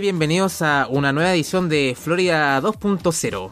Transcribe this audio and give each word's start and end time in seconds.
Bienvenidos 0.00 0.60
a 0.60 0.88
una 0.90 1.12
nueva 1.12 1.32
edición 1.32 1.70
de 1.70 1.96
Florida 1.98 2.60
2.0. 2.60 3.50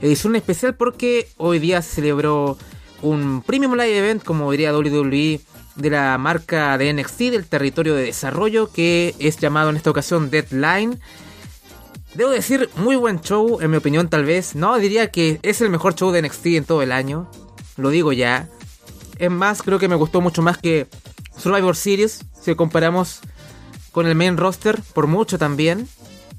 Edición 0.00 0.34
especial 0.34 0.74
porque 0.76 1.28
hoy 1.36 1.58
día 1.58 1.82
se 1.82 1.96
celebró 1.96 2.56
un 3.02 3.42
Premium 3.42 3.72
Live 3.72 3.98
Event, 3.98 4.24
como 4.24 4.50
diría 4.50 4.74
WWE, 4.74 5.40
de 5.76 5.90
la 5.90 6.16
marca 6.16 6.78
de 6.78 6.90
NXT 6.90 7.18
del 7.18 7.46
territorio 7.46 7.94
de 7.94 8.04
desarrollo 8.04 8.72
que 8.72 9.14
es 9.18 9.36
llamado 9.36 9.68
en 9.68 9.76
esta 9.76 9.90
ocasión 9.90 10.30
Deadline. 10.30 10.98
Debo 12.14 12.30
decir, 12.30 12.70
muy 12.76 12.96
buen 12.96 13.20
show, 13.20 13.60
en 13.60 13.70
mi 13.70 13.76
opinión 13.76 14.08
tal 14.08 14.24
vez. 14.24 14.54
No, 14.54 14.78
diría 14.78 15.10
que 15.10 15.38
es 15.42 15.60
el 15.60 15.68
mejor 15.68 15.94
show 15.94 16.12
de 16.12 16.22
NXT 16.22 16.46
en 16.46 16.64
todo 16.64 16.80
el 16.80 16.92
año. 16.92 17.28
Lo 17.76 17.90
digo 17.90 18.12
ya. 18.14 18.48
Es 19.18 19.30
más, 19.30 19.62
creo 19.62 19.78
que 19.78 19.88
me 19.88 19.96
gustó 19.96 20.22
mucho 20.22 20.40
más 20.40 20.56
que 20.56 20.86
Survivor 21.36 21.76
Series, 21.76 22.24
si 22.40 22.54
comparamos 22.54 23.20
con 23.94 24.08
el 24.08 24.16
main 24.16 24.36
roster, 24.36 24.82
por 24.92 25.06
mucho 25.06 25.38
también. 25.38 25.88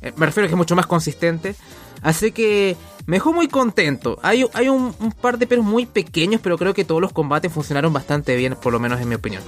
Eh, 0.02 0.12
me 0.18 0.26
refiero 0.26 0.46
a 0.46 0.50
que 0.50 0.54
es 0.54 0.58
mucho 0.58 0.76
más 0.76 0.86
consistente. 0.86 1.56
Así 2.02 2.34
que 2.34 2.76
me 3.06 3.16
dejó 3.16 3.32
muy 3.32 3.48
contento. 3.48 4.20
Hay, 4.22 4.46
hay 4.54 4.68
un, 4.68 4.94
par 5.22 5.40
de 5.40 5.48
pelos 5.48 5.64
muy 5.64 5.86
pequeños, 5.86 6.42
pero 6.44 6.58
creo 6.58 6.74
que 6.74 6.84
todos 6.84 7.00
los 7.00 7.14
combates 7.14 7.52
funcionaron 7.52 7.94
bastante 7.94 8.36
bien, 8.36 8.58
por 8.62 8.74
lo 8.74 8.80
menos 8.80 9.00
en 9.00 9.08
mi 9.08 9.16
opinión. 9.16 9.42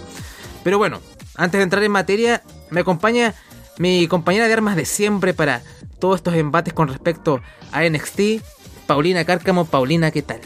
Pero 0.63 0.77
bueno, 0.77 1.01
antes 1.35 1.59
de 1.59 1.63
entrar 1.63 1.83
en 1.83 1.91
materia, 1.91 2.41
me 2.69 2.79
acompaña 2.79 3.35
mi 3.77 4.07
compañera 4.07 4.47
de 4.47 4.53
armas 4.53 4.77
de 4.77 4.85
siempre 4.85 5.33
para 5.33 5.61
todos 5.99 6.15
estos 6.15 6.33
embates 6.35 6.73
con 6.73 6.87
respecto 6.87 7.41
a 7.73 7.83
NXT, 7.83 8.41
Paulina 8.87 9.25
Cárcamo. 9.25 9.65
Paulina, 9.65 10.11
¿qué 10.11 10.21
tal? 10.21 10.39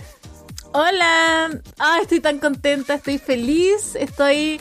Hola, 0.74 1.50
ah, 1.80 2.00
estoy 2.02 2.22
tan 2.22 2.40
contenta, 2.40 2.94
estoy 2.94 3.18
feliz, 3.18 3.96
estoy 3.96 4.60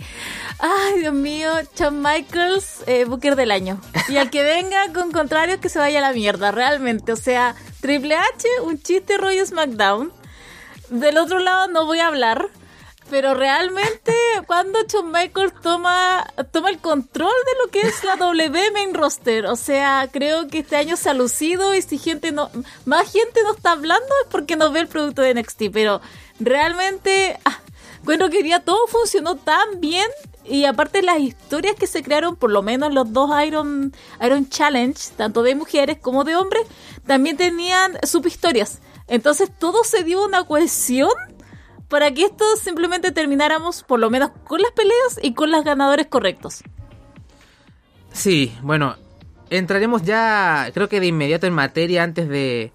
Ay, 0.63 1.01
Dios 1.01 1.15
mío, 1.15 1.51
Shawn 1.75 2.03
Michaels, 2.03 2.83
eh, 2.87 3.07
Booker 3.07 3.35
del 3.35 3.51
año. 3.51 3.81
Y 4.09 4.19
al 4.19 4.29
que 4.29 4.43
venga 4.43 4.93
con 4.93 5.11
contrario, 5.11 5.59
que 5.59 5.71
se 5.71 5.79
vaya 5.79 6.01
a 6.01 6.03
la 6.03 6.13
mierda, 6.13 6.51
realmente. 6.51 7.13
O 7.13 7.17
sea, 7.17 7.55
Triple 7.81 8.15
H, 8.15 8.47
un 8.65 8.79
chiste 8.79 9.17
rollo 9.17 9.47
SmackDown. 9.47 10.13
Del 10.91 11.17
otro 11.17 11.39
lado 11.39 11.69
no 11.69 11.87
voy 11.87 12.01
a 12.01 12.09
hablar. 12.09 12.49
Pero 13.11 13.35
realmente, 13.35 14.15
cuando 14.47 14.79
Shawn 14.87 15.11
Michaels 15.11 15.53
toma, 15.61 16.25
toma 16.53 16.71
el 16.71 16.79
control 16.79 17.29
de 17.29 17.65
lo 17.65 17.71
que 17.73 17.81
es 17.81 18.05
la 18.05 18.15
W 18.15 18.71
main 18.71 18.95
roster, 18.95 19.47
o 19.47 19.57
sea, 19.57 20.09
creo 20.13 20.47
que 20.47 20.61
este 20.61 20.77
año 20.77 20.97
se 20.97 21.11
ha 21.11 21.15
lucido 21.15 21.75
y 21.75 21.83
si 21.83 21.99
gente 21.99 22.31
no, 22.31 22.51
más 22.85 23.13
gente 23.13 23.43
no 23.43 23.53
está 23.53 23.73
hablando 23.73 24.07
es 24.23 24.29
porque 24.31 24.55
no 24.55 24.71
ve 24.71 24.81
el 24.81 24.87
producto 24.87 25.23
de 25.23 25.35
NXT, 25.35 25.65
pero 25.73 26.01
realmente, 26.39 27.37
ah, 27.45 27.59
bueno, 28.05 28.31
quería 28.31 28.61
todo 28.61 28.87
funcionó 28.87 29.35
tan 29.35 29.81
bien 29.81 30.07
y 30.45 30.65
aparte 30.65 31.03
las 31.03 31.19
historias 31.19 31.75
que 31.75 31.89
se 31.89 32.05
crearon, 32.05 32.37
por 32.37 32.53
lo 32.53 32.63
menos 32.63 32.95
los 32.95 33.13
dos 33.13 33.31
Iron, 33.45 33.93
Iron 34.25 34.49
Challenge, 34.49 35.01
tanto 35.17 35.43
de 35.43 35.57
mujeres 35.57 35.99
como 36.01 36.23
de 36.23 36.37
hombres, 36.37 36.63
también 37.07 37.37
tenían 37.37 37.99
subhistorias. 38.05 38.79
Entonces 39.09 39.51
todo 39.59 39.83
se 39.83 40.05
dio 40.05 40.25
una 40.25 40.45
cohesión 40.45 41.11
para 41.91 42.13
que 42.15 42.25
esto 42.25 42.45
simplemente 42.57 43.13
termináramos 43.13 43.83
por 43.83 44.01
lo 44.01 44.09
menos 44.09 44.31
con 44.45 44.63
las 44.63 44.71
peleas 44.73 45.21
y 45.23 45.35
con 45.35 45.51
los 45.51 45.63
ganadores 45.65 46.07
correctos. 46.07 46.63
Sí, 48.13 48.57
bueno, 48.63 48.97
entraremos 49.51 50.03
ya 50.03 50.71
creo 50.73 50.89
que 50.89 51.01
de 51.01 51.07
inmediato 51.07 51.47
en 51.47 51.53
materia 51.53 52.03
antes 52.03 52.29
de, 52.31 52.73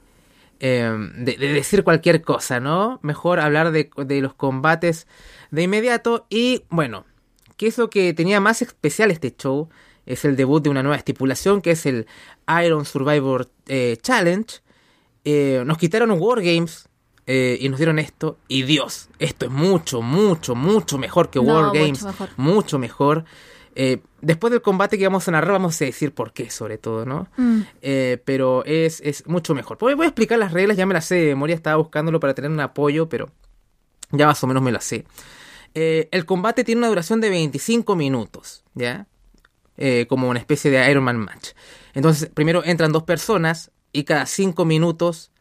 em, 0.59 1.25
de, 1.25 1.35
decir 1.37 1.83
cualquier 1.83 2.21
cosa, 2.21 2.59
¿no? 2.59 2.99
Mejor 3.01 3.39
hablar 3.39 3.71
de, 3.71 3.89
de 4.05 4.21
los 4.21 4.35
combates 4.35 5.07
de 5.49 5.63
inmediato 5.63 6.27
y 6.29 6.65
bueno, 6.69 7.05
¿Qué 7.57 7.67
es 7.67 7.77
lo 7.77 7.89
que 7.89 8.13
tenía 8.13 8.39
más 8.39 8.61
especial 8.61 9.11
este 9.11 9.33
show? 9.35 9.69
Es 10.05 10.25
el 10.25 10.35
debut 10.35 10.63
de 10.63 10.69
una 10.69 10.83
nueva 10.83 10.97
estipulación 10.97 11.61
que 11.61 11.71
es 11.71 11.85
el 11.85 12.05
Iron 12.63 12.85
Survivor 12.85 13.49
eh, 13.67 13.97
Challenge. 14.01 14.59
Eh, 15.23 15.63
nos 15.65 15.77
quitaron 15.77 16.11
Wargames 16.11 16.89
eh, 17.27 17.57
y 17.59 17.69
nos 17.69 17.79
dieron 17.79 17.99
esto. 17.99 18.37
Y 18.47 18.63
Dios, 18.63 19.09
esto 19.19 19.45
es 19.45 19.51
mucho, 19.51 20.01
mucho, 20.01 20.55
mucho 20.55 20.97
mejor 20.97 21.29
que 21.29 21.39
Wargames. 21.39 22.05
Mucho 22.37 22.79
mejor. 22.79 23.25
después 24.21 24.51
del 24.51 24.61
combate 24.61 24.97
que 24.97 25.05
vamos 25.05 25.27
a 25.27 25.31
narrar, 25.31 25.53
vamos 25.53 25.81
a 25.81 25.85
decir 25.85 26.13
por 26.13 26.33
qué, 26.33 26.49
sobre 26.49 26.77
todo, 26.77 27.05
¿no? 27.05 27.27
Mm. 27.37 27.61
pero 28.23 28.63
es, 28.65 29.01
es, 29.01 29.27
mucho 29.27 29.53
mejor. 29.53 29.77
Voy, 29.77 29.93
voy 29.93 30.05
a 30.05 30.09
explicar 30.09 30.39
las 30.39 30.51
reglas, 30.53 30.77
ya 30.77 30.85
me 30.85 30.93
las 30.93 31.05
sé 31.05 31.15
de 31.15 31.27
memoria, 31.27 31.55
estaba 31.55 31.77
buscándolo 31.77 32.19
para 32.19 32.33
tener 32.33 32.51
un 32.51 32.59
apoyo, 32.59 33.09
pero 33.09 33.29
ya 34.11 34.27
más 34.27 34.43
o 34.43 34.47
menos 34.47 34.63
me 34.63 34.71
las 34.71 34.83
sé. 34.83 35.05
Eh, 35.73 36.07
el 36.11 36.25
combate 36.25 36.63
tiene 36.63 36.79
una 36.79 36.87
duración 36.87 37.19
de 37.19 37.29
25 37.29 37.95
minutos, 37.97 38.63
¿ya? 38.73 39.07
Eh, 39.77 40.05
como 40.07 40.29
una 40.29 40.39
especie 40.39 40.71
de 40.71 40.89
Iron 40.89 41.03
Man 41.03 41.19
match. 41.19 41.49
Entonces, 41.93 42.29
primero 42.33 42.63
entran 42.63 42.93
dos 42.93 43.03
personas 43.03 43.71
y 43.91 44.05
cada 44.05 44.25
5 44.25 44.63
minutos 44.63 45.31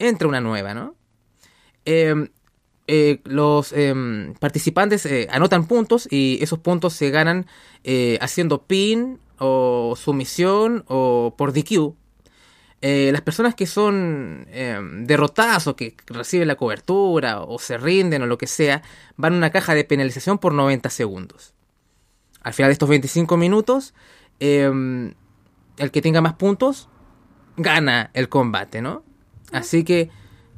entra 0.00 0.26
una 0.26 0.40
nueva, 0.40 0.74
¿no? 0.74 0.96
Em, 1.84 2.28
eh, 2.86 3.20
los 3.24 3.72
em, 3.72 4.34
participantes 4.34 5.08
anotan 5.30 5.66
puntos 5.66 6.06
y 6.10 6.38
esos 6.42 6.58
puntos 6.58 6.92
se 6.92 7.10
ganan 7.10 7.46
haciendo 8.20 8.62
pin 8.62 9.18
o 9.38 9.94
sumisión 9.96 10.84
o 10.88 11.34
por 11.36 11.52
DQ, 11.52 11.94
eh, 12.86 13.12
las 13.12 13.22
personas 13.22 13.54
que 13.54 13.64
son 13.64 14.46
eh, 14.50 14.78
derrotadas 15.04 15.66
o 15.68 15.74
que 15.74 15.96
reciben 16.06 16.46
la 16.46 16.56
cobertura 16.56 17.40
o 17.40 17.58
se 17.58 17.78
rinden 17.78 18.20
o 18.20 18.26
lo 18.26 18.36
que 18.36 18.46
sea, 18.46 18.82
van 19.16 19.32
a 19.32 19.36
una 19.38 19.48
caja 19.48 19.74
de 19.74 19.84
penalización 19.84 20.36
por 20.36 20.52
90 20.52 20.90
segundos. 20.90 21.54
Al 22.42 22.52
final 22.52 22.68
de 22.68 22.74
estos 22.74 22.90
25 22.90 23.38
minutos, 23.38 23.94
em, 24.38 25.14
el 25.78 25.90
que 25.92 26.02
tenga 26.02 26.20
más 26.20 26.34
puntos 26.34 26.90
gana 27.56 28.10
el 28.12 28.28
combate, 28.28 28.82
¿no? 28.82 29.02
Así 29.50 29.82
que 29.82 30.10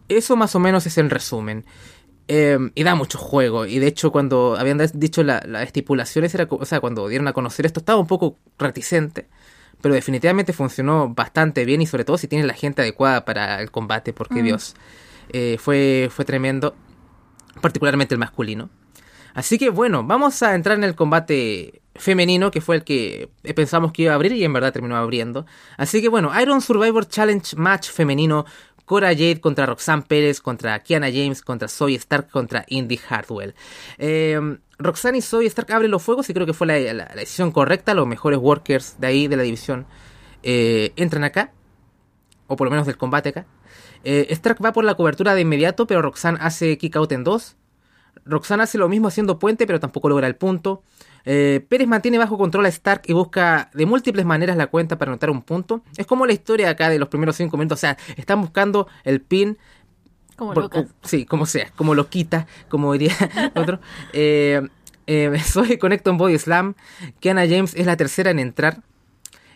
eso 0.08 0.36
más 0.36 0.54
o 0.54 0.58
menos 0.58 0.86
es 0.86 0.98
el 0.98 1.10
resumen. 1.10 1.64
Em, 2.28 2.72
y 2.74 2.82
da 2.82 2.94
mucho 2.96 3.18
juego. 3.18 3.66
Y 3.66 3.78
de 3.78 3.86
hecho, 3.86 4.10
cuando 4.10 4.56
habían 4.58 4.80
dicho 4.94 5.22
las 5.22 5.44
estipulaciones, 5.62 6.34
era, 6.34 6.48
o 6.50 6.64
sea, 6.64 6.80
cuando 6.80 7.06
dieron 7.08 7.28
a 7.28 7.32
conocer 7.32 7.66
esto, 7.66 7.80
estaba 7.80 8.00
un 8.00 8.06
poco 8.08 8.36
reticente 8.58 9.28
pero 9.80 9.94
definitivamente 9.94 10.52
funcionó 10.52 11.12
bastante 11.14 11.64
bien 11.64 11.82
y 11.82 11.86
sobre 11.86 12.04
todo 12.04 12.18
si 12.18 12.28
tiene 12.28 12.46
la 12.46 12.54
gente 12.54 12.82
adecuada 12.82 13.24
para 13.24 13.60
el 13.60 13.70
combate, 13.70 14.12
porque 14.12 14.42
mm. 14.42 14.44
Dios, 14.44 14.74
eh, 15.30 15.58
fue, 15.60 16.08
fue 16.10 16.24
tremendo, 16.24 16.74
particularmente 17.60 18.14
el 18.14 18.18
masculino. 18.18 18.70
Así 19.34 19.58
que 19.58 19.68
bueno, 19.68 20.02
vamos 20.02 20.42
a 20.42 20.54
entrar 20.54 20.78
en 20.78 20.84
el 20.84 20.94
combate 20.94 21.82
femenino, 21.94 22.50
que 22.50 22.60
fue 22.60 22.76
el 22.76 22.84
que 22.84 23.28
pensamos 23.54 23.92
que 23.92 24.02
iba 24.02 24.12
a 24.12 24.14
abrir 24.14 24.32
y 24.32 24.44
en 24.44 24.52
verdad 24.52 24.72
terminó 24.72 24.96
abriendo. 24.96 25.44
Así 25.76 26.00
que 26.00 26.08
bueno, 26.08 26.32
Iron 26.40 26.62
Survivor 26.62 27.06
Challenge 27.06 27.54
Match 27.56 27.90
femenino 27.90 28.46
Cora 28.86 29.08
Jade 29.08 29.40
contra 29.40 29.66
Roxanne 29.66 30.02
Pérez, 30.02 30.40
contra 30.40 30.78
Kiana 30.78 31.08
James, 31.08 31.42
contra 31.42 31.68
Zoe 31.68 31.96
Stark, 31.96 32.30
contra 32.30 32.64
Indy 32.68 32.96
Hardwell. 32.96 33.54
Eh, 33.98 34.40
Roxanne 34.78 35.18
y 35.18 35.22
Zoe 35.22 35.44
Stark 35.46 35.72
abren 35.72 35.90
los 35.90 36.02
fuegos 36.02 36.30
y 36.30 36.34
creo 36.34 36.46
que 36.46 36.54
fue 36.54 36.66
la, 36.68 37.06
decisión 37.14 37.50
correcta. 37.50 37.94
Los 37.94 38.06
mejores 38.06 38.38
workers 38.38 38.96
de 38.98 39.06
ahí, 39.08 39.28
de 39.28 39.36
la 39.36 39.42
división, 39.42 39.86
eh, 40.42 40.92
entran 40.96 41.24
acá. 41.24 41.52
O 42.46 42.56
por 42.56 42.68
lo 42.68 42.70
menos 42.70 42.86
del 42.86 42.96
combate 42.96 43.30
acá. 43.30 43.46
Eh, 44.04 44.28
Stark 44.30 44.64
va 44.64 44.72
por 44.72 44.84
la 44.84 44.94
cobertura 44.94 45.34
de 45.34 45.40
inmediato, 45.40 45.88
pero 45.88 46.00
Roxanne 46.00 46.38
hace 46.40 46.78
kick 46.78 46.94
out 46.94 47.10
en 47.10 47.24
dos. 47.24 47.56
Roxanne 48.24 48.62
hace 48.62 48.78
lo 48.78 48.88
mismo 48.88 49.08
haciendo 49.08 49.40
puente, 49.40 49.66
pero 49.66 49.80
tampoco 49.80 50.08
logra 50.08 50.28
el 50.28 50.36
punto. 50.36 50.84
Eh, 51.28 51.60
Pérez 51.68 51.88
mantiene 51.88 52.18
bajo 52.18 52.38
control 52.38 52.66
a 52.66 52.68
Stark 52.68 53.02
y 53.06 53.12
busca 53.12 53.68
de 53.74 53.84
múltiples 53.84 54.24
maneras 54.24 54.56
la 54.56 54.68
cuenta 54.68 54.96
para 54.96 55.10
anotar 55.10 55.28
un 55.28 55.42
punto. 55.42 55.82
Es 55.96 56.06
como 56.06 56.24
la 56.24 56.32
historia 56.32 56.70
acá 56.70 56.88
de 56.88 57.00
los 57.00 57.08
primeros 57.08 57.36
cinco 57.36 57.56
minutos. 57.56 57.78
O 57.78 57.80
sea, 57.80 57.98
están 58.16 58.40
buscando 58.40 58.86
el 59.04 59.20
pin. 59.20 59.58
Como 60.36 60.54
Sí, 61.02 61.26
como 61.26 61.44
sea, 61.46 61.70
como 61.74 61.94
lo 61.94 62.08
quita, 62.08 62.46
como 62.68 62.92
diría 62.92 63.14
otro. 63.56 63.80
Eh, 64.12 64.62
eh, 65.08 65.38
soy 65.44 65.78
Conecto 65.78 66.10
en 66.10 66.16
Body 66.16 66.38
Slam. 66.38 66.74
Kiana 67.18 67.46
James 67.48 67.74
es 67.74 67.86
la 67.86 67.96
tercera 67.96 68.30
en 68.30 68.38
entrar. 68.38 68.82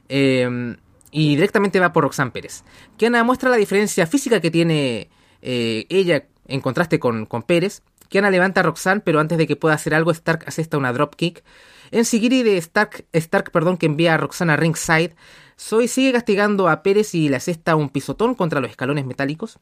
Eh, 0.09 0.77
y 1.13 1.37
directamente 1.37 1.79
va 1.79 1.93
por 1.93 2.03
Roxanne 2.03 2.33
Pérez. 2.33 2.65
Kiana 2.97 3.23
muestra 3.23 3.49
la 3.49 3.57
diferencia 3.57 4.07
física 4.07 4.41
que 4.41 4.51
tiene 4.51 5.09
ella 5.43 6.25
en 6.47 6.61
contraste 6.61 6.99
con, 6.99 7.27
con 7.27 7.43
Pérez. 7.43 7.83
Kiana 8.11 8.31
levanta 8.31 8.61
a 8.61 8.65
Roxanne, 8.65 9.01
pero 9.01 9.21
antes 9.21 9.39
de 9.39 9.47
que 9.47 9.57
pueda 9.57 9.77
hacer 9.77 9.95
algo, 9.95 10.11
Stark 10.11 10.45
asesta 10.47 10.77
una 10.77 10.93
dropkick. 10.93 11.45
En 11.93 12.05
Sigiri 12.05 12.43
de 12.43 12.57
Stark, 12.59 13.07
Stark 13.13 13.53
perdón, 13.53 13.79
que 13.79 13.87
envía 13.87 14.15
a 14.15 14.17
Roxanne 14.17 14.53
a 14.53 14.57
ringside, 14.57 15.15
Zoe 15.59 15.89
sigue 15.89 16.13
castigando 16.13 16.69
a 16.69 16.83
Pérez 16.83 17.15
y 17.15 17.29
le 17.29 17.37
asesta 17.37 17.77
un 17.77 17.89
pisotón 17.89 18.35
contra 18.35 18.61
los 18.61 18.71
escalones 18.71 19.07
metálicos. 19.07 19.61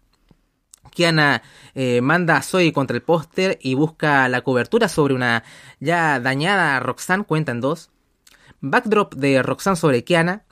Kiana 0.90 1.42
eh, 1.74 2.00
manda 2.00 2.36
a 2.36 2.42
Zoe 2.42 2.72
contra 2.72 2.96
el 2.96 3.02
póster 3.02 3.58
y 3.60 3.74
busca 3.74 4.28
la 4.28 4.40
cobertura 4.40 4.88
sobre 4.88 5.14
una 5.14 5.44
ya 5.78 6.18
dañada 6.18 6.80
Roxanne, 6.80 7.24
cuentan 7.24 7.60
dos. 7.60 7.90
Backdrop 8.60 9.14
de 9.14 9.42
Roxanne 9.42 9.76
sobre 9.76 10.04
Kiana. 10.04 10.44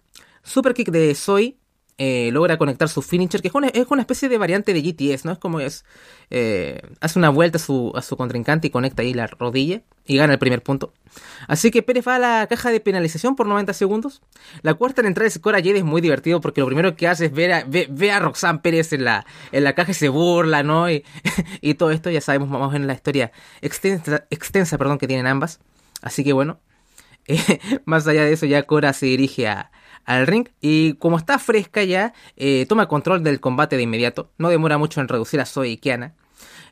Superkick 0.42 0.90
de 0.90 1.14
Zoe 1.14 1.56
eh, 1.98 2.30
logra 2.30 2.58
conectar 2.58 2.90
su 2.90 3.00
finisher, 3.00 3.40
que 3.40 3.48
es 3.48 3.54
una, 3.54 3.68
es 3.68 3.86
una, 3.88 4.02
especie 4.02 4.28
de 4.28 4.36
variante 4.36 4.74
de 4.74 4.82
GTS, 4.82 5.24
¿no? 5.24 5.32
Es 5.32 5.38
como 5.38 5.60
es. 5.60 5.84
Eh, 6.28 6.82
hace 7.00 7.18
una 7.18 7.30
vuelta 7.30 7.56
a 7.56 7.60
su, 7.60 7.92
a 7.94 8.02
su 8.02 8.18
contrincante 8.18 8.66
y 8.66 8.70
conecta 8.70 9.02
ahí 9.02 9.14
la 9.14 9.26
rodilla 9.26 9.80
y 10.04 10.18
gana 10.18 10.34
el 10.34 10.38
primer 10.38 10.62
punto. 10.62 10.92
Así 11.48 11.70
que 11.70 11.82
Pérez 11.82 12.06
va 12.06 12.16
a 12.16 12.18
la 12.18 12.46
caja 12.48 12.70
de 12.70 12.80
penalización 12.80 13.34
por 13.34 13.46
90 13.46 13.72
segundos. 13.72 14.20
La 14.60 14.74
cuarta 14.74 15.00
en 15.00 15.06
entrar 15.06 15.30
de 15.30 15.40
Cora 15.40 15.58
Jade 15.58 15.78
es 15.78 15.84
muy 15.84 16.02
divertido 16.02 16.40
porque 16.42 16.60
lo 16.60 16.66
primero 16.66 16.96
que 16.96 17.08
hace 17.08 17.26
es 17.26 17.32
ver 17.32 17.52
a, 17.52 17.64
ve, 17.64 18.12
a 18.12 18.18
Roxanne 18.18 18.58
Pérez 18.58 18.92
en 18.92 19.04
la, 19.04 19.24
en 19.52 19.64
la 19.64 19.74
caja 19.74 19.92
y 19.92 19.94
se 19.94 20.10
burla, 20.10 20.62
¿no? 20.62 20.90
Y, 20.90 21.02
y 21.62 21.74
todo 21.74 21.92
esto 21.92 22.10
ya 22.10 22.20
sabemos 22.20 22.50
más 22.50 22.60
o 22.60 22.70
menos 22.70 22.86
la 22.86 22.94
historia 22.94 23.32
extensa, 23.62 24.26
extensa 24.28 24.76
perdón, 24.76 24.98
que 24.98 25.06
tienen 25.06 25.26
ambas. 25.26 25.60
Así 26.02 26.24
que 26.24 26.34
bueno, 26.34 26.60
eh, 27.26 27.58
más 27.86 28.06
allá 28.06 28.24
de 28.24 28.34
eso 28.34 28.44
ya 28.44 28.64
Cora 28.64 28.92
se 28.92 29.06
dirige 29.06 29.48
a, 29.48 29.70
al 30.06 30.26
ring 30.26 30.48
y 30.60 30.94
como 30.94 31.18
está 31.18 31.38
fresca 31.38 31.84
ya, 31.84 32.14
eh, 32.36 32.64
toma 32.68 32.88
control 32.88 33.22
del 33.22 33.40
combate 33.40 33.76
de 33.76 33.82
inmediato. 33.82 34.30
No 34.38 34.48
demora 34.48 34.78
mucho 34.78 35.00
en 35.00 35.08
reducir 35.08 35.40
a 35.40 35.46
Zoe 35.46 35.68
y 35.68 35.76
Kiana. 35.76 36.14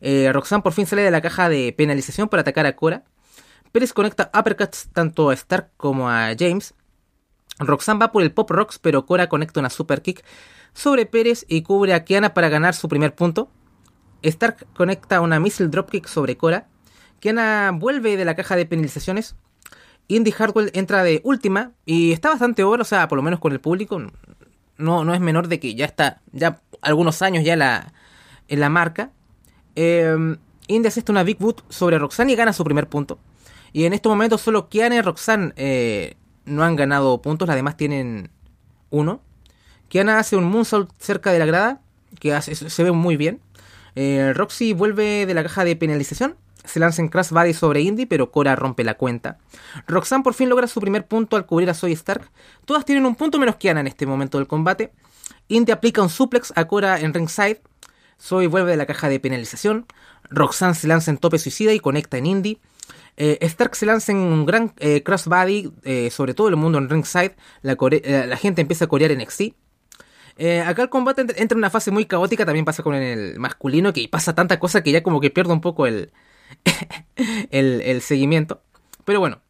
Eh, 0.01 0.31
Roxanne 0.33 0.63
por 0.63 0.73
fin 0.73 0.87
sale 0.87 1.03
de 1.03 1.11
la 1.11 1.21
caja 1.21 1.49
de 1.49 1.75
penalización 1.77 2.29
para 2.29 2.41
atacar 2.43 2.65
a 2.67 2.77
Cora. 2.77 3.05
Pérez 3.73 3.93
conecta 3.93 4.31
uppercuts 4.39 4.89
tanto 4.93 5.31
a 5.31 5.35
Stark 5.35 5.71
como 5.77 6.09
a 6.09 6.31
James. 6.39 6.75
Roxanne 7.59 7.99
va 7.99 8.13
por 8.13 8.23
el 8.23 8.33
Pop 8.33 8.51
Rocks, 8.51 8.79
pero 8.79 9.05
Cora 9.05 9.29
conecta 9.29 9.61
una 9.61 9.71
super 9.71 10.01
kick 10.01 10.25
sobre 10.73 11.07
Pérez 11.07 11.45
y 11.49 11.63
cubre 11.63 11.95
a 11.95 12.05
Kiana 12.05 12.35
para 12.35 12.49
ganar 12.49 12.75
su 12.75 12.89
primer 12.89 13.15
punto. 13.15 13.51
Stark 14.23 14.67
conecta 14.75 15.21
una 15.21 15.41
missile 15.41 15.69
dropkick 15.69 16.07
sobre 16.07 16.37
Cora. 16.37 16.69
Kiana 17.19 17.73
vuelve 17.75 18.17
de 18.17 18.25
la 18.25 18.37
caja 18.37 18.55
de 18.55 18.67
penalizaciones. 18.67 19.37
Indy 20.09 20.33
Hardwell 20.33 20.71
entra 20.75 21.03
de 21.03 21.21
última 21.25 21.73
y 21.87 22.12
está 22.12 22.31
bastante 22.31 22.62
bueno, 22.62 22.83
o 22.83 22.85
sea, 22.85 23.09
por 23.09 23.17
lo 23.17 23.23
menos 23.23 23.41
con 23.41 23.53
el 23.53 23.61
público. 23.61 24.01
No, 24.77 25.05
no 25.05 25.15
es 25.15 25.21
menor 25.21 25.49
de 25.49 25.61
que 25.61 25.75
ya 25.75 25.87
está, 25.87 26.21
ya 26.33 26.61
algunos 26.83 27.23
años 27.23 27.45
ya 27.45 27.56
la, 27.56 27.93
en 28.49 28.61
la 28.61 28.69
marca. 28.69 29.11
Eh, 29.77 30.37
Indy 30.67 30.89
asiste 30.89 31.12
una 31.12 31.23
Big 31.23 31.39
Boot 31.39 31.65
sobre 31.69 31.99
Roxanne 31.99 32.33
y 32.33 32.37
gana 32.37 32.53
su 32.53 32.65
primer 32.65 32.89
punto. 32.89 33.19
Y 33.73 33.85
en 33.85 33.93
este 33.93 34.09
momento 34.09 34.39
solo 34.39 34.69
Kiana 34.69 34.97
y 34.97 35.01
Roxanne 35.01 35.53
eh, 35.56 36.17
no 36.45 36.62
han 36.62 36.77
ganado 36.77 37.21
puntos, 37.21 37.49
las 37.49 37.57
demás 37.57 37.77
tienen 37.77 38.31
uno. 38.91 39.21
Kiana 39.89 40.19
hace 40.19 40.37
un 40.37 40.45
moonsault 40.45 40.91
cerca 40.99 41.33
de 41.33 41.39
la 41.39 41.47
grada, 41.47 41.81
que 42.21 42.41
se 42.41 42.83
ve 42.83 42.93
muy 42.93 43.17
bien. 43.17 43.41
Eh, 43.97 44.33
Roxy 44.35 44.73
vuelve 44.73 45.27
de 45.27 45.35
la 45.35 45.43
caja 45.43 45.65
de 45.65 45.77
penalización 45.77 46.37
se 46.64 46.81
lanza 46.81 47.02
en 47.02 47.08
Crash 47.08 47.31
Body 47.31 47.52
sobre 47.52 47.82
Indy, 47.82 48.06
pero 48.06 48.31
Cora 48.31 48.56
rompe 48.56 48.84
la 48.84 48.94
cuenta. 48.94 49.38
Roxanne 49.87 50.22
por 50.22 50.34
fin 50.34 50.49
logra 50.49 50.66
su 50.66 50.81
primer 50.81 51.06
punto 51.06 51.37
al 51.37 51.46
cubrir 51.46 51.70
a 51.70 51.75
Zoe 51.75 51.93
Stark. 51.93 52.31
Todas 52.64 52.84
tienen 52.84 53.06
un 53.06 53.14
punto 53.14 53.38
menos 53.38 53.56
Kiana 53.56 53.81
en 53.81 53.87
este 53.87 54.06
momento 54.06 54.38
del 54.38 54.46
combate. 54.46 54.93
Indy 55.49 55.72
aplica 55.72 56.02
un 56.02 56.08
suplex 56.08 56.52
a 56.56 56.64
Cora 56.66 57.00
en 57.00 57.12
ringside. 57.12 57.61
Zoe 58.20 58.46
vuelve 58.46 58.70
de 58.70 58.76
la 58.76 58.87
caja 58.87 59.08
de 59.08 59.20
penalización. 59.20 59.87
Roxanne 60.31 60.75
se 60.75 60.88
lanza 60.88 61.11
en 61.11 61.19
tope 61.19 61.38
suicida 61.38 61.72
y 61.72 61.81
conecta 61.81 62.16
en 62.16 62.26
Indy. 62.26 62.61
Eh, 63.16 63.38
Stark 63.43 63.76
se 63.76 63.87
lanza 63.87 64.12
en 64.12 64.19
un 64.19 64.44
gran 64.44 64.72
eh, 64.78 65.02
crossbody 65.02 65.72
eh, 65.84 66.11
sobre 66.11 66.34
todo 66.34 66.49
el 66.49 66.56
mundo 66.56 66.78
en 66.78 66.88
ringside. 66.88 67.37
La, 67.62 67.76
la, 68.26 68.37
gente 68.37 68.62
empieza 68.62 68.87
a 68.87 68.88
corear 68.88 69.12
en 69.12 69.20
XC. 69.20 69.55
acá 70.66 70.82
el 70.82 70.88
combate 70.88 71.20
entra 71.22 71.55
en 71.55 71.58
una 71.58 71.70
fase 71.70 71.90
muy 71.90 72.06
caótica. 72.06 72.44
También 72.44 72.64
pasa 72.64 72.82
con 72.82 72.94
el 72.94 73.38
masculino 73.38 73.93
que 73.93 74.08
pasa 74.08 74.34
tanta 74.34 74.58
cosa 74.58 74.82
que 74.82 74.93
ya 74.93 75.02
como 75.02 75.20
que 75.20 75.31
pierde 75.31 75.52
un 75.52 75.61
poco 75.61 75.87
el, 75.87 76.11
el, 77.50 78.00
seguimiento. 78.02 78.62
Pero 79.05 79.20
bueno, 79.20 79.40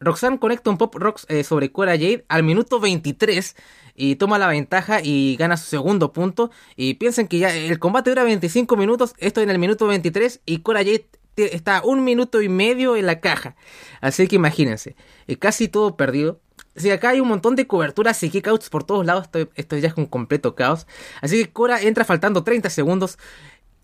Roxanne 0.00 0.38
conecta 0.38 0.70
un 0.70 0.78
pop 0.78 0.94
rocks 0.96 1.26
eh, 1.28 1.44
sobre 1.44 1.72
Cora 1.72 1.92
Jade 1.92 2.24
al 2.28 2.42
minuto 2.42 2.80
23 2.80 3.56
y 3.96 4.16
toma 4.16 4.38
la 4.38 4.48
ventaja 4.48 5.00
y 5.02 5.36
gana 5.36 5.56
su 5.56 5.66
segundo 5.66 6.12
punto. 6.12 6.50
Y 6.76 6.94
piensen 6.94 7.28
que 7.28 7.38
ya 7.38 7.54
el 7.54 7.78
combate 7.78 8.10
dura 8.10 8.24
25 8.24 8.76
minutos, 8.76 9.14
esto 9.18 9.40
en 9.40 9.50
el 9.50 9.58
minuto 9.58 9.86
23 9.86 10.40
y 10.46 10.58
Cora 10.58 10.80
Jade 10.80 11.06
está 11.36 11.82
un 11.84 12.04
minuto 12.04 12.42
y 12.42 12.48
medio 12.48 12.96
en 12.96 13.06
la 13.06 13.20
caja. 13.20 13.56
Así 14.00 14.28
que 14.28 14.36
imagínense, 14.36 14.96
eh, 15.26 15.36
casi 15.36 15.68
todo 15.68 15.96
perdido. 15.96 16.40
Si 16.76 16.90
acá 16.90 17.10
hay 17.10 17.20
un 17.20 17.28
montón 17.28 17.54
de 17.54 17.68
coberturas 17.68 18.20
y 18.24 18.30
kickouts 18.30 18.68
por 18.68 18.82
todos 18.82 19.06
lados, 19.06 19.26
esto, 19.26 19.48
esto 19.54 19.76
ya 19.76 19.88
es 19.88 19.94
un 19.96 20.06
completo 20.06 20.56
caos. 20.56 20.88
Así 21.20 21.44
que 21.44 21.52
Cora 21.52 21.80
entra 21.80 22.04
faltando 22.04 22.42
30 22.42 22.68
segundos 22.68 23.16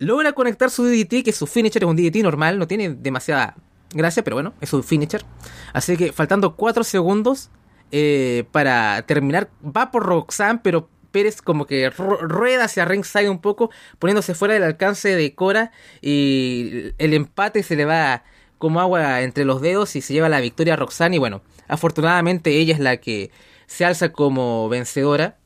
logra 0.00 0.32
conectar 0.32 0.70
su 0.70 0.84
DDT, 0.84 1.22
que 1.22 1.32
su 1.32 1.46
finisher 1.46 1.84
es 1.84 1.88
un 1.88 1.94
DDT 1.94 2.16
normal, 2.22 2.58
no 2.58 2.66
tiene 2.66 2.90
demasiada 2.90 3.54
gracia, 3.92 4.24
pero 4.24 4.36
bueno, 4.36 4.54
es 4.60 4.70
su 4.70 4.82
finisher. 4.82 5.24
Así 5.72 5.96
que 5.96 6.12
faltando 6.12 6.56
4 6.56 6.82
segundos 6.82 7.50
eh, 7.92 8.44
para 8.50 9.02
terminar, 9.02 9.50
va 9.64 9.90
por 9.90 10.04
Roxanne, 10.04 10.60
pero 10.64 10.88
Pérez 11.12 11.42
como 11.42 11.66
que 11.66 11.90
rueda 11.90 12.64
hacia 12.64 12.84
ringside 12.86 13.28
un 13.28 13.40
poco, 13.40 13.70
poniéndose 13.98 14.34
fuera 14.34 14.54
del 14.54 14.62
alcance 14.62 15.14
de 15.14 15.34
Cora 15.34 15.70
y 16.00 16.92
el 16.98 17.14
empate 17.14 17.62
se 17.62 17.76
le 17.76 17.84
va 17.84 18.24
como 18.58 18.80
agua 18.80 19.22
entre 19.22 19.44
los 19.44 19.60
dedos 19.60 19.96
y 19.96 20.00
se 20.00 20.14
lleva 20.14 20.28
la 20.28 20.40
victoria 20.40 20.74
a 20.74 20.76
Roxanne 20.76 21.16
y 21.16 21.18
bueno, 21.18 21.42
afortunadamente 21.68 22.56
ella 22.58 22.74
es 22.74 22.80
la 22.80 22.98
que 22.98 23.30
se 23.66 23.84
alza 23.84 24.12
como 24.12 24.68
vencedora. 24.68 25.36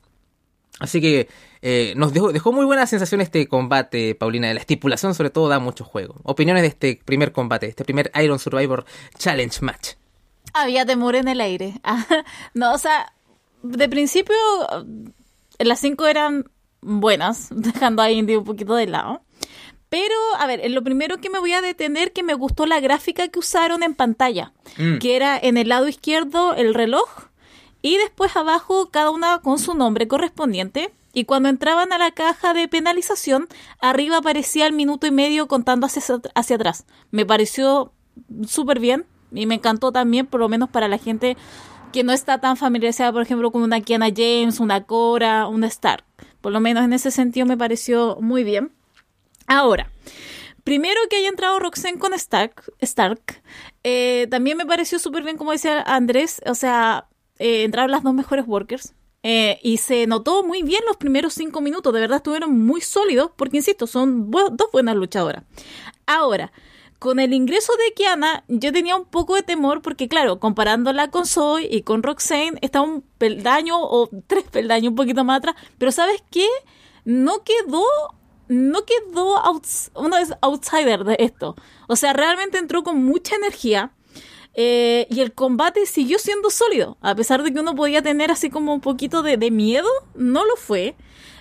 Así 0.81 1.01
que 1.01 1.29
eh, 1.67 1.95
nos 1.97 2.13
dejó, 2.13 2.31
dejó, 2.31 2.53
muy 2.53 2.67
buena 2.67 2.87
sensación 2.87 3.23
este 3.23 3.49
combate, 3.49 4.15
Paulina. 4.15 4.53
La 4.53 4.61
estipulación, 4.61 5.15
sobre 5.15 5.31
todo, 5.31 5.49
da 5.49 5.59
mucho 5.59 5.83
juego. 5.83 6.17
Opiniones 6.23 6.63
de 6.63 6.69
este 6.69 7.01
primer 7.03 7.33
combate, 7.33 7.67
este 7.67 7.87
primer 7.87 8.13
Iron 8.23 8.39
Survivor 8.39 8.85
Challenge 9.17 9.59
Match. 9.63 9.93
Había 10.53 10.85
temor 10.85 11.17
en 11.17 11.27
el 11.27 11.41
aire. 11.41 11.81
no, 12.53 12.75
o 12.75 12.77
sea, 12.77 13.15
de 13.63 13.89
principio, 13.89 14.37
las 15.59 15.81
cinco 15.81 16.07
eran 16.07 16.51
buenas, 16.83 17.49
dejando 17.51 18.03
a 18.03 18.11
Indy 18.11 18.37
un 18.37 18.45
poquito 18.45 18.75
de 18.75 18.87
lado. 18.87 19.23
Pero, 19.89 20.15
a 20.39 20.47
ver, 20.47 20.71
lo 20.71 20.85
primero 20.85 21.17
que 21.17 21.31
me 21.31 21.39
voy 21.39 21.55
a 21.55 21.63
detener, 21.63 22.13
que 22.13 22.23
me 22.23 22.35
gustó 22.35 22.67
la 22.67 22.81
gráfica 22.81 23.29
que 23.29 23.39
usaron 23.39 23.83
en 23.83 23.95
pantalla, 23.95 24.53
mm. 24.77 24.99
que 24.99 25.17
era 25.17 25.39
en 25.39 25.57
el 25.57 25.71
lado 25.71 25.89
izquierdo 25.89 26.55
el 26.55 26.75
reloj 26.75 27.09
y 27.81 27.97
después 27.97 28.37
abajo 28.37 28.91
cada 28.91 29.09
una 29.11 29.39
con 29.39 29.59
su 29.59 29.73
nombre 29.73 30.09
correspondiente 30.09 30.93
y 31.15 31.25
cuando 31.25 31.49
entraban 31.49 31.93
a 31.93 31.99
la 31.99 32.11
caja 32.11 32.53
de 32.53 32.69
penalización, 32.69 33.49
arriba 33.81 34.19
aparecía 34.19 34.67
el 34.67 34.73
minuto 34.73 35.06
y 35.06 35.13
medio 35.13 35.47
contando 35.49 35.87
hacia, 35.87 36.03
hacia 36.35 36.56
atrás. 36.56 36.85
Me 37.11 37.25
pareció 37.25 37.93
súper 38.47 38.81
bien 38.81 39.06
y 39.33 39.47
me 39.47 39.55
encantó 39.55 39.93
también, 39.93 40.27
por 40.27 40.41
lo 40.41 40.49
menos 40.49 40.69
para 40.69 40.89
la 40.89 40.99
gente 40.99 41.37
que 41.93 42.03
no 42.03 42.13
está 42.13 42.41
tan 42.41 42.56
familiarizada, 42.56 43.13
por 43.13 43.23
ejemplo, 43.23 43.53
con 43.53 43.63
una 43.63 43.81
Kiana 43.81 44.09
James, 44.15 44.59
una 44.59 44.83
Cora, 44.85 45.47
una 45.47 45.69
Stark. 45.69 46.05
Por 46.41 46.51
lo 46.51 46.59
menos 46.59 46.85
en 46.85 46.93
ese 46.93 47.13
sentido 47.13 47.47
me 47.47 47.56
pareció 47.56 48.19
muy 48.21 48.43
bien. 48.43 48.73
Ahora, 49.47 49.91
primero 50.65 51.01
que 51.09 51.17
haya 51.17 51.29
entrado 51.29 51.61
Roxanne 51.61 52.01
con 52.01 52.13
Stark, 52.15 52.65
Stark 52.81 53.43
eh, 53.85 54.27
también 54.31 54.56
me 54.56 54.67
pareció 54.67 54.99
súper 54.99 55.23
bien, 55.23 55.37
como 55.37 55.53
decía 55.53 55.83
Andrés, 55.83 56.43
o 56.47 56.56
sea, 56.56 57.06
eh, 57.39 57.63
entraron 57.63 57.93
las 57.93 58.03
dos 58.03 58.15
mejores 58.15 58.44
workers. 58.47 58.94
Eh, 59.27 59.59
y 59.63 59.79
se 59.79 60.07
notó 60.07 60.45
muy 60.45 60.63
bien 60.63 60.83
los 60.87 60.99
primeros 60.99 61.33
cinco 61.33 61.63
minutos, 61.63 61.95
de 61.95 62.01
verdad 62.01 62.19
estuvieron 62.19 62.61
muy 62.61 62.83
sólidos, 62.83 63.31
porque 63.35 63.57
insisto, 63.57 63.87
son 63.87 64.31
dos 64.31 64.69
buenas 64.71 64.97
luchadoras. 64.97 65.45
Ahora, 66.07 66.53
con 66.99 67.19
el 67.19 67.33
ingreso 67.33 67.73
de 67.73 67.95
Kiana, 67.95 68.45
yo 68.49 68.71
tenía 68.71 68.97
un 68.97 69.07
poco 69.07 69.35
de 69.35 69.43
temor, 69.43 69.81
porque 69.81 70.09
claro, 70.09 70.39
comparándola 70.41 71.11
con 71.11 71.25
Zoe 71.25 71.67
y 71.71 71.81
con 71.81 72.03
Roxanne, 72.03 72.59
está 72.61 72.83
un 72.83 73.01
peldaño 73.17 73.77
o 73.81 74.11
tres 74.27 74.45
peldaños 74.45 74.91
un 74.91 74.97
poquito 74.97 75.25
más 75.25 75.39
atrás, 75.39 75.55
pero 75.79 75.91
¿sabes 75.91 76.23
qué? 76.31 76.47
No 77.07 77.43
quedó 77.45 77.83
no 78.47 78.85
quedó 78.85 79.43
uno 79.95 80.19
es 80.19 80.35
outsider 80.43 81.05
de 81.05 81.17
esto. 81.19 81.57
O 81.89 81.97
sea, 81.97 82.13
realmente 82.13 82.59
entró 82.59 82.83
con 82.83 83.03
mucha 83.03 83.37
energía. 83.37 83.93
Eh, 84.55 85.06
y 85.11 85.20
el 85.20 85.34
combate 85.34 85.84
siguió 85.87 86.19
siendo 86.19 86.49
sólido, 86.51 86.96
a 87.01 87.15
pesar 87.15 87.43
de 87.43 87.53
que 87.53 87.61
uno 87.61 87.75
podía 87.75 88.03
tener 88.03 88.31
así 88.31 88.51
como 88.51 88.73
un 88.73 88.81
poquito 88.81 89.23
de, 89.23 89.37
miedo, 89.51 89.89
no 90.15 90.44
lo 90.44 90.56
fue. 90.56 90.94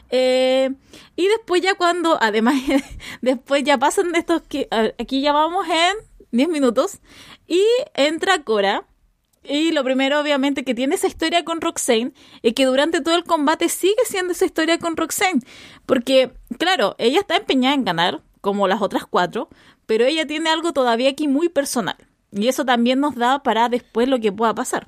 Eh, 0.09 0.71
y 1.15 1.27
después 1.27 1.61
ya 1.61 1.75
cuando, 1.75 2.17
además, 2.21 2.55
después 3.21 3.63
ya 3.63 3.77
pasan 3.77 4.11
de 4.11 4.19
estos 4.19 4.41
que 4.41 4.67
aquí 4.99 5.21
ya 5.21 5.31
vamos 5.31 5.67
en 5.67 5.95
10 6.31 6.49
minutos 6.49 6.99
y 7.47 7.63
entra 7.93 8.43
Cora. 8.43 8.85
Y 9.45 9.73
lo 9.73 9.83
primero, 9.83 10.21
obviamente, 10.21 10.63
que 10.63 10.73
tiene 10.73 10.95
esa 10.95 11.07
historia 11.07 11.43
con 11.43 11.59
Roxane 11.59 12.13
y 12.41 12.53
que 12.53 12.65
durante 12.65 13.01
todo 13.01 13.15
el 13.15 13.25
combate 13.25 13.67
sigue 13.67 14.05
siendo 14.05 14.31
esa 14.31 14.45
historia 14.45 14.79
con 14.79 14.95
Roxane. 14.95 15.41
Porque, 15.85 16.31
claro, 16.57 16.95
ella 16.97 17.19
está 17.19 17.35
empeñada 17.35 17.75
en 17.75 17.83
ganar, 17.83 18.21
como 18.39 18.69
las 18.69 18.81
otras 18.81 19.05
cuatro, 19.05 19.49
pero 19.85 20.05
ella 20.05 20.25
tiene 20.25 20.49
algo 20.49 20.71
todavía 20.71 21.09
aquí 21.09 21.27
muy 21.27 21.49
personal. 21.49 21.97
Y 22.35 22.47
eso 22.47 22.65
también 22.65 22.99
nos 22.99 23.15
da 23.15 23.43
para 23.43 23.69
después 23.69 24.07
lo 24.07 24.19
que 24.19 24.31
pueda 24.31 24.53
pasar. 24.53 24.87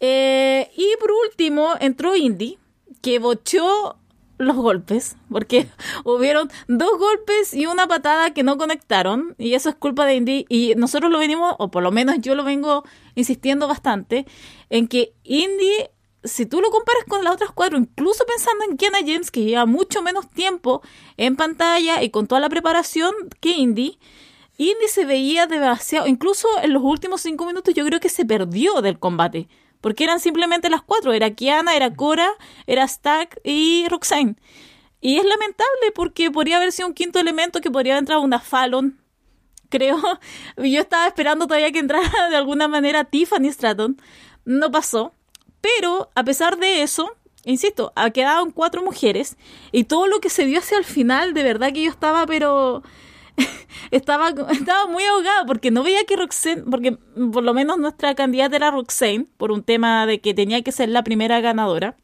Eh, 0.00 0.70
y 0.76 0.86
por 0.98 1.12
último 1.12 1.74
entró 1.80 2.16
Indy, 2.16 2.58
que 3.02 3.18
bochó 3.18 3.96
los 4.38 4.56
golpes, 4.56 5.16
porque 5.30 5.68
hubieron 6.04 6.50
dos 6.68 6.98
golpes 6.98 7.54
y 7.54 7.66
una 7.66 7.86
patada 7.86 8.34
que 8.34 8.42
no 8.42 8.58
conectaron, 8.58 9.34
y 9.38 9.54
eso 9.54 9.68
es 9.68 9.74
culpa 9.74 10.04
de 10.06 10.16
Indy, 10.16 10.46
y 10.48 10.74
nosotros 10.76 11.10
lo 11.10 11.18
venimos, 11.18 11.54
o 11.58 11.70
por 11.70 11.82
lo 11.82 11.92
menos 11.92 12.16
yo 12.20 12.34
lo 12.34 12.44
vengo 12.44 12.84
insistiendo 13.14 13.68
bastante, 13.68 14.26
en 14.70 14.88
que 14.88 15.14
Indy, 15.22 15.88
si 16.24 16.46
tú 16.46 16.60
lo 16.60 16.70
comparas 16.70 17.04
con 17.08 17.24
las 17.24 17.34
otras 17.34 17.50
cuatro, 17.52 17.78
incluso 17.78 18.24
pensando 18.26 18.64
en 18.64 18.76
Kiana 18.76 18.98
James, 19.00 19.30
que 19.30 19.44
lleva 19.44 19.66
mucho 19.66 20.02
menos 20.02 20.28
tiempo 20.30 20.82
en 21.16 21.36
pantalla 21.36 22.02
y 22.02 22.10
con 22.10 22.26
toda 22.26 22.40
la 22.40 22.48
preparación 22.48 23.12
que 23.40 23.50
Indy, 23.50 23.98
Indy 24.58 24.88
se 24.88 25.04
veía 25.04 25.46
demasiado, 25.46 26.06
incluso 26.06 26.48
en 26.62 26.72
los 26.72 26.82
últimos 26.82 27.20
cinco 27.20 27.46
minutos 27.46 27.74
yo 27.74 27.84
creo 27.84 28.00
que 28.00 28.08
se 28.08 28.24
perdió 28.24 28.80
del 28.82 28.98
combate 28.98 29.48
porque 29.82 30.04
eran 30.04 30.20
simplemente 30.20 30.70
las 30.70 30.80
cuatro, 30.80 31.12
era 31.12 31.34
Kiana, 31.34 31.76
era 31.76 31.92
Cora, 31.92 32.30
era 32.66 32.88
Stack 32.88 33.40
y 33.44 33.86
Roxanne. 33.88 34.36
Y 35.02 35.18
es 35.18 35.24
lamentable 35.24 35.90
porque 35.94 36.30
podría 36.30 36.56
haber 36.58 36.70
sido 36.70 36.88
un 36.88 36.94
quinto 36.94 37.18
elemento 37.18 37.60
que 37.60 37.70
podría 37.70 37.94
haber 37.94 38.02
entrado 38.02 38.22
una 38.22 38.38
Fallon, 38.38 39.00
creo. 39.68 40.00
Yo 40.56 40.80
estaba 40.80 41.08
esperando 41.08 41.48
todavía 41.48 41.72
que 41.72 41.80
entrara 41.80 42.28
de 42.30 42.36
alguna 42.36 42.68
manera 42.68 43.04
Tiffany 43.04 43.52
Stratton. 43.52 44.00
No 44.44 44.70
pasó. 44.70 45.12
Pero 45.60 46.10
a 46.14 46.22
pesar 46.22 46.58
de 46.58 46.82
eso, 46.82 47.16
insisto, 47.44 47.92
quedado 48.14 48.48
cuatro 48.52 48.82
mujeres 48.82 49.36
y 49.72 49.84
todo 49.84 50.06
lo 50.06 50.20
que 50.20 50.30
se 50.30 50.44
vio 50.44 50.60
hacia 50.60 50.78
el 50.78 50.84
final, 50.84 51.34
de 51.34 51.42
verdad 51.42 51.72
que 51.72 51.82
yo 51.82 51.90
estaba, 51.90 52.24
pero 52.26 52.84
estaba, 53.90 54.30
estaba 54.30 54.86
muy 54.86 55.04
ahogada 55.04 55.44
porque 55.46 55.70
no 55.70 55.82
veía 55.82 56.04
que 56.04 56.16
Roxanne, 56.16 56.62
porque 56.70 56.92
por 57.32 57.42
lo 57.42 57.54
menos 57.54 57.78
nuestra 57.78 58.14
candidata 58.14 58.56
era 58.56 58.70
Roxanne, 58.70 59.26
por 59.36 59.52
un 59.52 59.62
tema 59.62 60.06
de 60.06 60.20
que 60.20 60.34
tenía 60.34 60.62
que 60.62 60.72
ser 60.72 60.88
la 60.88 61.04
primera 61.04 61.40
ganadora. 61.40 61.96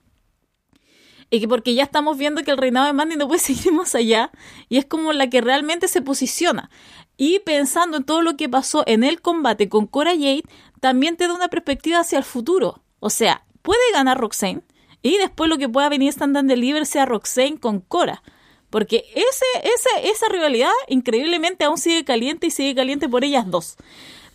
Y 1.30 1.40
que 1.40 1.48
porque 1.48 1.74
ya 1.74 1.82
estamos 1.82 2.16
viendo 2.16 2.42
que 2.42 2.50
el 2.50 2.56
reinado 2.56 2.86
de 2.86 2.92
Mandy 2.94 3.16
no 3.16 3.28
puede 3.28 3.40
seguir 3.40 3.72
más 3.72 3.94
allá. 3.94 4.30
Y 4.68 4.78
es 4.78 4.86
como 4.86 5.12
la 5.12 5.28
que 5.28 5.40
realmente 5.40 5.88
se 5.88 6.02
posiciona. 6.02 6.70
Y 7.16 7.40
pensando 7.40 7.96
en 7.96 8.04
todo 8.04 8.22
lo 8.22 8.36
que 8.36 8.48
pasó 8.48 8.84
en 8.86 9.04
el 9.04 9.20
combate 9.20 9.68
con 9.68 9.86
Cora 9.86 10.12
Jade, 10.12 10.44
también 10.80 11.16
te 11.16 11.26
da 11.26 11.34
una 11.34 11.48
perspectiva 11.48 12.00
hacia 12.00 12.18
el 12.18 12.24
futuro. 12.24 12.82
O 13.00 13.10
sea, 13.10 13.44
puede 13.62 13.80
ganar 13.92 14.18
Roxanne. 14.18 14.62
Y 15.02 15.16
después 15.18 15.50
lo 15.50 15.58
que 15.58 15.68
pueda 15.68 15.88
venir 15.88 16.10
Stand 16.10 16.36
and 16.36 16.50
Deliver 16.50 16.86
sea 16.86 17.06
Roxanne 17.06 17.58
con 17.58 17.80
Cora. 17.80 18.22
Porque 18.70 19.04
ese, 19.14 19.46
ese, 19.62 20.10
esa 20.10 20.28
rivalidad 20.28 20.70
increíblemente 20.88 21.64
aún 21.64 21.78
sigue 21.78 22.04
caliente 22.04 22.48
y 22.48 22.50
sigue 22.50 22.74
caliente 22.74 23.08
por 23.08 23.24
ellas 23.24 23.50
dos. 23.50 23.76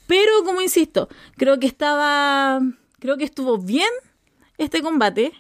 Pero 0.08 0.44
como 0.44 0.62
insisto, 0.62 1.08
creo 1.38 1.60
que 1.60 1.68
estaba, 1.68 2.60
creo 3.00 3.18
que 3.18 3.24
estuvo 3.24 3.58
bien 3.58 3.90
este 4.58 4.82
combate. 4.82 5.34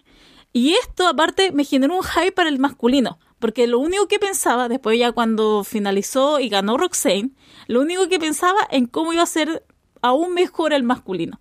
Y 0.51 0.73
esto 0.73 1.07
aparte 1.07 1.51
me 1.51 1.63
generó 1.63 1.95
un 1.95 2.03
hype 2.03 2.31
para 2.31 2.49
el 2.49 2.59
masculino. 2.59 3.17
Porque 3.39 3.67
lo 3.67 3.79
único 3.79 4.07
que 4.07 4.19
pensaba, 4.19 4.69
después 4.69 4.97
ya 4.97 5.11
cuando 5.11 5.63
finalizó 5.63 6.39
y 6.39 6.47
ganó 6.47 6.77
Roxane, 6.77 7.31
lo 7.67 7.81
único 7.81 8.07
que 8.07 8.19
pensaba 8.19 8.59
en 8.69 8.85
cómo 8.85 9.11
iba 9.11 9.23
a 9.23 9.25
ser 9.25 9.65
aún 10.01 10.33
mejor 10.33 10.71
el 10.71 10.83
masculino. 10.83 11.39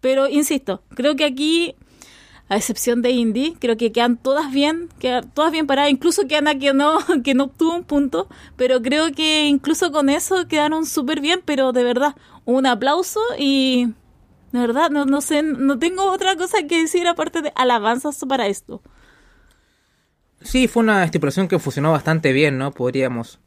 Pero 0.00 0.28
insisto, 0.28 0.82
creo 0.94 1.16
que 1.16 1.24
aquí 1.24 1.76
a 2.48 2.56
excepción 2.56 3.00
de 3.00 3.10
Indy, 3.10 3.56
creo 3.58 3.76
que 3.76 3.90
quedan 3.90 4.16
todas 4.16 4.52
bien, 4.52 4.88
quedan 4.98 5.30
todas 5.30 5.50
bien 5.50 5.66
paradas, 5.66 5.90
incluso 5.90 6.26
que 6.28 6.36
Ana 6.36 6.58
que 6.58 6.74
no, 6.74 6.98
que 7.24 7.34
no 7.34 7.44
obtuvo 7.44 7.74
un 7.74 7.84
punto, 7.84 8.28
pero 8.56 8.82
creo 8.82 9.12
que 9.12 9.46
incluso 9.46 9.92
con 9.92 10.10
eso 10.10 10.46
quedaron 10.46 10.84
súper 10.84 11.20
bien, 11.20 11.40
pero 11.44 11.72
de 11.72 11.84
verdad, 11.84 12.14
un 12.44 12.66
aplauso 12.66 13.20
y 13.38 13.86
de 14.52 14.60
verdad, 14.60 14.90
no, 14.90 15.06
no 15.06 15.20
sé, 15.20 15.42
no 15.42 15.78
tengo 15.78 16.10
otra 16.12 16.36
cosa 16.36 16.58
que 16.68 16.82
decir 16.82 17.06
aparte 17.08 17.40
de 17.42 17.52
alabanzas 17.56 18.22
para 18.28 18.46
esto. 18.46 18.82
Sí, 20.42 20.68
fue 20.68 20.82
una 20.82 21.04
estipulación 21.04 21.48
que 21.48 21.58
funcionó 21.58 21.92
bastante 21.92 22.32
bien, 22.32 22.58
¿no? 22.58 22.70
Podríamos 22.70 23.40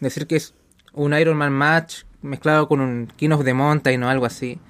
decir 0.00 0.26
que 0.26 0.36
es 0.36 0.54
un 0.92 1.14
Iron 1.14 1.38
Man 1.38 1.52
match 1.52 2.02
mezclado 2.20 2.68
con 2.68 2.80
un 2.80 3.10
King 3.16 3.30
of 3.30 3.44
the 3.44 3.54
Mountain 3.54 4.02
o 4.02 4.10
algo 4.10 4.26
así. 4.26 4.60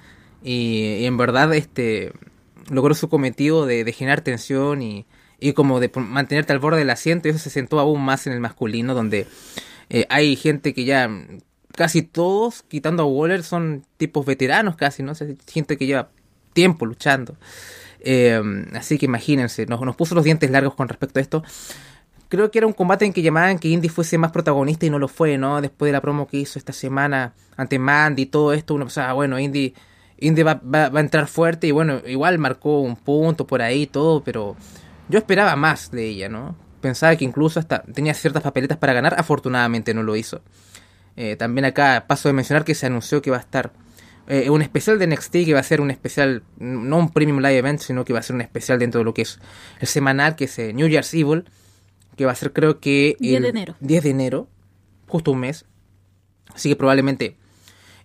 y 0.45 1.05
en 1.05 1.17
verdad, 1.17 1.53
este 1.53 2.13
logró 2.71 2.95
su 2.95 3.09
cometido 3.09 3.67
de, 3.67 3.91
generar 3.93 4.21
tensión 4.21 4.83
y, 4.83 5.07
y, 5.39 5.53
como 5.53 5.81
de 5.81 5.91
mantenerte 5.95 6.53
al 6.53 6.59
borde 6.59 6.79
del 6.79 6.91
asiento. 6.91 7.29
Y 7.29 7.31
eso 7.31 7.39
se 7.39 7.51
sentó 7.51 7.81
aún 7.81 8.05
más 8.05 8.27
en 8.27 8.33
el 8.33 8.41
masculino, 8.41 8.95
donde 8.95 9.27
eh, 9.91 10.07
hay 10.09 10.37
gente 10.37 10.75
que 10.75 10.85
ya 10.85 11.11
casi 11.77 12.03
todos, 12.03 12.63
quitando 12.63 13.03
a 13.03 13.07
Waller, 13.07 13.43
son 13.43 13.85
tipos 13.97 14.25
veteranos 14.27 14.77
casi, 14.77 15.03
¿no? 15.03 15.13
gente 15.47 15.77
que 15.77 15.87
lleva 15.87 16.11
tiempo 16.53 16.87
luchando. 16.87 17.37
Em, 18.01 18.67
así 18.75 18.99
que 18.99 19.07
imagínense, 19.07 19.67
nos, 19.67 19.81
nos 19.81 19.97
puso 19.97 20.15
los 20.15 20.25
dientes 20.25 20.51
largos 20.51 20.75
con 20.75 20.89
respecto 20.89 21.19
a 21.19 21.23
esto. 21.23 21.43
Creo 22.29 22.51
que 22.51 22.59
era 22.59 22.67
un 22.67 22.73
combate 22.73 23.05
en 23.05 23.13
que 23.13 23.23
llamaban 23.23 23.59
que 23.59 23.69
Indy 23.69 23.89
fuese 23.89 24.17
más 24.19 24.33
protagonista 24.33 24.87
y 24.87 24.91
no 24.91 24.99
lo 24.99 25.09
fue, 25.09 25.37
¿no? 25.37 25.61
Después 25.61 25.89
de 25.89 25.93
la 25.93 26.01
promo 26.01 26.27
que 26.27 26.39
hizo 26.39 26.59
esta 26.59 26.73
semana 26.73 27.35
ante 27.57 27.79
Mandy 27.79 28.23
y 28.23 28.27
todo 28.27 28.53
esto, 28.55 28.75
uno 28.75 28.87
pensaba, 28.87 29.13
bueno, 29.13 29.39
Indy 29.39 29.75
Indy 30.19 30.43
va, 30.43 30.61
a 30.73 31.01
entrar 31.01 31.27
fuerte 31.27 31.67
y 31.67 31.71
bueno, 31.71 32.01
igual 32.07 32.39
marcó 32.39 32.81
un 32.81 32.97
punto 32.97 33.47
por 33.47 33.63
ahí 33.63 33.83
y 33.83 33.87
todo, 33.87 34.23
pero 34.23 34.57
yo 35.09 35.19
esperaba 35.19 35.57
más 35.57 35.91
de 35.91 36.09
ella, 36.09 36.29
¿no? 36.29 36.57
Pensaba 36.81 37.17
que 37.17 37.25
incluso 37.25 37.61
hasta 37.61 37.83
tenía 37.83 38.15
ciertas 38.15 38.43
papeletas 38.43 38.79
para 38.79 38.93
ganar, 38.93 39.15
afortunadamente 39.19 39.95
no 39.95 40.03
lo 40.03 40.17
hizo. 40.17 40.43
Eh, 41.17 41.37
también 41.37 41.65
acá 41.65 42.05
paso 42.07 42.29
de 42.29 42.33
mencionar 42.33 42.65
que 42.65 42.75
se 42.75 42.87
anunció 42.87 43.21
que 43.21 43.31
va 43.31 43.37
a 43.37 43.41
estar 43.41 43.73
eh, 44.29 44.49
un 44.51 44.63
especial 44.63 44.99
de 44.99 45.07
NXT, 45.07 45.33
que 45.45 45.55
va 45.55 45.61
a 45.61 45.65
ser 45.65 45.81
un 45.81 45.91
especial, 45.91 46.45
no 46.59 46.99
un 46.99 47.11
Premium 47.11 47.39
Live 47.39 47.59
Event, 47.59 47.81
sino 47.81 48.05
que 48.05 48.13
va 48.13 48.21
a 48.21 48.23
ser 48.23 48.37
un 48.37 48.41
especial 48.41 48.79
dentro 48.79 49.01
de 49.01 49.05
lo 49.05 49.15
que 49.15 49.23
es 49.23 49.41
el 49.81 49.89
semanal, 49.89 50.37
que 50.37 50.45
es 50.45 50.59
eh, 50.59 50.73
New 50.73 50.87
Year's 50.87 51.13
Evil, 51.15 51.45
que 52.17 52.25
va 52.25 52.33
a 52.33 52.37
ser 52.37 52.53
creo 52.53 52.79
que... 52.79 53.17
10 53.19 53.43
de 53.43 53.49
enero. 53.49 53.75
10 53.81 54.05
de 54.05 54.11
enero, 54.11 54.49
justo 55.09 55.33
un 55.33 55.41
mes. 55.41 55.65
Así 56.55 56.69
que 56.69 56.77
probablemente 56.77 57.37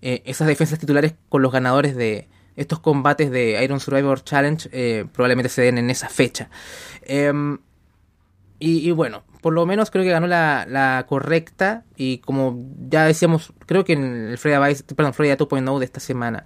eh, 0.09 0.23
esas 0.23 0.47
defensas 0.47 0.79
titulares 0.79 1.15
con 1.27 1.41
los 1.41 1.51
ganadores 1.51 1.93
de 1.93 2.29
estos 2.55 2.79
combates 2.79 3.29
de 3.29 3.61
Iron 3.61 3.81
Survivor 3.81 4.23
Challenge 4.23 4.69
eh, 4.71 5.03
probablemente 5.11 5.49
se 5.49 5.63
den 5.63 5.77
en 5.77 5.89
esa 5.89 6.07
fecha. 6.07 6.49
Em, 7.01 7.57
y, 8.57 8.89
bueno, 8.91 9.25
por 9.41 9.51
lo 9.51 9.65
menos 9.65 9.91
creo 9.91 10.05
que 10.05 10.09
ganó 10.11 10.27
la, 10.27 11.05
correcta 11.09 11.83
y 11.97 12.19
como 12.19 12.57
ya 12.89 13.03
decíamos, 13.03 13.51
creo 13.65 13.83
que 13.83 13.93
en 13.93 14.29
el 14.29 14.37
Freya 14.37 14.65
Vice, 14.65 14.85
perdón, 14.95 15.13
Freya 15.13 15.37
2.0 15.37 15.77
de 15.77 15.85
esta 15.85 15.99
semana, 15.99 16.45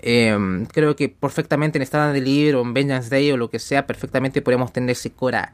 em, 0.00 0.66
creo 0.66 0.96
que 0.96 1.08
perfectamente 1.08 1.78
en 1.78 1.82
Stand 1.82 2.12
de 2.12 2.20
Libre 2.22 2.56
o 2.56 2.62
en 2.62 2.74
Vengeance 2.74 3.08
Day 3.08 3.30
o 3.30 3.36
lo 3.36 3.50
que 3.50 3.60
sea, 3.60 3.86
perfectamente 3.86 4.42
podríamos 4.42 4.72
tener 4.72 4.96
Cora 5.14 5.52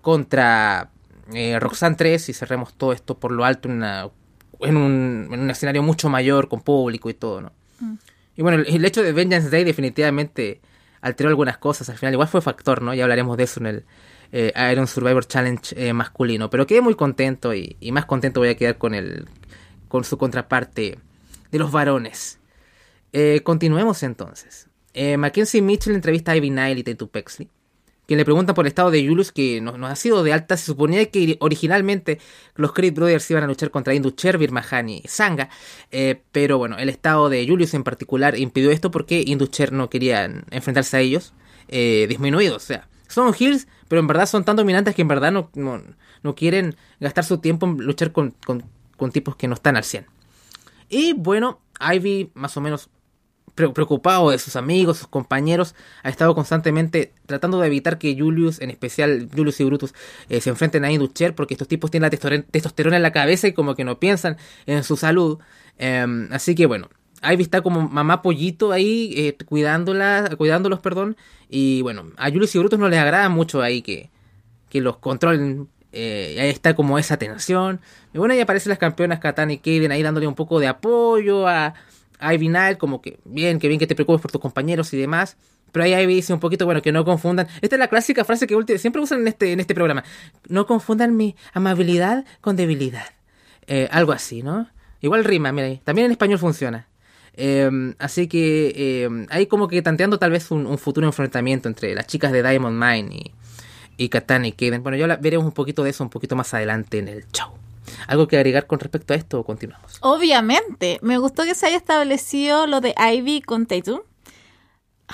contra 0.00 0.90
eh, 1.34 1.60
Roxanne 1.60 1.96
3 1.96 2.30
y 2.30 2.32
cerremos 2.32 2.72
todo 2.72 2.94
esto 2.94 3.18
por 3.18 3.30
lo 3.32 3.44
alto 3.44 3.68
en 3.68 3.74
una 3.74 4.08
en 4.60 4.76
un, 4.76 5.28
en 5.32 5.40
un 5.40 5.50
escenario 5.50 5.82
mucho 5.82 6.08
mayor, 6.08 6.48
con 6.48 6.60
público 6.60 7.10
y 7.10 7.14
todo, 7.14 7.40
¿no? 7.40 7.52
Mm. 7.80 7.94
Y 8.36 8.42
bueno, 8.42 8.62
el, 8.64 8.84
hecho 8.84 9.02
de 9.02 9.12
Vengeance 9.12 9.50
Day 9.50 9.64
definitivamente 9.64 10.60
alteró 11.00 11.28
algunas 11.28 11.58
cosas 11.58 11.88
al 11.88 11.98
final. 11.98 12.14
Igual 12.14 12.28
fue 12.28 12.40
factor, 12.40 12.82
¿no? 12.82 12.94
Ya 12.94 13.02
hablaremos 13.02 13.36
de 13.36 13.44
eso 13.44 13.58
en 13.58 13.66
el 13.66 13.84
eh, 14.30 14.52
Iron 14.70 14.86
Survivor 14.86 15.26
Challenge 15.26 15.74
eh, 15.76 15.92
masculino. 15.92 16.48
Pero 16.48 16.64
quedé 16.64 16.80
muy 16.80 16.94
contento 16.94 17.52
y, 17.52 17.76
más 17.90 18.06
contento 18.06 18.38
voy 18.38 18.50
a 18.50 18.56
quedar 18.56 18.78
con 18.78 18.94
el 18.94 19.28
con 19.88 20.04
su 20.04 20.18
contraparte 20.18 21.00
de 21.50 21.58
los 21.58 21.72
varones. 21.72 22.38
Eh, 23.12 23.40
continuemos 23.42 24.02
entonces. 24.04 24.68
Mackenzie 25.16 25.62
Mitchell 25.62 25.94
entrevista 25.94 26.32
a 26.32 26.36
Ivy 26.36 26.50
Nile 26.50 26.80
y 26.80 26.82
Tatum 26.82 27.08
Pexley 27.08 27.48
que 28.08 28.16
le 28.16 28.24
preguntan 28.24 28.54
por 28.54 28.64
el 28.64 28.68
estado 28.68 28.90
de 28.90 29.06
Julius, 29.06 29.32
que 29.32 29.60
no, 29.60 29.86
ha 29.86 29.94
sido 29.94 30.22
de 30.22 30.32
alta. 30.32 30.56
Se 30.56 30.64
suponía 30.64 31.04
que 31.10 31.36
originalmente 31.40 32.18
los 32.54 32.72
Creed 32.72 32.94
Brothers 32.94 33.30
iban 33.30 33.44
a 33.44 33.46
luchar 33.46 33.70
contra 33.70 33.92
Inducher, 33.92 34.38
Birmahani 34.38 35.02
y 35.04 35.08
Sanga. 35.08 35.50
Eh, 35.92 36.22
pero 36.32 36.56
bueno, 36.56 36.78
el 36.78 36.88
estado 36.88 37.28
de 37.28 37.46
Julius 37.46 37.74
en 37.74 37.84
particular 37.84 38.38
impidió 38.38 38.70
esto 38.70 38.90
porque 38.90 39.22
Inducher 39.26 39.74
no 39.74 39.90
quería 39.90 40.24
enfrentarse 40.50 40.96
a 40.96 41.00
ellos 41.00 41.34
eh, 41.68 42.06
disminuidos. 42.08 42.56
O 42.56 42.66
sea, 42.66 42.88
son 43.08 43.34
heels, 43.38 43.68
pero 43.88 44.00
en 44.00 44.06
verdad 44.06 44.24
son 44.24 44.42
tan 44.42 44.56
dominantes 44.56 44.94
que 44.94 45.02
en 45.02 45.08
verdad 45.08 45.30
no, 45.30 45.50
no, 46.22 46.34
quieren 46.34 46.76
gastar 47.00 47.26
su 47.26 47.38
tiempo 47.38 47.66
en 47.66 47.76
luchar 47.76 48.12
con, 48.12 48.34
con, 48.46 48.64
con 48.96 49.12
tipos 49.12 49.36
que 49.36 49.48
no 49.48 49.54
están 49.54 49.76
al 49.76 49.84
100. 49.84 50.06
Y 50.88 51.12
bueno, 51.12 51.60
Ivy 51.78 52.30
más 52.32 52.56
o 52.56 52.62
menos 52.62 52.88
preocupado 53.72 54.30
de 54.30 54.38
sus 54.38 54.56
amigos, 54.56 54.98
sus 54.98 55.08
compañeros, 55.08 55.74
ha 56.02 56.08
estado 56.08 56.34
constantemente 56.34 57.12
tratando 57.26 57.60
de 57.60 57.66
evitar 57.66 57.98
que 57.98 58.16
Julius, 58.18 58.60
en 58.60 58.70
especial 58.70 59.28
Julius 59.34 59.60
y 59.60 59.64
Brutus, 59.64 59.94
eh, 60.28 60.40
se 60.40 60.50
enfrenten 60.50 60.84
a 60.84 60.92
Inducher, 60.92 61.34
porque 61.34 61.54
estos 61.54 61.68
tipos 61.68 61.90
tienen 61.90 62.10
la 62.10 62.44
testosterona 62.50 62.96
en 62.96 63.02
la 63.02 63.12
cabeza 63.12 63.48
y 63.48 63.52
como 63.52 63.74
que 63.74 63.84
no 63.84 63.98
piensan 63.98 64.36
en 64.66 64.84
su 64.84 64.96
salud. 64.96 65.38
Em, 65.78 66.28
así 66.32 66.54
que 66.54 66.66
bueno, 66.66 66.88
Ivy 67.22 67.42
está 67.42 67.62
como 67.62 67.88
mamá 67.88 68.22
pollito 68.22 68.72
ahí, 68.72 69.12
eh, 69.16 69.36
cuidándolos, 69.44 70.80
perdón. 70.80 71.16
Y 71.48 71.82
bueno, 71.82 72.12
a 72.16 72.30
Julius 72.30 72.54
y 72.54 72.58
Brutus 72.58 72.78
no 72.78 72.88
les 72.88 72.98
agrada 72.98 73.28
mucho 73.28 73.62
ahí 73.62 73.82
que, 73.82 74.10
que 74.68 74.80
los 74.80 74.98
controlen. 74.98 75.68
Eh, 75.92 76.36
ahí 76.40 76.50
está 76.50 76.74
como 76.74 76.98
esa 76.98 77.16
tensión. 77.16 77.80
Y 78.12 78.18
bueno, 78.18 78.34
ahí 78.34 78.40
aparecen 78.40 78.70
las 78.70 78.78
campeonas 78.78 79.20
Katana 79.20 79.52
y 79.52 79.58
Kaden 79.58 79.90
ahí 79.90 80.02
dándole 80.02 80.26
un 80.26 80.34
poco 80.34 80.60
de 80.60 80.68
apoyo 80.68 81.48
a, 81.48 81.74
Ivy 82.20 82.48
Nile, 82.48 82.78
como 82.78 83.00
que 83.00 83.18
bien, 83.24 83.58
que 83.58 83.68
bien 83.68 83.78
que 83.78 83.86
te 83.86 83.94
preocupes 83.94 84.20
por 84.20 84.32
tus 84.32 84.40
compañeros 84.40 84.92
y 84.92 84.96
demás. 84.96 85.36
Pero 85.72 85.84
ahí 85.84 85.94
Ivy 85.94 86.14
dice 86.14 86.32
un 86.32 86.40
poquito, 86.40 86.64
bueno, 86.64 86.82
que 86.82 86.92
no 86.92 87.04
confundan. 87.04 87.46
Esta 87.60 87.76
es 87.76 87.80
la 87.80 87.88
clásica 87.88 88.24
frase 88.24 88.46
que 88.46 88.78
siempre 88.78 89.02
usan 89.02 89.20
en 89.20 89.28
este, 89.28 89.52
en 89.52 89.60
este 89.60 89.74
programa. 89.74 90.04
No 90.48 90.66
confundan 90.66 91.16
mi 91.16 91.36
amabilidad 91.52 92.24
con 92.40 92.56
debilidad. 92.56 93.06
Eh, 93.66 93.88
algo 93.90 94.12
así, 94.12 94.42
¿no? 94.42 94.68
Igual 95.00 95.24
rima, 95.24 95.52
mira 95.52 95.66
ahí. 95.66 95.80
También 95.84 96.06
en 96.06 96.12
español 96.12 96.38
funciona. 96.38 96.88
Eh, 97.34 97.70
así 97.98 98.26
que 98.26 98.72
eh, 98.74 99.26
hay 99.30 99.46
como 99.46 99.68
que 99.68 99.80
tanteando 99.82 100.18
tal 100.18 100.32
vez 100.32 100.50
un, 100.50 100.76
futuro 100.78 101.06
enfrentamiento 101.06 101.68
entre 101.68 101.94
las 101.94 102.06
chicas 102.06 102.32
de 102.32 102.42
Diamond 102.42 102.82
Mine 102.82 103.14
y, 103.14 103.32
y 104.04 104.08
Katana 104.08 104.48
y 104.48 104.52
Kaden. 104.52 104.82
Bueno, 104.82 104.96
ya 104.96 105.16
veremos 105.16 105.46
un 105.46 105.52
poquito 105.52 105.84
de 105.84 105.90
eso 105.90 106.02
un 106.02 106.10
poquito 106.10 106.34
más 106.34 106.52
adelante 106.54 106.98
en 106.98 107.08
el 107.08 107.26
show. 107.30 107.52
¿Algo 108.06 108.28
que 108.28 108.36
agregar 108.36 108.66
con 108.66 108.80
respecto 108.80 109.14
a 109.14 109.16
esto 109.16 109.40
o 109.40 109.44
continuamos? 109.44 109.98
Obviamente, 110.00 110.98
me 111.02 111.18
gustó 111.18 111.44
que 111.44 111.54
se 111.54 111.66
haya 111.66 111.76
establecido 111.76 112.66
lo 112.66 112.80
de 112.80 112.94
Ivy 112.96 113.42
con 113.42 113.66
Tatum. 113.66 114.00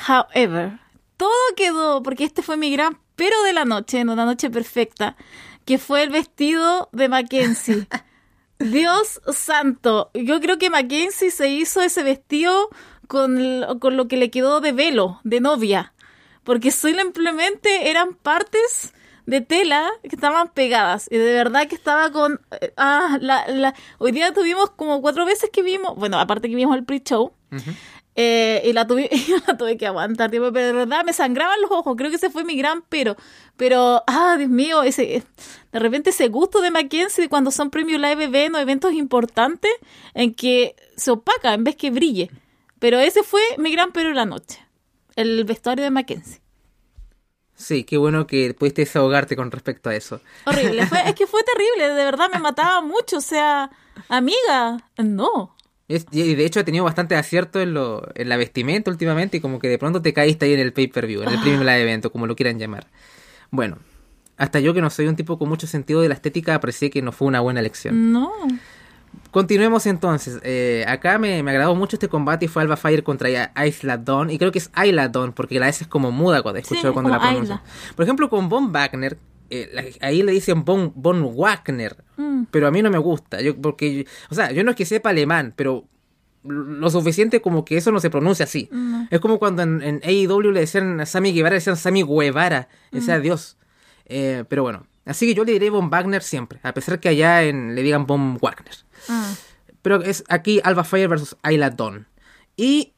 However, 0.09 0.81
todo 1.16 1.31
quedó, 1.57 2.02
porque 2.02 2.25
este 2.25 2.43
fue 2.43 2.57
mi 2.57 2.71
gran 2.71 2.99
pero 3.16 3.43
de 3.43 3.52
la 3.52 3.64
noche, 3.64 4.00
en 4.00 4.09
una 4.09 4.25
noche 4.25 4.50
perfecta, 4.50 5.16
que 5.64 5.78
fue 5.78 6.02
el 6.02 6.11
vestido 6.11 6.88
de 6.93 7.09
Mackenzie. 7.09 7.87
Dios 8.59 9.21
santo, 9.33 10.11
yo 10.14 10.40
creo 10.40 10.59
que 10.59 10.71
Mackenzie 10.71 11.31
se 11.31 11.49
hizo 11.49 11.83
ese 11.83 12.02
vestido 12.02 12.71
con, 13.09 13.78
con 13.81 13.97
lo 13.97 14.09
que 14.09 14.16
le 14.16 14.31
quedó 14.31 14.61
de 14.61 14.73
velo, 14.73 15.21
de 15.25 15.40
novia, 15.40 15.93
porque 16.45 16.71
simplemente 16.71 17.90
eran 17.90 18.14
partes 18.14 18.95
de 19.26 19.40
tela 19.40 19.90
que 20.02 20.14
estaban 20.14 20.49
pegadas 20.49 21.09
y 21.11 21.16
de 21.16 21.33
verdad 21.33 21.66
que 21.66 21.75
estaba 21.75 22.11
con 22.12 22.40
eh, 22.61 22.73
ah 22.76 23.19
la, 23.21 23.47
la 23.49 23.75
hoy 23.99 24.12
día 24.12 24.33
tuvimos 24.35 24.71
como 24.71 25.00
cuatro 25.00 25.25
veces 25.25 25.50
que 25.50 25.62
vimos 25.62 25.97
bueno 25.97 26.19
aparte 26.19 26.49
que 26.49 26.57
vimos 26.57 26.76
el 26.76 26.85
pre-show 26.85 27.33
eh, 28.16 28.62
y 28.64 28.73
la 28.73 28.87
tuve, 28.87 29.09
y 29.11 29.35
la 29.47 29.57
tuve 29.57 29.76
que 29.76 29.87
aguantar, 29.87 30.31
tipo, 30.31 30.52
pero 30.52 30.66
de 30.66 30.73
verdad 30.73 31.04
me 31.04 31.12
sangraban 31.12 31.61
los 31.61 31.71
ojos, 31.71 31.97
creo 31.97 32.11
que 32.11 32.16
ese 32.16 32.31
fue 32.31 32.45
mi 32.45 32.57
gran 32.57 32.83
pero. 32.88 33.16
Pero, 33.57 34.02
ah, 34.07 34.37
Dios 34.38 34.50
mío, 34.50 34.83
ese, 34.83 35.25
de 35.73 35.78
repente 35.78 36.11
ese 36.11 36.28
gusto 36.28 36.61
de 36.61 36.71
Mackenzie 36.71 37.28
cuando 37.28 37.50
son 37.50 37.71
premios 37.71 38.00
live 38.00 38.25
event 38.25 38.54
o 38.54 38.59
eventos 38.59 38.93
importantes 38.93 39.73
en 40.14 40.35
que 40.35 40.76
se 40.97 41.11
opaca 41.11 41.54
en 41.54 41.64
vez 41.64 41.76
que 41.76 41.90
brille. 41.90 42.31
Pero 42.78 42.99
ese 42.99 43.23
fue 43.23 43.43
mi 43.59 43.73
gran 43.73 43.93
pero 43.93 44.11
de 44.11 44.14
la 44.14 44.26
noche, 44.26 44.64
el 45.16 45.45
vestuario 45.45 45.85
de 45.85 45.90
Mackenzie. 45.90 46.44
Sí, 47.56 47.84
qué 47.84 47.96
bueno 47.96 48.26
que 48.26 48.52
pudiste 48.54 48.82
desahogarte 48.82 49.37
con 49.37 49.50
respecto 49.50 49.88
a 49.90 49.94
eso. 49.94 50.20
Horrible, 50.46 50.87
fue, 50.87 50.99
es 51.08 51.14
que 51.14 51.26
fue 51.26 51.42
terrible, 51.44 51.94
de 51.94 52.04
verdad 52.04 52.28
me 52.32 52.40
mataba 52.40 52.80
mucho, 52.80 53.18
o 53.18 53.20
sea, 53.20 53.70
amiga, 54.08 54.78
no. 54.99 55.54
Es- 55.87 56.06
y 56.11 56.34
de 56.34 56.44
hecho 56.46 56.61
ha 56.61 56.64
tenido 56.64 56.84
bastante 56.84 57.14
acierto 57.14 57.61
en, 57.61 57.75
lo, 57.75 58.02
en 58.14 58.28
la 58.28 58.37
vestimenta 58.37 58.90
últimamente 58.90 59.37
y 59.37 59.40
como 59.40 59.58
que 59.58 59.68
de 59.68 59.78
pronto 59.78 60.00
te 60.02 60.12
caíste 60.12 60.46
ahí 60.46 60.54
en 60.54 60.61
el 60.61 60.73
pay-per-view, 60.73 61.23
en 61.23 61.28
el 61.28 61.38
premium 61.40 61.61
live 61.61 61.82
evento, 61.82 62.11
como 62.11 62.26
lo 62.26 62.34
quieran 62.34 62.58
llamar. 62.58 62.87
Bueno, 63.50 63.78
hasta 64.37 64.58
yo 64.61 64.75
que 64.75 64.80
no 64.80 64.90
soy 64.90 65.06
un 65.06 65.14
tipo 65.16 65.38
con 65.38 65.49
mucho 65.49 65.66
sentido 65.66 66.00
de 66.00 66.08
la 66.08 66.14
estética 66.14 66.54
aprecié 66.54 66.90
que 66.90 67.02
no 67.02 67.12
fue 67.12 67.28
una 67.28 67.40
buena 67.40 67.61
elección. 67.61 68.12
No. 68.12 68.32
Continuemos 69.30 69.87
entonces. 69.87 70.38
Eh, 70.42 70.85
acá 70.88 71.18
me, 71.18 71.42
me 71.42 71.50
agradó 71.50 71.75
mucho 71.75 71.97
este 71.97 72.09
combate 72.09 72.44
y 72.44 72.49
fue 72.49 72.62
Alba 72.62 72.76
Fire 72.76 73.02
contra 73.02 73.28
Isla 73.66 73.97
Dawn. 73.99 74.30
Y 74.30 74.38
creo 74.38 74.52
que 74.52 74.59
es 74.59 74.71
Isla 74.85 75.09
Dawn 75.09 75.33
porque 75.33 75.59
la 75.59 75.68
S 75.68 75.85
es 75.85 75.88
como 75.88 76.11
muda 76.12 76.42
cuando 76.42 76.61
escucho 76.61 76.88
Sí, 76.88 76.92
cuando 76.92 77.11
la 77.11 77.21
pronuncian. 77.21 77.61
Por 77.97 78.04
ejemplo, 78.04 78.28
con 78.30 78.49
Von 78.49 78.73
Wagner, 78.73 79.18
eh, 79.50 79.71
la- 79.73 80.06
ahí 80.06 80.23
le 80.23 80.33
dicen 80.33 80.64
Von, 80.64 80.92
Von 80.94 81.25
Wagner. 81.37 81.97
Mm. 82.16 82.44
Pero 82.50 82.66
a 82.66 82.71
mí 82.71 82.83
no 82.83 82.90
me 82.90 82.99
gusta. 82.99 83.40
Yo, 83.40 83.56
porque, 83.61 84.06
o 84.30 84.35
sea, 84.35 84.52
yo 84.52 84.62
no 84.64 84.71
es 84.71 84.76
que 84.76 84.85
sepa 84.87 85.11
alemán, 85.11 85.52
pero 85.56 85.85
lo 86.44 86.90
suficiente 86.90 87.40
como 87.40 87.64
que 87.64 87.76
eso 87.78 87.90
no 87.90 88.00
se 88.00 88.11
pronuncia 88.11 88.44
así. 88.44 88.68
Es 89.11 89.18
como 89.21 89.38
cuando 89.38 89.62
en, 89.62 89.80
en 89.83 90.00
AEW 90.04 90.50
le 90.52 90.61
decían 90.61 91.00
a 91.00 91.06
Sammy 91.06 91.33
Guevara, 91.33 91.52
le 91.54 91.56
decían 91.56 91.76
Sammy 91.76 92.02
Guevara, 92.02 92.68
ese 92.92 93.18
Dios. 93.21 93.56
Eh, 94.04 94.44
pero 94.49 94.62
bueno, 94.62 94.87
así 95.06 95.26
que 95.26 95.34
yo 95.34 95.44
le 95.44 95.52
diré 95.52 95.70
Von 95.70 95.90
Wagner 95.90 96.23
siempre, 96.23 96.58
a 96.62 96.73
pesar 96.75 97.00
que 97.00 97.08
allá 97.08 97.42
en, 97.42 97.75
le 97.75 97.82
digan 97.82 98.06
Von 98.06 98.38
Wagner. 98.40 98.75
Ah. 99.08 99.32
Pero 99.82 100.02
es 100.02 100.25
aquí 100.28 100.60
Alba 100.64 100.84
Fire 100.84 101.08
versus 101.08 101.36
Ayla 101.43 101.71
Dawn. 101.71 102.06
Y 102.56 102.93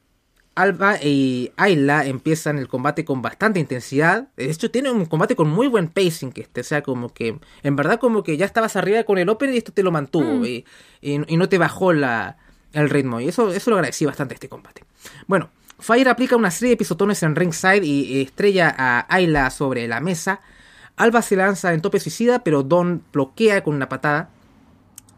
Alba 0.55 0.97
y 1.03 1.51
Ayla 1.57 2.05
empiezan 2.05 2.57
el 2.57 2.67
combate 2.67 3.03
con 3.05 3.21
bastante 3.21 3.59
intensidad. 3.59 4.29
De 4.37 4.49
hecho, 4.49 4.71
tiene 4.71 4.89
un 4.89 5.05
combate 5.05 5.35
con 5.35 5.49
muy 5.49 5.67
buen 5.67 5.87
pacing. 5.89 6.31
Que 6.31 6.41
este, 6.41 6.61
o 6.61 6.63
sea, 6.63 6.81
como 6.81 7.13
que 7.13 7.37
en 7.61 7.75
verdad, 7.75 7.99
como 7.99 8.23
que 8.23 8.37
ya 8.37 8.45
estabas 8.45 8.75
arriba 8.75 9.03
con 9.03 9.17
el 9.17 9.29
Open 9.29 9.53
y 9.53 9.57
esto 9.57 9.71
te 9.73 9.83
lo 9.83 9.91
mantuvo. 9.91 10.45
Y, 10.45 10.65
y- 11.01 11.21
y 11.33 11.37
no 11.37 11.49
te 11.49 11.57
bajó 11.57 11.91
la, 11.93 12.37
el 12.73 12.89
ritmo. 12.89 13.19
Y 13.19 13.27
eso, 13.27 13.51
eso 13.51 13.69
lo 13.69 13.75
agradecí 13.75 14.05
bastante 14.05 14.33
este 14.33 14.47
combate. 14.49 14.83
Bueno, 15.27 15.49
Fire 15.79 16.07
aplica 16.07 16.35
una 16.37 16.49
serie 16.49 16.71
de 16.71 16.77
pisotones 16.77 17.21
en 17.21 17.35
ringside 17.35 17.83
y 17.85 18.21
estrella 18.21 18.73
a 18.75 19.05
Ayla 19.13 19.49
sobre 19.51 19.87
la 19.87 19.99
mesa. 19.99 20.39
Alba 20.97 21.21
se 21.21 21.35
lanza 21.35 21.73
en 21.73 21.81
tope 21.81 21.99
suicida, 21.99 22.43
pero 22.43 22.63
Don 22.63 23.03
bloquea 23.13 23.63
con 23.63 23.75
una 23.75 23.87
patada. 23.87 24.29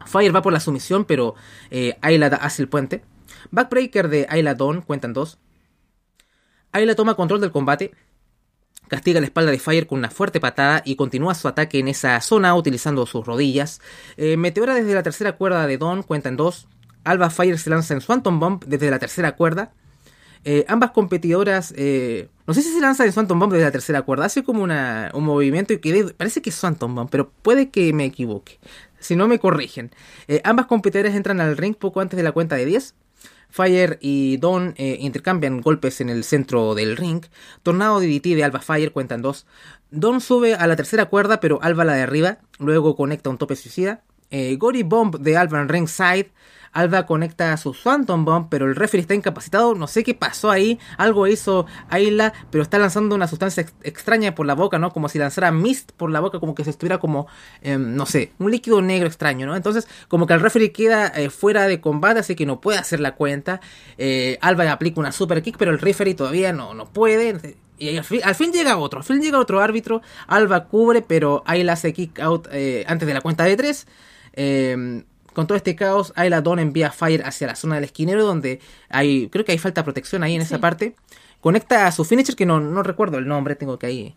Fire 0.06 0.34
va 0.34 0.42
por 0.42 0.52
la 0.52 0.60
sumisión, 0.60 1.04
pero 1.04 1.34
eh, 1.70 1.96
Ayla 2.02 2.26
hace 2.26 2.62
el 2.62 2.68
puente. 2.68 3.02
Backbreaker 3.50 4.08
de 4.08 4.26
Ayla 4.28 4.54
Dawn, 4.54 4.82
cuentan 4.82 5.12
dos. 5.12 5.38
Ayla 6.72 6.94
toma 6.94 7.14
control 7.14 7.40
del 7.40 7.50
combate, 7.50 7.92
castiga 8.88 9.20
la 9.20 9.26
espalda 9.26 9.50
de 9.50 9.58
Fire 9.58 9.86
con 9.86 9.98
una 9.98 10.10
fuerte 10.10 10.38
patada 10.38 10.82
y 10.84 10.96
continúa 10.96 11.34
su 11.34 11.48
ataque 11.48 11.78
en 11.78 11.88
esa 11.88 12.20
zona 12.20 12.54
utilizando 12.54 13.06
sus 13.06 13.26
rodillas. 13.26 13.80
Eh, 14.16 14.36
meteora 14.36 14.74
desde 14.74 14.94
la 14.94 15.02
tercera 15.02 15.32
cuerda 15.32 15.66
de 15.66 15.78
Dawn, 15.78 16.02
cuentan 16.02 16.36
dos. 16.36 16.68
Alba 17.04 17.30
Fire 17.30 17.58
se 17.58 17.70
lanza 17.70 17.94
en 17.94 18.00
Swanton 18.00 18.38
Bomb 18.38 18.64
desde 18.66 18.90
la 18.90 18.98
tercera 18.98 19.34
cuerda. 19.34 19.72
Eh, 20.44 20.64
ambas 20.68 20.92
competidoras, 20.92 21.74
eh, 21.76 22.28
no 22.46 22.54
sé 22.54 22.62
si 22.62 22.72
se 22.72 22.80
lanza 22.80 23.04
en 23.04 23.12
Swanton 23.12 23.38
Bomb 23.38 23.52
desde 23.52 23.66
la 23.66 23.70
tercera 23.70 24.02
cuerda, 24.02 24.24
hace 24.24 24.42
como 24.42 24.62
una, 24.62 25.10
un 25.12 25.24
movimiento 25.24 25.74
y 25.74 25.78
que 25.78 26.14
parece 26.16 26.40
que 26.40 26.48
es 26.48 26.56
Swanton 26.56 26.94
Bomb, 26.94 27.10
pero 27.10 27.30
puede 27.42 27.68
que 27.68 27.92
me 27.92 28.06
equivoque. 28.06 28.58
Si 28.98 29.16
no 29.16 29.28
me 29.28 29.38
corrigen. 29.38 29.90
Eh, 30.28 30.40
ambas 30.44 30.66
competidoras 30.66 31.14
entran 31.14 31.40
al 31.40 31.56
ring 31.56 31.74
poco 31.74 32.00
antes 32.00 32.16
de 32.16 32.22
la 32.22 32.32
cuenta 32.32 32.56
de 32.56 32.64
10. 32.64 32.94
Fire 33.50 33.98
y 34.00 34.38
eh, 34.76 34.98
intercambian 35.00 35.60
golpes 35.60 36.00
en 36.00 36.08
el 36.08 36.24
centro 36.24 36.74
del 36.74 36.96
ring. 36.96 37.24
Tornado 37.62 38.00
DDT 38.00 38.34
de 38.36 38.44
Alba 38.44 38.60
Fire 38.60 38.92
cuentan 38.92 39.22
dos. 39.22 39.46
Dawn 39.90 40.20
sube 40.20 40.54
a 40.54 40.66
la 40.66 40.76
tercera 40.76 41.06
cuerda, 41.06 41.40
pero 41.40 41.60
Alba 41.62 41.84
la 41.84 41.94
derriba. 41.94 42.38
Luego 42.58 42.94
conecta 42.94 43.28
un 43.28 43.38
tope 43.38 43.56
suicida. 43.56 44.02
Gory 44.30 44.84
Bomb 44.84 45.18
de 45.18 45.36
Alba 45.36 45.60
en 45.60 45.68
ringside. 45.68 46.30
Alba 46.72 47.04
conecta 47.06 47.56
su 47.56 47.74
Swanton 47.74 48.24
Bomb, 48.24 48.48
pero 48.48 48.66
el 48.66 48.76
referee 48.76 49.00
está 49.02 49.14
incapacitado. 49.14 49.74
No 49.74 49.86
sé 49.86 50.04
qué 50.04 50.14
pasó 50.14 50.50
ahí. 50.50 50.78
Algo 50.98 51.26
hizo 51.26 51.66
Ayla, 51.88 52.32
pero 52.50 52.62
está 52.62 52.78
lanzando 52.78 53.14
una 53.16 53.26
sustancia 53.26 53.62
ex- 53.62 53.74
extraña 53.82 54.34
por 54.34 54.46
la 54.46 54.54
boca, 54.54 54.78
¿no? 54.78 54.92
Como 54.92 55.08
si 55.08 55.18
lanzara 55.18 55.50
mist 55.50 55.92
por 55.92 56.10
la 56.10 56.20
boca, 56.20 56.38
como 56.38 56.54
que 56.54 56.62
se 56.64 56.70
estuviera 56.70 56.98
como, 56.98 57.26
em, 57.62 57.96
no 57.96 58.06
sé, 58.06 58.32
un 58.38 58.50
líquido 58.50 58.80
negro 58.82 59.08
extraño, 59.08 59.46
¿no? 59.46 59.56
Entonces, 59.56 59.88
como 60.08 60.26
que 60.26 60.34
el 60.34 60.40
referee 60.40 60.70
queda 60.72 61.08
eh, 61.08 61.28
fuera 61.30 61.66
de 61.66 61.80
combate, 61.80 62.20
así 62.20 62.36
que 62.36 62.46
no 62.46 62.60
puede 62.60 62.78
hacer 62.78 63.00
la 63.00 63.14
cuenta. 63.16 63.60
Eh, 63.98 64.38
Alba 64.40 64.70
aplica 64.70 65.00
una 65.00 65.12
super 65.12 65.42
kick, 65.42 65.56
pero 65.58 65.72
el 65.72 65.78
referee 65.80 66.14
todavía 66.14 66.52
no, 66.52 66.74
no 66.74 66.86
puede. 66.86 67.56
Y 67.78 67.96
al 67.96 68.04
fin, 68.04 68.20
al 68.22 68.34
fin 68.34 68.52
llega 68.52 68.76
otro, 68.76 69.00
al 69.00 69.04
fin 69.04 69.20
llega 69.20 69.38
otro 69.40 69.60
árbitro. 69.60 70.02
Alba 70.28 70.66
cubre, 70.66 71.02
pero 71.02 71.42
Ayla 71.46 71.72
hace 71.72 71.92
kick 71.92 72.20
out 72.20 72.46
eh, 72.52 72.84
antes 72.86 73.08
de 73.08 73.14
la 73.14 73.22
cuenta 73.22 73.44
de 73.44 73.56
tres. 73.56 73.86
Eh, 74.34 75.02
con 75.32 75.46
todo 75.46 75.56
este 75.56 75.76
caos, 75.76 76.12
Ayla 76.16 76.40
Dawn 76.40 76.58
envía 76.58 76.88
a 76.88 76.92
Fire 76.92 77.22
hacia 77.24 77.46
la 77.46 77.56
zona 77.56 77.76
del 77.76 77.84
esquinero, 77.84 78.24
donde 78.24 78.60
hay, 78.88 79.28
creo 79.28 79.44
que 79.44 79.52
hay 79.52 79.58
falta 79.58 79.82
de 79.82 79.84
protección 79.84 80.22
ahí 80.22 80.34
en 80.34 80.42
esa 80.42 80.58
parte. 80.58 80.94
Conecta 81.40 81.86
a 81.86 81.92
su 81.92 82.04
finisher, 82.04 82.36
que 82.36 82.46
no, 82.46 82.60
no 82.60 82.82
recuerdo 82.82 83.18
el 83.18 83.26
nombre, 83.26 83.54
tengo 83.56 83.78
que 83.78 83.86
ahí 83.86 84.14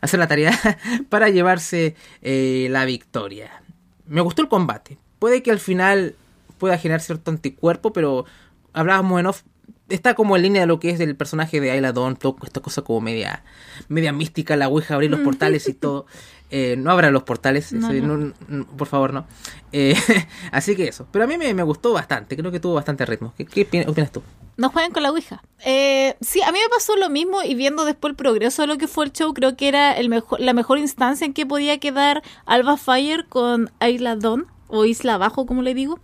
hacer 0.00 0.18
la 0.18 0.28
tarea, 0.28 0.58
para 1.08 1.28
llevarse 1.28 1.94
eh, 2.22 2.68
la 2.70 2.84
victoria. 2.84 3.62
Me 4.06 4.20
gustó 4.20 4.42
el 4.42 4.48
combate. 4.48 4.98
Puede 5.18 5.42
que 5.42 5.50
al 5.50 5.60
final 5.60 6.14
pueda 6.58 6.78
generar 6.78 7.00
cierto 7.00 7.30
anticuerpo, 7.30 7.92
pero 7.92 8.24
hablábamos 8.72 9.20
en 9.20 9.26
off. 9.26 9.42
Está 9.88 10.14
como 10.14 10.36
en 10.36 10.42
línea 10.42 10.62
de 10.62 10.66
lo 10.66 10.78
que 10.78 10.90
es 10.90 11.00
el 11.00 11.16
personaje 11.16 11.60
de 11.60 11.72
Ayla 11.72 11.92
Dawn, 11.92 12.16
esta 12.44 12.60
cosa 12.60 12.82
como 12.82 13.00
media, 13.00 13.42
media 13.88 14.12
mística, 14.12 14.56
la 14.56 14.68
ouija, 14.68 14.94
abrir 14.94 15.10
los 15.10 15.20
portales 15.20 15.68
y 15.68 15.74
todo. 15.74 16.06
Eh, 16.50 16.74
no 16.76 16.90
abra 16.90 17.10
los 17.12 17.22
portales, 17.22 17.72
No, 17.72 17.90
eso, 17.90 18.06
no. 18.06 18.16
no- 18.16 18.34
no, 18.48 18.66
por 18.66 18.88
favor, 18.88 19.12
no. 19.12 19.24
Eh, 19.72 19.94
así 20.52 20.74
que 20.74 20.88
eso. 20.88 21.06
Pero 21.12 21.24
a 21.24 21.28
mí 21.28 21.38
me, 21.38 21.54
me 21.54 21.62
gustó 21.62 21.92
bastante, 21.92 22.36
creo 22.36 22.50
que 22.50 22.58
tuvo 22.60 22.74
bastante 22.74 23.06
ritmo. 23.06 23.32
¿Qué, 23.36 23.46
qué 23.46 23.64
pi- 23.64 23.82
opinas 23.86 24.10
tú? 24.10 24.22
No 24.56 24.68
jueguen 24.70 24.92
con 24.92 25.02
la 25.04 25.10
Ouija. 25.10 25.42
Eh, 25.64 26.16
sí, 26.20 26.42
a 26.42 26.50
mí 26.52 26.58
me 26.62 26.68
pasó 26.68 26.96
lo 26.96 27.08
mismo 27.08 27.42
y 27.42 27.54
viendo 27.54 27.84
después 27.84 28.10
el 28.10 28.16
progreso 28.16 28.62
de 28.62 28.68
lo 28.68 28.78
que 28.78 28.88
fue 28.88 29.04
el 29.06 29.12
show, 29.12 29.32
creo 29.32 29.56
que 29.56 29.68
era 29.68 29.92
el 29.92 30.08
mejor, 30.08 30.40
la 30.40 30.52
mejor 30.52 30.78
instancia 30.78 31.24
en 31.24 31.32
que 31.34 31.46
podía 31.46 31.78
quedar 31.78 32.22
Alba 32.46 32.76
Fire 32.76 33.26
con 33.28 33.70
Isla 33.80 34.16
Dawn 34.16 34.46
o 34.66 34.84
Isla 34.84 35.14
Abajo, 35.14 35.46
como 35.46 35.62
le 35.62 35.72
digo. 35.74 35.98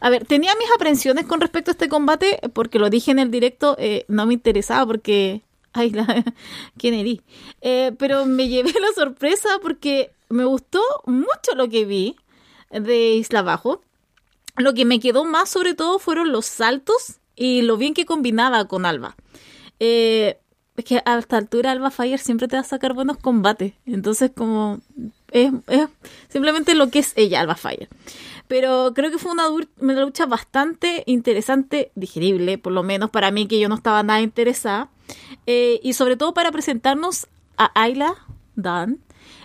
A 0.00 0.10
ver, 0.10 0.26
tenía 0.26 0.52
mis 0.58 0.68
aprensiones 0.74 1.24
con 1.24 1.40
respecto 1.40 1.70
a 1.70 1.72
este 1.72 1.88
combate 1.88 2.40
porque 2.52 2.78
lo 2.78 2.90
dije 2.90 3.10
en 3.12 3.20
el 3.20 3.30
directo, 3.30 3.76
no 4.08 4.26
me 4.26 4.34
interesaba 4.34 4.84
porque... 4.86 5.42
Ay, 5.74 5.90
la... 5.90 6.24
Kennedy. 6.78 7.20
Eh, 7.60 7.92
pero 7.98 8.24
me 8.24 8.48
llevé 8.48 8.72
la 8.80 8.92
sorpresa 8.94 9.48
porque 9.60 10.12
me 10.30 10.44
gustó 10.44 10.80
mucho 11.04 11.54
lo 11.54 11.68
que 11.68 11.84
vi 11.84 12.16
de 12.70 13.14
Isla 13.14 13.40
Abajo. 13.40 13.82
Lo 14.56 14.72
que 14.72 14.84
me 14.84 15.00
quedó 15.00 15.24
más 15.24 15.50
sobre 15.50 15.74
todo 15.74 15.98
fueron 15.98 16.32
los 16.32 16.46
saltos 16.46 17.18
y 17.36 17.62
lo 17.62 17.76
bien 17.76 17.92
que 17.92 18.06
combinaba 18.06 18.66
con 18.66 18.86
Alba. 18.86 19.16
Eh, 19.80 20.38
es 20.76 20.84
que 20.84 21.02
a 21.04 21.18
esta 21.18 21.36
altura 21.36 21.72
Alba 21.72 21.90
Fire 21.90 22.18
siempre 22.18 22.48
te 22.48 22.56
va 22.56 22.60
a 22.60 22.64
sacar 22.64 22.94
buenos 22.94 23.16
combates. 23.18 23.74
Entonces, 23.84 24.30
como 24.34 24.80
es, 25.32 25.52
es 25.66 25.88
simplemente 26.28 26.74
lo 26.74 26.90
que 26.90 27.00
es 27.00 27.12
ella, 27.16 27.40
Alba 27.40 27.56
Fire. 27.56 27.88
Pero 28.46 28.92
creo 28.94 29.10
que 29.10 29.18
fue 29.18 29.32
una, 29.32 29.48
una 29.48 30.00
lucha 30.00 30.26
bastante 30.26 31.02
interesante, 31.06 31.90
digerible, 31.94 32.58
por 32.58 32.72
lo 32.72 32.82
menos 32.82 33.10
para 33.10 33.30
mí, 33.30 33.46
que 33.46 33.58
yo 33.58 33.68
no 33.68 33.74
estaba 33.74 34.02
nada 34.02 34.20
interesada. 34.20 34.90
Eh, 35.46 35.80
y 35.82 35.92
sobre 35.92 36.16
todo 36.16 36.34
para 36.34 36.52
presentarnos 36.52 37.26
a 37.56 37.70
Ayla 37.80 38.14
Dan 38.56 38.98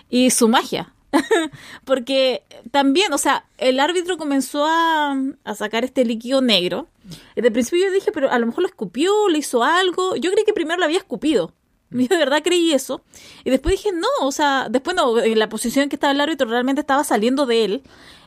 y 0.08 0.30
su 0.30 0.48
magia. 0.48 0.94
Porque 1.84 2.42
también, 2.70 3.12
o 3.12 3.18
sea, 3.18 3.44
el 3.58 3.80
árbitro 3.80 4.16
comenzó 4.16 4.64
a, 4.66 5.16
a 5.44 5.54
sacar 5.54 5.84
este 5.84 6.04
líquido 6.04 6.40
negro. 6.40 6.88
Desde 7.34 7.48
el 7.48 7.52
principio 7.52 7.86
yo 7.86 7.92
dije, 7.92 8.12
pero 8.12 8.30
a 8.30 8.38
lo 8.38 8.46
mejor 8.46 8.62
lo 8.62 8.68
escupió, 8.68 9.28
le 9.28 9.38
hizo 9.38 9.64
algo. 9.64 10.16
Yo 10.16 10.30
creí 10.30 10.44
que 10.44 10.52
primero 10.52 10.78
lo 10.78 10.84
había 10.84 10.98
escupido. 10.98 11.52
Yo 11.98 12.06
de 12.06 12.16
verdad 12.16 12.42
creí 12.42 12.72
eso. 12.72 13.02
Y 13.44 13.50
después 13.50 13.76
dije, 13.76 13.90
no, 13.92 14.26
o 14.26 14.32
sea, 14.32 14.68
después 14.70 14.96
no, 14.96 15.18
en 15.18 15.38
la 15.38 15.48
posición 15.48 15.84
en 15.84 15.88
que 15.88 15.96
estaba 15.96 16.12
el 16.12 16.20
árbitro 16.20 16.48
realmente 16.48 16.80
estaba 16.80 17.04
saliendo 17.04 17.46
de 17.46 17.64
él. 17.64 17.82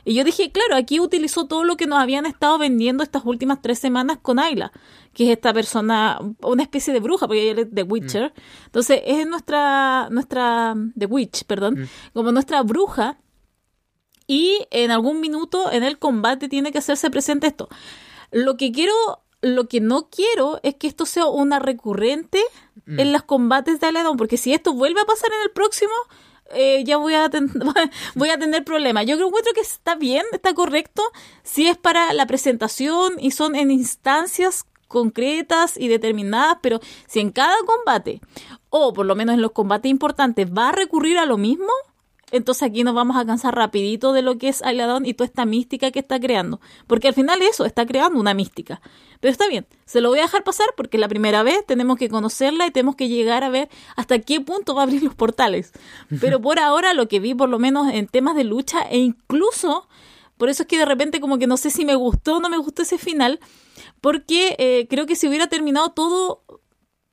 Y 0.06 0.14
yo 0.14 0.24
dije, 0.24 0.52
claro, 0.52 0.76
aquí 0.76 1.00
utilizó 1.00 1.46
todo 1.46 1.64
lo 1.64 1.78
que 1.78 1.86
nos 1.86 1.98
habían 1.98 2.26
estado 2.26 2.58
vendiendo 2.58 3.02
estas 3.02 3.24
últimas 3.24 3.62
tres 3.62 3.78
semanas 3.78 4.18
con 4.20 4.38
Ayla, 4.38 4.70
que 5.14 5.24
es 5.24 5.30
esta 5.30 5.54
persona, 5.54 6.18
una 6.42 6.62
especie 6.62 6.92
de 6.92 7.00
bruja, 7.00 7.26
porque 7.26 7.50
ella 7.50 7.62
es 7.62 7.68
The 7.74 7.84
Witcher. 7.84 8.34
Entonces, 8.66 9.00
es 9.06 9.26
nuestra, 9.26 10.08
nuestra, 10.10 10.74
The 10.98 11.06
Witch, 11.06 11.44
perdón, 11.44 11.88
como 12.12 12.32
nuestra 12.32 12.62
bruja. 12.62 13.18
Y 14.26 14.66
en 14.70 14.90
algún 14.90 15.20
minuto 15.20 15.72
en 15.72 15.82
el 15.82 15.98
combate 15.98 16.48
tiene 16.48 16.70
que 16.70 16.78
hacerse 16.78 17.10
presente 17.10 17.46
esto. 17.46 17.68
Lo 18.30 18.56
que 18.56 18.72
quiero, 18.72 18.92
lo 19.44 19.68
que 19.68 19.80
no 19.80 20.08
quiero 20.10 20.58
es 20.62 20.74
que 20.74 20.86
esto 20.86 21.06
sea 21.06 21.26
una 21.26 21.58
recurrente 21.58 22.42
en 22.86 23.12
los 23.12 23.22
combates 23.22 23.80
de 23.80 23.86
Aledon, 23.86 24.16
porque 24.16 24.36
si 24.36 24.52
esto 24.52 24.72
vuelve 24.72 25.00
a 25.00 25.04
pasar 25.04 25.30
en 25.32 25.42
el 25.42 25.50
próximo, 25.50 25.92
eh, 26.52 26.82
ya 26.84 26.96
voy 26.98 27.14
a, 27.14 27.30
voy 28.14 28.28
a 28.30 28.38
tener 28.38 28.64
problemas. 28.64 29.06
Yo 29.06 29.16
creo 29.16 29.28
encuentro 29.28 29.52
que 29.52 29.60
está 29.60 29.94
bien, 29.94 30.24
está 30.32 30.54
correcto, 30.54 31.02
si 31.42 31.66
es 31.66 31.76
para 31.76 32.12
la 32.12 32.26
presentación 32.26 33.14
y 33.18 33.30
son 33.30 33.54
en 33.54 33.70
instancias 33.70 34.66
concretas 34.88 35.76
y 35.76 35.88
determinadas, 35.88 36.58
pero 36.62 36.80
si 37.06 37.20
en 37.20 37.30
cada 37.30 37.56
combate, 37.66 38.20
o 38.70 38.92
por 38.92 39.06
lo 39.06 39.14
menos 39.14 39.34
en 39.34 39.42
los 39.42 39.52
combates 39.52 39.90
importantes, 39.90 40.48
va 40.50 40.70
a 40.70 40.72
recurrir 40.72 41.18
a 41.18 41.26
lo 41.26 41.36
mismo, 41.36 41.70
entonces 42.34 42.64
aquí 42.64 42.82
nos 42.82 42.94
vamos 42.94 43.16
a 43.16 43.24
cansar 43.24 43.54
rapidito 43.54 44.12
de 44.12 44.20
lo 44.20 44.38
que 44.38 44.48
es 44.48 44.60
Ailadón 44.62 45.06
y 45.06 45.14
toda 45.14 45.26
esta 45.26 45.44
mística 45.44 45.92
que 45.92 46.00
está 46.00 46.18
creando. 46.18 46.60
Porque 46.88 47.06
al 47.06 47.14
final 47.14 47.40
eso, 47.42 47.64
está 47.64 47.86
creando 47.86 48.18
una 48.18 48.34
mística. 48.34 48.80
Pero 49.20 49.30
está 49.30 49.46
bien, 49.46 49.68
se 49.84 50.00
lo 50.00 50.08
voy 50.08 50.18
a 50.18 50.22
dejar 50.22 50.42
pasar 50.42 50.66
porque 50.76 50.98
la 50.98 51.06
primera 51.06 51.44
vez 51.44 51.64
tenemos 51.64 51.96
que 51.96 52.08
conocerla 52.08 52.66
y 52.66 52.72
tenemos 52.72 52.96
que 52.96 53.08
llegar 53.08 53.44
a 53.44 53.50
ver 53.50 53.68
hasta 53.94 54.18
qué 54.18 54.40
punto 54.40 54.74
va 54.74 54.82
a 54.82 54.84
abrir 54.84 55.04
los 55.04 55.14
portales. 55.14 55.72
Pero 56.20 56.40
por 56.40 56.58
ahora 56.58 56.92
lo 56.92 57.06
que 57.06 57.20
vi 57.20 57.34
por 57.34 57.48
lo 57.48 57.60
menos 57.60 57.86
en 57.92 58.08
temas 58.08 58.34
de 58.34 58.42
lucha 58.42 58.82
e 58.82 58.98
incluso, 58.98 59.86
por 60.36 60.48
eso 60.48 60.64
es 60.64 60.68
que 60.68 60.76
de 60.76 60.86
repente 60.86 61.20
como 61.20 61.38
que 61.38 61.46
no 61.46 61.56
sé 61.56 61.70
si 61.70 61.84
me 61.84 61.94
gustó 61.94 62.38
o 62.38 62.40
no 62.40 62.48
me 62.48 62.58
gustó 62.58 62.82
ese 62.82 62.98
final, 62.98 63.38
porque 64.00 64.56
eh, 64.58 64.88
creo 64.90 65.06
que 65.06 65.14
si 65.14 65.28
hubiera 65.28 65.46
terminado 65.46 65.92
todo 65.92 66.42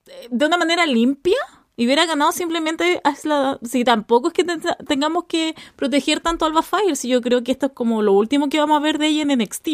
eh, 0.08 0.30
de 0.32 0.48
una 0.48 0.58
manera 0.58 0.88
limpia 0.88 1.38
y 1.82 1.86
hubiera 1.88 2.06
ganado 2.06 2.32
simplemente 2.32 3.02
Asla, 3.04 3.58
si 3.64 3.84
tampoco 3.84 4.28
es 4.28 4.34
que 4.34 4.44
te- 4.44 4.60
tengamos 4.88 5.24
que 5.26 5.56
proteger 5.76 6.20
tanto 6.20 6.46
a 6.46 6.48
Alba 6.50 6.62
Fire, 6.62 6.96
si 6.96 7.08
yo 7.08 7.22
creo 7.22 7.44
que 7.44 7.52
esto 7.52 7.66
es 7.68 7.72
como 7.72 8.04
lo 8.04 8.14
último 8.14 8.50
que 8.50 8.60
vamos 8.60 8.78
a 8.78 8.82
ver 8.84 9.00
de 9.00 9.08
ella 9.08 9.24
en 9.24 9.32
NXT. 9.32 9.68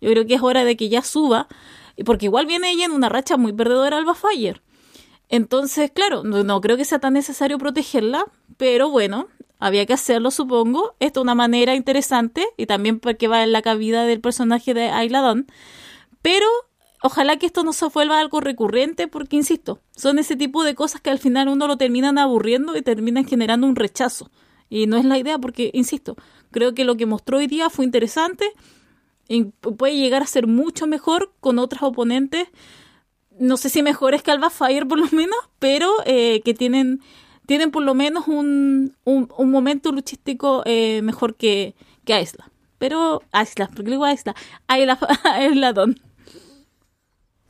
Yo 0.00 0.10
creo 0.10 0.26
que 0.26 0.34
es 0.34 0.42
hora 0.42 0.64
de 0.64 0.76
que 0.76 0.88
ya 0.88 1.02
suba, 1.02 1.46
porque 2.04 2.26
igual 2.26 2.46
viene 2.46 2.70
ella 2.72 2.86
en 2.86 2.90
una 2.92 3.08
racha 3.08 3.36
muy 3.36 3.52
perdedora 3.52 3.98
Alba 3.98 4.16
Fire. 4.16 4.62
Entonces, 5.28 5.90
claro, 5.92 6.24
no, 6.24 6.42
no 6.42 6.60
creo 6.60 6.76
que 6.76 6.84
sea 6.84 6.98
tan 6.98 7.12
necesario 7.12 7.56
protegerla, 7.58 8.24
pero 8.56 8.88
bueno, 8.90 9.28
había 9.60 9.86
que 9.86 9.92
hacerlo, 9.92 10.30
supongo. 10.30 10.94
Esto 11.00 11.20
es 11.20 11.22
una 11.22 11.34
manera 11.36 11.74
interesante 11.74 12.46
y 12.56 12.66
también 12.66 12.98
porque 12.98 13.28
va 13.28 13.42
en 13.44 13.52
la 13.52 13.62
cabida 13.62 14.04
del 14.04 14.20
personaje 14.20 14.74
de 14.74 14.88
Ayla 14.88 15.20
Dawn. 15.20 15.46
Pero 16.22 16.46
ojalá 17.02 17.36
que 17.36 17.46
esto 17.46 17.64
no 17.64 17.72
se 17.72 17.86
vuelva 17.86 18.20
algo 18.20 18.40
recurrente 18.40 19.08
porque, 19.08 19.36
insisto, 19.36 19.80
son 19.96 20.18
ese 20.18 20.36
tipo 20.36 20.64
de 20.64 20.74
cosas 20.74 21.00
que 21.00 21.10
al 21.10 21.18
final 21.18 21.48
uno 21.48 21.66
lo 21.66 21.76
terminan 21.76 22.18
aburriendo 22.18 22.76
y 22.76 22.82
terminan 22.82 23.26
generando 23.26 23.66
un 23.66 23.76
rechazo. 23.76 24.30
Y 24.70 24.86
no 24.86 24.96
es 24.96 25.04
la 25.04 25.18
idea 25.18 25.38
porque, 25.38 25.70
insisto, 25.72 26.16
creo 26.50 26.74
que 26.74 26.84
lo 26.84 26.96
que 26.96 27.06
mostró 27.06 27.38
hoy 27.38 27.46
día 27.46 27.70
fue 27.70 27.84
interesante 27.84 28.46
y 29.28 29.44
puede 29.44 29.96
llegar 29.96 30.22
a 30.22 30.26
ser 30.26 30.46
mucho 30.46 30.86
mejor 30.86 31.32
con 31.40 31.58
otras 31.58 31.82
oponentes. 31.82 32.48
No 33.38 33.56
sé 33.56 33.68
si 33.68 33.82
mejores 33.82 34.22
que 34.22 34.30
Alba 34.30 34.50
Fire 34.50 34.86
por 34.86 34.98
lo 34.98 35.06
menos, 35.12 35.38
pero 35.58 35.90
eh, 36.06 36.42
que 36.44 36.54
tienen, 36.54 37.00
tienen 37.46 37.70
por 37.70 37.82
lo 37.82 37.94
menos 37.94 38.26
un, 38.26 38.96
un, 39.04 39.30
un 39.36 39.50
momento 39.50 39.92
luchístico 39.92 40.62
eh, 40.64 41.00
mejor 41.02 41.36
que, 41.36 41.74
que 42.04 42.20
Isla. 42.20 42.50
Pero 42.78 43.22
Isla, 43.32 43.68
porque 43.74 43.90
digo 43.90 44.08
Isla, 44.08 44.34
Isla, 44.68 44.98
Isla 45.50 45.72
Don. 45.72 46.07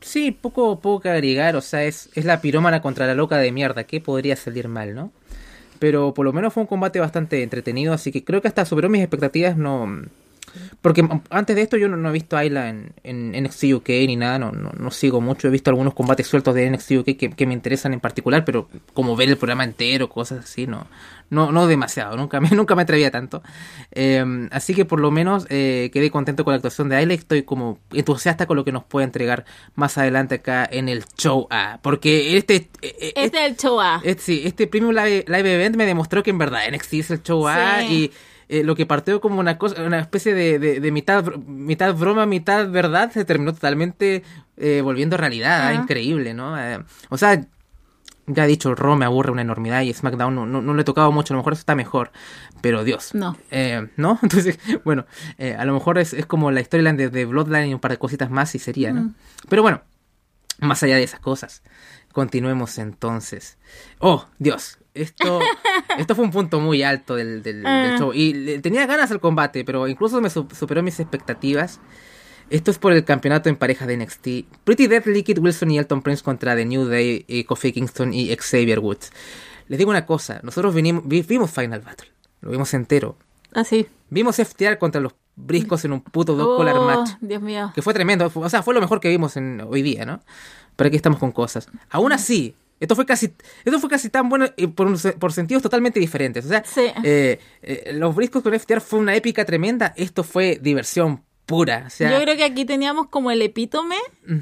Sí, 0.00 0.30
poco, 0.30 0.80
poco 0.80 1.00
que 1.00 1.08
agregar, 1.10 1.56
o 1.56 1.60
sea, 1.60 1.84
es, 1.84 2.08
es 2.14 2.24
la 2.24 2.40
pirómana 2.40 2.80
contra 2.80 3.06
la 3.06 3.14
loca 3.14 3.36
de 3.38 3.50
mierda, 3.52 3.84
¿qué 3.84 4.00
podría 4.00 4.36
salir 4.36 4.68
mal, 4.68 4.94
no? 4.94 5.12
Pero 5.80 6.14
por 6.14 6.24
lo 6.24 6.32
menos 6.32 6.52
fue 6.54 6.62
un 6.62 6.66
combate 6.68 7.00
bastante 7.00 7.42
entretenido, 7.42 7.92
así 7.92 8.12
que 8.12 8.24
creo 8.24 8.40
que 8.42 8.48
hasta 8.48 8.64
superó 8.64 8.88
mis 8.88 9.02
expectativas, 9.02 9.56
no... 9.56 10.04
Porque 10.82 11.06
antes 11.30 11.56
de 11.56 11.62
esto 11.62 11.76
yo 11.76 11.88
no, 11.88 11.96
no 11.96 12.08
he 12.08 12.12
visto 12.12 12.36
a 12.36 12.40
Ayla 12.40 12.68
en, 12.68 12.92
en 13.04 13.32
NXT 13.44 13.64
UK 13.74 13.88
ni 14.06 14.16
nada, 14.16 14.38
no, 14.38 14.52
no, 14.52 14.70
no 14.78 14.90
sigo 14.90 15.20
mucho, 15.20 15.48
he 15.48 15.50
visto 15.50 15.70
algunos 15.70 15.94
combates 15.94 16.26
sueltos 16.26 16.54
de 16.54 16.70
NXT 16.70 16.90
UK 16.98 17.04
que, 17.16 17.30
que 17.36 17.46
me 17.46 17.54
interesan 17.54 17.92
en 17.92 18.00
particular, 18.00 18.44
pero 18.44 18.68
como 18.94 19.16
ver 19.16 19.28
el 19.28 19.36
programa 19.36 19.64
entero, 19.64 20.08
cosas 20.08 20.44
así, 20.44 20.66
no, 20.66 20.86
no, 21.30 21.52
no 21.52 21.66
demasiado, 21.66 22.16
nunca 22.16 22.40
me, 22.40 22.50
nunca 22.52 22.74
me 22.74 22.82
atrevía 22.82 23.10
tanto. 23.10 23.42
Eh, 23.92 24.24
así 24.50 24.74
que 24.74 24.84
por 24.84 25.00
lo 25.00 25.10
menos 25.10 25.46
eh, 25.50 25.90
quedé 25.92 26.10
contento 26.10 26.44
con 26.44 26.52
la 26.52 26.56
actuación 26.56 26.88
de 26.88 26.96
Ayla 26.96 27.14
y 27.14 27.16
estoy 27.16 27.42
como 27.42 27.78
entusiasta 27.92 28.46
con 28.46 28.56
lo 28.56 28.64
que 28.64 28.72
nos 28.72 28.84
puede 28.84 29.04
entregar 29.04 29.44
más 29.74 29.98
adelante 29.98 30.36
acá 30.36 30.68
en 30.70 30.88
el 30.88 31.04
show 31.16 31.46
A. 31.50 31.78
Porque 31.82 32.36
este... 32.36 32.68
eh, 32.82 33.12
Este 33.16 33.38
es 33.44 33.50
el 33.50 33.56
show 33.56 33.80
A. 33.80 34.00
este, 34.04 34.22
sí, 34.22 34.42
este 34.44 34.66
Premium 34.66 34.94
Live, 34.94 35.24
Live 35.26 35.54
Event 35.54 35.76
me 35.76 35.86
demostró 35.86 36.22
que 36.22 36.30
en 36.30 36.38
verdad 36.38 36.62
NXT 36.72 36.94
es 36.94 37.10
el 37.10 37.22
show 37.22 37.46
A 37.48 37.80
Sí. 37.80 37.86
y 37.94 38.12
eh, 38.48 38.62
lo 38.64 38.74
que 38.74 38.86
partió 38.86 39.20
como 39.20 39.40
una 39.40 39.58
cosa, 39.58 39.82
una 39.82 40.00
especie 40.00 40.34
de, 40.34 40.58
de, 40.58 40.80
de 40.80 40.92
mitad, 40.92 41.24
mitad 41.46 41.94
broma, 41.94 42.26
mitad 42.26 42.68
verdad, 42.70 43.10
se 43.12 43.24
terminó 43.24 43.52
totalmente 43.52 44.22
eh, 44.56 44.80
volviendo 44.82 45.16
realidad, 45.16 45.68
ah, 45.68 45.74
increíble, 45.74 46.34
¿no? 46.34 46.58
Eh, 46.58 46.82
o 47.10 47.18
sea, 47.18 47.44
ya 48.28 48.44
he 48.44 48.48
dicho, 48.48 48.74
Raw 48.74 48.96
me 48.96 49.04
aburre 49.04 49.32
una 49.32 49.42
enormidad 49.42 49.82
y 49.82 49.92
SmackDown 49.92 50.34
no, 50.34 50.46
no, 50.46 50.62
no 50.62 50.74
le 50.74 50.82
he 50.82 50.84
tocado 50.84 51.10
mucho, 51.12 51.32
a 51.32 51.36
lo 51.36 51.40
mejor 51.40 51.54
eso 51.54 51.60
está 51.60 51.74
mejor, 51.74 52.12
pero 52.60 52.84
Dios. 52.84 53.14
No. 53.14 53.36
Eh, 53.50 53.88
¿No? 53.96 54.18
Entonces, 54.22 54.58
bueno, 54.84 55.06
eh, 55.38 55.54
a 55.58 55.64
lo 55.64 55.72
mejor 55.72 55.98
es, 55.98 56.12
es 56.12 56.26
como 56.26 56.50
la 56.50 56.62
storyline 56.62 56.96
de, 56.96 57.10
de 57.10 57.24
Bloodline 57.24 57.70
y 57.70 57.74
un 57.74 57.80
par 57.80 57.90
de 57.90 57.98
cositas 57.98 58.30
más 58.30 58.54
y 58.54 58.58
sería, 58.58 58.92
¿no? 58.92 59.02
Mm. 59.02 59.14
Pero 59.48 59.62
bueno, 59.62 59.82
más 60.60 60.82
allá 60.82 60.96
de 60.96 61.04
esas 61.04 61.20
cosas, 61.20 61.62
continuemos 62.18 62.78
entonces. 62.78 63.58
Oh, 64.00 64.26
Dios, 64.40 64.78
esto, 64.94 65.38
esto 65.98 66.14
fue 66.16 66.24
un 66.24 66.32
punto 66.32 66.58
muy 66.58 66.82
alto 66.82 67.14
del, 67.14 67.44
del, 67.44 67.62
del 67.62 67.66
Ah. 67.66 67.96
show. 67.96 68.12
Y 68.12 68.34
le- 68.34 68.58
tenía 68.58 68.86
ganas 68.86 69.08
del 69.10 69.20
combate, 69.20 69.64
pero 69.64 69.86
incluso 69.86 70.20
me 70.20 70.28
su- 70.30 70.48
superó 70.52 70.82
mis 70.82 70.98
expectativas. 70.98 71.78
Esto 72.50 72.72
es 72.72 72.78
por 72.78 72.92
el 72.92 73.04
campeonato 73.04 73.48
en 73.48 73.54
pareja 73.56 73.86
de 73.86 73.96
NXT. 73.96 74.26
Pretty 74.64 74.88
Deadly, 74.88 75.22
Kid 75.22 75.38
Wilson 75.38 75.70
y 75.70 75.78
Elton 75.78 76.02
Prince 76.02 76.24
contra 76.24 76.56
The 76.56 76.64
New 76.64 76.86
Day, 76.86 77.24
y 77.28 77.44
Kofi 77.44 77.70
Kingston 77.72 78.12
y 78.12 78.34
Xavier 78.34 78.80
Woods. 78.80 79.12
Les 79.68 79.78
digo 79.78 79.90
una 79.90 80.04
cosa, 80.06 80.40
nosotros 80.42 80.74
vinimos, 80.74 81.06
vi- 81.06 81.22
vimos 81.22 81.50
Final 81.52 81.80
Battle, 81.80 82.08
lo 82.40 82.50
vimos 82.50 82.74
entero. 82.74 83.16
Así. 83.54 83.86
Vimos 84.10 84.36
FTR 84.36 84.78
contra 84.78 85.00
los 85.00 85.14
briscos 85.36 85.84
en 85.84 85.92
un 85.92 86.00
puto 86.00 86.34
dos 86.34 86.56
collar 86.56 86.76
Oh, 86.78 86.84
match. 86.86 87.10
Dios 87.20 87.40
mío. 87.42 87.70
Que 87.74 87.82
fue 87.82 87.94
tremendo. 87.94 88.30
o 88.34 88.48
sea, 88.50 88.62
fue 88.62 88.74
lo 88.74 88.80
mejor 88.80 89.00
que 89.00 89.08
vimos 89.08 89.36
en, 89.36 89.60
hoy 89.68 89.82
día, 89.82 90.04
¿no? 90.04 90.20
Pero 90.76 90.88
aquí 90.88 90.96
estamos 90.96 91.18
con 91.18 91.32
cosas. 91.32 91.68
Aún 91.90 92.12
así, 92.12 92.54
esto 92.80 92.94
fue 92.94 93.06
casi, 93.06 93.32
esto 93.64 93.78
fue 93.80 93.90
casi 93.90 94.08
tan 94.10 94.28
bueno 94.28 94.46
eh, 94.56 94.68
por, 94.68 94.86
un 94.86 94.96
por 95.18 95.32
sentidos 95.32 95.62
totalmente 95.62 95.98
diferentes. 96.00 96.44
O 96.44 96.48
sea, 96.48 96.62
Sí. 96.64 96.86
eh, 97.04 97.38
eh, 97.62 97.92
los 97.94 98.14
briscos 98.14 98.42
con 98.42 98.52
FTR 98.58 98.80
fue 98.80 98.98
una 98.98 99.14
épica 99.14 99.44
tremenda. 99.44 99.92
Esto 99.96 100.22
fue 100.24 100.58
diversión 100.62 101.22
pura. 101.46 101.84
O 101.86 101.90
sea, 101.90 102.12
Yo 102.12 102.20
creo 102.22 102.36
que 102.36 102.44
aquí 102.44 102.64
teníamos 102.64 103.08
como 103.08 103.30
el 103.30 103.40
epítome 103.42 103.96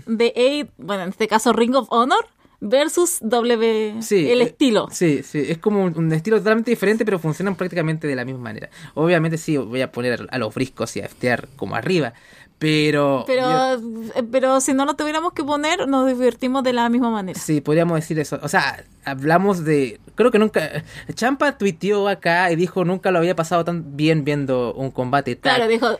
de 0.06 0.66
A, 0.68 0.72
bueno, 0.82 1.04
en 1.04 1.10
este 1.10 1.28
caso 1.28 1.52
Ring 1.52 1.74
of 1.76 1.86
Honor 1.90 2.26
versus 2.68 3.18
W, 3.20 4.02
Sí, 4.02 4.30
el 4.30 4.40
eh, 4.40 4.44
estilo. 4.44 4.88
Sí, 4.90 5.22
sí, 5.22 5.44
es 5.48 5.58
como 5.58 5.84
un, 5.84 6.12
estilo 6.12 6.38
totalmente 6.38 6.70
diferente, 6.70 7.04
pero 7.04 7.18
funcionan 7.18 7.56
prácticamente 7.56 8.06
de 8.06 8.16
la 8.16 8.24
misma 8.24 8.40
manera. 8.40 8.70
Obviamente 8.94 9.38
sí, 9.38 9.56
voy 9.56 9.82
a 9.82 9.92
poner 9.92 10.26
a 10.30 10.38
los 10.38 10.54
briscos 10.54 10.96
y 10.96 11.00
a 11.00 11.08
FTR 11.08 11.48
como 11.56 11.76
arriba, 11.76 12.14
pero... 12.58 13.24
Pero, 13.26 13.74
eh, 13.74 14.22
pero 14.30 14.60
si 14.60 14.72
no 14.72 14.86
lo 14.86 14.94
tuviéramos 14.94 15.34
que 15.34 15.44
poner, 15.44 15.86
nos 15.86 16.06
divertimos 16.06 16.62
de 16.62 16.72
la 16.72 16.88
misma 16.88 17.10
manera. 17.10 17.38
Sí, 17.38 17.60
podríamos 17.60 17.96
decir 17.96 18.18
eso. 18.18 18.38
O 18.42 18.48
sea, 18.48 18.82
hablamos 19.04 19.64
de... 19.64 20.00
Creo 20.14 20.30
que 20.30 20.38
nunca... 20.38 20.82
Champa 21.12 21.58
tuiteó 21.58 22.08
acá 22.08 22.50
y 22.50 22.56
dijo 22.56 22.84
nunca 22.84 23.10
lo 23.10 23.18
había 23.18 23.36
pasado 23.36 23.64
tan 23.64 23.96
bien 23.96 24.24
viendo 24.24 24.72
un 24.72 24.90
combate 24.90 25.36
tal. 25.36 25.56
Claro, 25.56 25.70
dijo, 25.70 25.98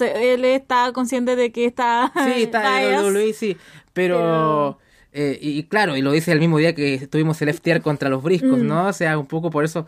él 0.00 0.44
está 0.46 0.90
consciente 0.92 1.36
de 1.36 1.52
que 1.52 1.66
está... 1.66 2.10
Sí, 2.24 2.44
está 2.44 2.82
en. 2.82 3.04
WWE, 3.04 3.34
sí. 3.34 3.56
Pero... 3.92 4.78
eh, 5.14 5.38
y, 5.40 5.58
y 5.58 5.62
claro, 5.64 5.96
y 5.96 6.02
lo 6.02 6.12
dice 6.12 6.32
el 6.32 6.40
mismo 6.40 6.58
día 6.58 6.74
que 6.74 7.06
tuvimos 7.08 7.40
el 7.42 7.48
FTR 7.54 7.80
contra 7.80 8.08
los 8.10 8.22
briscos, 8.22 8.58
Mm. 8.58 8.66
¿no? 8.66 8.88
O 8.88 8.92
sea, 8.92 9.18
un 9.18 9.26
poco 9.26 9.50
por 9.50 9.64
eso. 9.64 9.86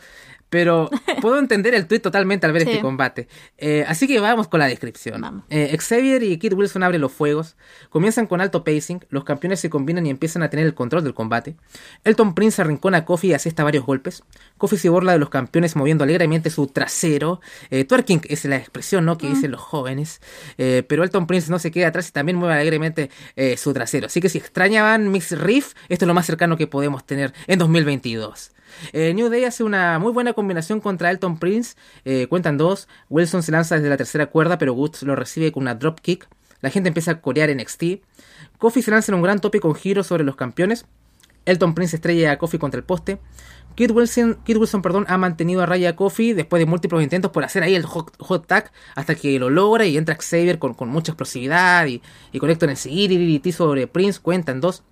Pero 0.48 0.88
puedo 1.20 1.38
entender 1.38 1.74
el 1.74 1.86
tweet 1.86 2.00
totalmente 2.00 2.46
al 2.46 2.52
ver 2.52 2.62
Sí. 2.62 2.70
este 2.70 2.80
combate. 2.82 3.28
Eh, 3.58 3.84
así 3.88 4.06
que 4.06 4.20
vamos 4.20 4.48
con 4.48 4.60
la 4.60 4.66
descripción. 4.66 5.44
Eh, 5.50 5.76
Xavier 5.76 6.22
y 6.22 6.38
Kid 6.38 6.52
Wilson 6.52 6.82
abren 6.82 7.00
los 7.00 7.12
fuegos. 7.12 7.56
Comienzan 7.90 8.26
con 8.26 8.40
alto 8.40 8.62
pacing. 8.64 9.04
Los 9.10 9.24
campeones 9.24 9.60
se 9.60 9.70
combinan 9.70 10.06
y 10.06 10.10
empiezan 10.10 10.42
a 10.42 10.50
tener 10.50 10.64
el 10.66 10.74
control 10.74 11.02
del 11.04 11.14
combate. 11.14 11.56
Elton 12.04 12.34
Prince 12.34 12.62
arrincona 12.62 12.98
a 12.98 13.04
Kofi 13.04 13.28
y 13.28 13.34
asesta 13.34 13.64
varios 13.64 13.84
golpes. 13.84 14.22
Kofi 14.56 14.76
se 14.76 14.88
burla 14.88 15.12
de 15.12 15.18
los 15.18 15.30
campeones 15.30 15.74
moviendo 15.76 16.04
alegremente 16.04 16.50
su 16.50 16.68
trasero. 16.68 17.40
Eh, 17.70 17.84
twerking 17.84 18.22
es 18.28 18.44
la 18.44 18.56
expresión 18.56 19.04
¿no? 19.04 19.18
que 19.18 19.28
dicen 19.28 19.50
los 19.50 19.60
jóvenes. 19.60 20.20
Eh, 20.58 20.84
pero 20.88 21.02
Elton 21.02 21.26
Prince 21.26 21.50
no 21.50 21.58
se 21.58 21.70
queda 21.72 21.88
atrás 21.88 22.08
y 22.08 22.12
también 22.12 22.36
mueve 22.36 22.54
alegremente 22.54 23.10
su 23.56 23.72
trasero. 23.72 24.06
Así 24.06 24.20
que 24.20 24.28
si 24.28 24.38
extrañaban 24.38 25.10
Mix 25.10 25.32
Riff, 25.38 25.74
esto 25.88 26.04
es 26.04 26.06
lo 26.06 26.14
más 26.14 26.26
cercano 26.26 26.56
que 26.56 26.66
podemos 26.66 27.04
tener 27.04 27.32
en 27.46 27.58
2022. 27.58 28.52
Eh, 28.92 29.12
New 29.14 29.28
Day 29.28 29.44
hace 29.44 29.64
una 29.64 29.98
muy 29.98 30.12
buena 30.12 30.32
combinación 30.32 30.80
contra 30.80 31.10
Elton 31.10 31.38
Prince. 31.38 31.76
Eh, 32.04 32.26
cuentan 32.28 32.56
dos. 32.56 32.88
Wilson 33.08 33.42
se 33.42 33.52
lanza 33.52 33.76
desde 33.76 33.88
la 33.88 33.96
tercera 33.96 34.26
cuerda, 34.26 34.58
pero 34.58 34.74
Woods 34.74 35.02
lo 35.02 35.16
recibe 35.16 35.52
con 35.52 35.62
una 35.62 35.74
drop 35.74 36.00
kick. 36.00 36.28
La 36.60 36.70
gente 36.70 36.88
empieza 36.88 37.12
a 37.12 37.20
corear 37.20 37.54
NXT. 37.54 38.02
Kofi 38.58 38.82
se 38.82 38.90
lanza 38.90 39.12
en 39.12 39.16
un 39.16 39.22
gran 39.22 39.40
tope 39.40 39.60
con 39.60 39.74
giro 39.74 40.02
sobre 40.02 40.24
los 40.24 40.36
campeones. 40.36 40.86
Elton 41.44 41.74
Prince 41.74 41.96
estrella 41.96 42.32
a 42.32 42.38
Kofi 42.38 42.58
contra 42.58 42.78
el 42.78 42.84
poste. 42.84 43.18
Kid 43.76 43.90
Wilson, 43.90 44.38
Kid 44.44 44.56
Wilson 44.56 44.82
perdón, 44.82 45.04
ha 45.08 45.18
mantenido 45.18 45.62
a 45.62 45.66
raya 45.66 45.90
a 45.90 45.96
Kofi 45.96 46.32
después 46.32 46.60
de 46.60 46.66
múltiples 46.66 47.02
intentos 47.02 47.30
por 47.30 47.44
hacer 47.44 47.62
ahí 47.62 47.74
el 47.74 47.84
hot, 47.84 48.46
tag 48.46 48.72
hasta 48.94 49.14
que 49.14 49.38
lo 49.38 49.50
logra 49.50 49.84
y 49.84 49.98
entra 49.98 50.16
Xavier 50.16 50.58
con, 50.58 50.74
con 50.74 50.88
mucha 50.88 51.12
explosividad 51.12 51.86
y, 51.86 52.02
y 52.32 52.38
conecta 52.38 52.64
en 52.64 52.70
el 52.70 52.76
seguir 52.78 53.52
sobre 53.52 53.86
Prince, 53.86 54.18
cuentan 54.20 54.60
dos. 54.60 54.82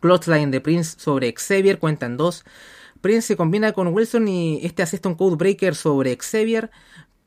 Clothesline 0.00 0.50
de 0.50 0.60
Prince 0.60 0.98
sobre 0.98 1.32
Xavier, 1.36 1.78
cuentan 1.78 2.16
dos. 2.16 2.44
Prince 3.00 3.22
se 3.28 3.36
combina 3.36 3.72
con 3.72 3.88
Wilson 3.88 4.28
y 4.28 4.60
este 4.64 4.82
asesta 4.82 5.08
un 5.08 5.14
Code 5.14 5.36
Breaker 5.36 5.74
sobre 5.74 6.16
Xavier. 6.16 6.70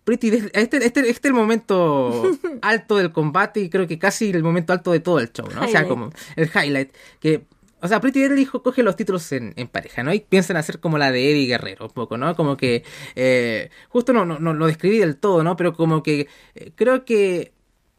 Pretty 0.04 0.30
este, 0.30 0.60
este, 0.60 0.88
este 0.88 1.10
es 1.10 1.20
el 1.24 1.34
momento 1.34 2.32
alto 2.64 2.98
del 2.98 3.12
combate 3.12 3.60
y 3.62 3.70
creo 3.70 3.86
que 3.88 4.00
casi 4.00 4.32
el 4.32 4.44
momento 4.44 4.74
alto 4.74 4.92
de 4.92 5.00
todo 5.00 5.20
el 5.20 5.32
show, 5.32 5.48
¿no? 5.54 5.62
O 5.64 5.68
sea, 5.68 5.88
como 5.88 6.10
el 6.36 6.50
highlight. 6.54 6.92
Que, 7.20 7.44
o 7.84 7.88
sea, 7.88 8.00
Pretty 8.02 8.20
Deadly 8.22 8.46
co- 8.48 8.64
coge 8.64 8.82
los 8.84 8.96
títulos 8.96 9.32
en, 9.32 9.54
en 9.56 9.68
pareja, 9.68 10.02
¿no? 10.04 10.12
Y 10.14 10.20
piensan 10.22 10.58
hacer 10.58 10.80
como 10.80 10.98
la 10.98 11.12
de 11.12 11.32
Eddie 11.32 11.48
Guerrero, 11.48 11.86
un 11.86 11.92
poco, 11.92 12.18
¿no? 12.18 12.36
Como 12.36 12.58
que, 12.58 12.84
eh, 13.16 13.70
justo 13.90 14.12
no, 14.12 14.26
no, 14.26 14.40
no 14.40 14.54
lo 14.54 14.66
describí 14.68 14.98
del 14.98 15.18
todo, 15.18 15.44
¿no? 15.44 15.56
Pero 15.56 15.74
como 15.74 16.02
que 16.04 16.28
eh, 16.56 16.72
creo 16.76 17.06
que 17.06 17.54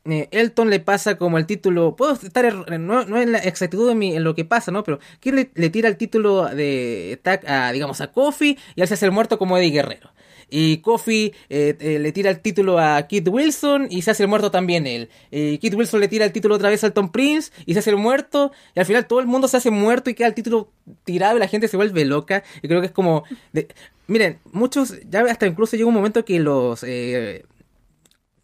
eh, 0.05 0.29
Elton 0.33 0.71
le 0.71 0.81
pasa 0.81 1.17
como 1.17 1.39
el 1.39 1.47
título. 1.47 1.97
Puedo 1.97 2.13
estar 2.13 2.45
er- 2.45 2.79
no, 2.81 3.05
no 3.05 3.21
en 3.21 3.33
la 3.33 3.39
exactitud 3.39 3.89
de 3.89 3.95
mi- 3.95 4.15
en 4.17 4.25
lo 4.25 4.35
que 4.35 4.45
pasa, 4.45 4.71
¿no? 4.73 4.83
Pero 4.85 4.99
que 5.21 5.33
le, 5.33 5.71
tira 5.71 5.89
el 5.89 5.97
título 5.97 6.47
de 6.47 7.19
tag 7.23 7.45
a, 7.49 7.73
digamos, 7.73 8.01
a 8.01 8.13
Kofi 8.13 8.59
y 8.75 8.81
él 8.81 8.89
se 8.89 8.95
hace 8.95 9.07
el 9.07 9.13
muerto 9.13 9.39
como 9.39 9.57
Eddie 9.59 9.71
Guerrero. 9.71 10.11
Y 10.55 10.79
Kofi 10.79 11.33
eh, 11.49 11.77
eh, 11.81 11.99
le 11.99 12.13
tira 12.13 12.29
el 12.29 12.41
título 12.41 12.79
a 12.79 13.01
Kid 13.07 13.27
Wilson 13.29 13.87
y 13.89 14.03
se 14.03 14.11
hace 14.11 14.25
el 14.25 14.29
muerto 14.29 14.51
también 14.51 14.87
él. 14.87 15.09
Y 15.31 15.57
Kid 15.57 15.73
Wilson 15.75 15.99
le 16.01 16.09
tira 16.09 16.27
el 16.27 16.33
título 16.33 16.57
otra 16.57 16.69
vez 16.69 16.85
a 16.85 16.89
Elton 16.89 17.11
Prince 17.11 17.51
y 17.65 17.73
se 17.73 17.79
hace 17.79 17.89
el 17.89 17.97
muerto. 17.97 18.53
Y 18.75 18.81
al 18.81 18.85
final 18.85 19.07
todo 19.07 19.21
el 19.21 19.27
mundo 19.27 19.49
se 19.49 19.57
hace 19.57 19.71
muerto 19.71 20.11
y 20.11 20.15
queda 20.15 20.27
el 20.29 20.35
título 20.35 20.69
tirado 21.05 21.39
y 21.39 21.41
la 21.41 21.49
gente 21.49 21.69
se 21.69 21.79
vuelve 21.79 22.05
loca. 22.05 22.43
Y 22.63 22.69
creo 22.69 22.81
que 22.83 22.89
es 22.89 22.93
como... 22.93 23.25
de- 23.55 23.69
miren, 24.09 24.41
muchos, 24.53 24.95
ya 25.09 25.23
hasta 25.23 25.47
incluso 25.47 25.75
llega 25.77 25.89
un 25.89 25.95
momento 25.95 26.23
que 26.27 26.39
los... 26.39 26.85
eh, 26.87 27.47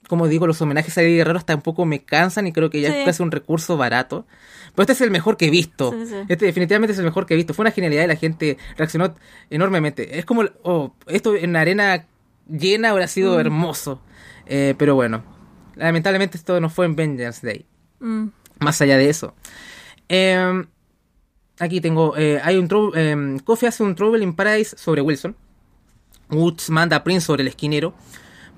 como 0.09 0.27
digo, 0.27 0.47
los 0.49 0.61
homenajes 0.61 0.99
a 0.99 1.03
Eddie 1.03 1.16
Guerrero 1.18 1.38
hasta 1.38 1.55
un 1.55 1.62
poco 1.62 1.85
me 1.85 2.01
cansan 2.03 2.47
y 2.49 2.53
creo 2.53 2.71
que 2.71 2.81
ya 2.81 2.90
Sí. 2.90 2.99
es 2.99 3.05
casi 3.05 3.23
un 3.23 3.31
recurso 3.31 3.77
barato. 3.77 4.27
Pero 4.75 4.83
este 4.83 4.92
es 4.94 5.01
el 5.03 5.11
mejor 5.11 5.37
que 5.37 5.47
he 5.47 5.51
visto. 5.51 5.92
Sí, 5.92 6.07
sí. 6.07 6.14
Este 6.29 6.47
definitivamente 6.47 6.92
es 6.92 6.99
el 6.99 7.05
mejor 7.05 7.27
que 7.27 7.35
he 7.35 7.37
visto. 7.37 7.55
Fue 7.55 7.62
una 7.62 7.71
genialidad 7.71 8.05
y 8.05 8.07
la 8.09 8.16
gente 8.16 8.59
reaccionó 8.77 9.14
enormemente. 9.51 10.18
Es 10.18 10.25
como, 10.25 10.44
oh, 10.62 10.94
esto 11.07 11.35
en 11.37 11.51
una 11.51 11.61
arena 11.61 12.07
llena 12.49 12.92
hubiera 12.92 13.07
sido 13.09 13.37
Mm. 13.37 13.40
hermoso. 13.40 14.01
Eh, 14.47 14.75
pero 14.79 14.94
bueno, 14.94 15.23
lamentablemente 15.77 16.37
esto 16.38 16.61
no 16.61 16.71
fue 16.71 16.87
en 16.87 16.97
Vengeance 16.97 17.47
Day. 17.47 17.66
Mm. 18.01 18.29
Más 18.61 18.81
allá 18.81 18.97
de 18.97 19.09
eso. 19.11 19.35
Eh, 20.09 20.64
aquí 21.59 21.81
tengo, 21.81 22.16
eh, 22.16 22.40
hay 22.42 22.57
un 22.57 22.68
eh, 22.97 23.37
Kofi 23.44 23.66
hace 23.66 23.83
un 23.83 23.94
Trouble 23.94 24.23
in 24.25 24.35
Paradise 24.35 24.77
sobre 24.77 25.01
Wilson. 25.03 25.37
Woods 26.31 26.71
manda 26.71 26.97
a 26.97 27.05
Prince 27.05 27.27
sobre 27.27 27.42
el 27.42 27.49
esquinero. 27.49 27.94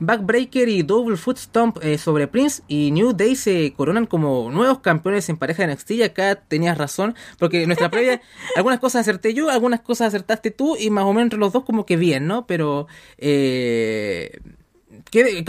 Backbreaker 0.01 0.69
y 0.69 0.83
Double 0.83 1.17
Foot 1.17 1.37
Stomp 1.37 1.79
eh, 1.83 1.99
sobre 1.99 2.27
Prince 2.27 2.63
y 2.69 2.91
New 2.91 3.13
Day 3.13 3.37
se 3.37 3.73
coronan 3.77 4.07
como 4.07 4.51
nuevos 4.51 4.81
campeones 4.81 5.29
en 5.29 5.37
pareja 5.37 5.67
de 5.67 5.75
NXT 5.75 5.91
y 5.93 6.03
acá 6.03 6.37
tenías 6.37 6.77
razón, 6.77 7.15
porque 7.39 7.63
en 7.63 7.69
nuestra 7.69 7.91
previa 7.91 8.21
algunas 8.57 8.81
cosas 8.81 9.03
acerté 9.03 9.35
yo, 9.35 9.51
algunas 9.51 9.81
cosas 9.81 10.09
acertaste 10.09 10.51
tú 10.51 10.77
y 10.77 10.91
más 10.91 11.05
o 11.05 11.13
menos 11.13 11.25
entre 11.25 11.39
los 11.39 11.53
dos 11.53 11.65
como 11.65 11.85
que 11.87 11.97
bien, 11.97 12.27
¿no? 12.27 12.47
Pero 12.47 12.87
eh, 13.19 14.41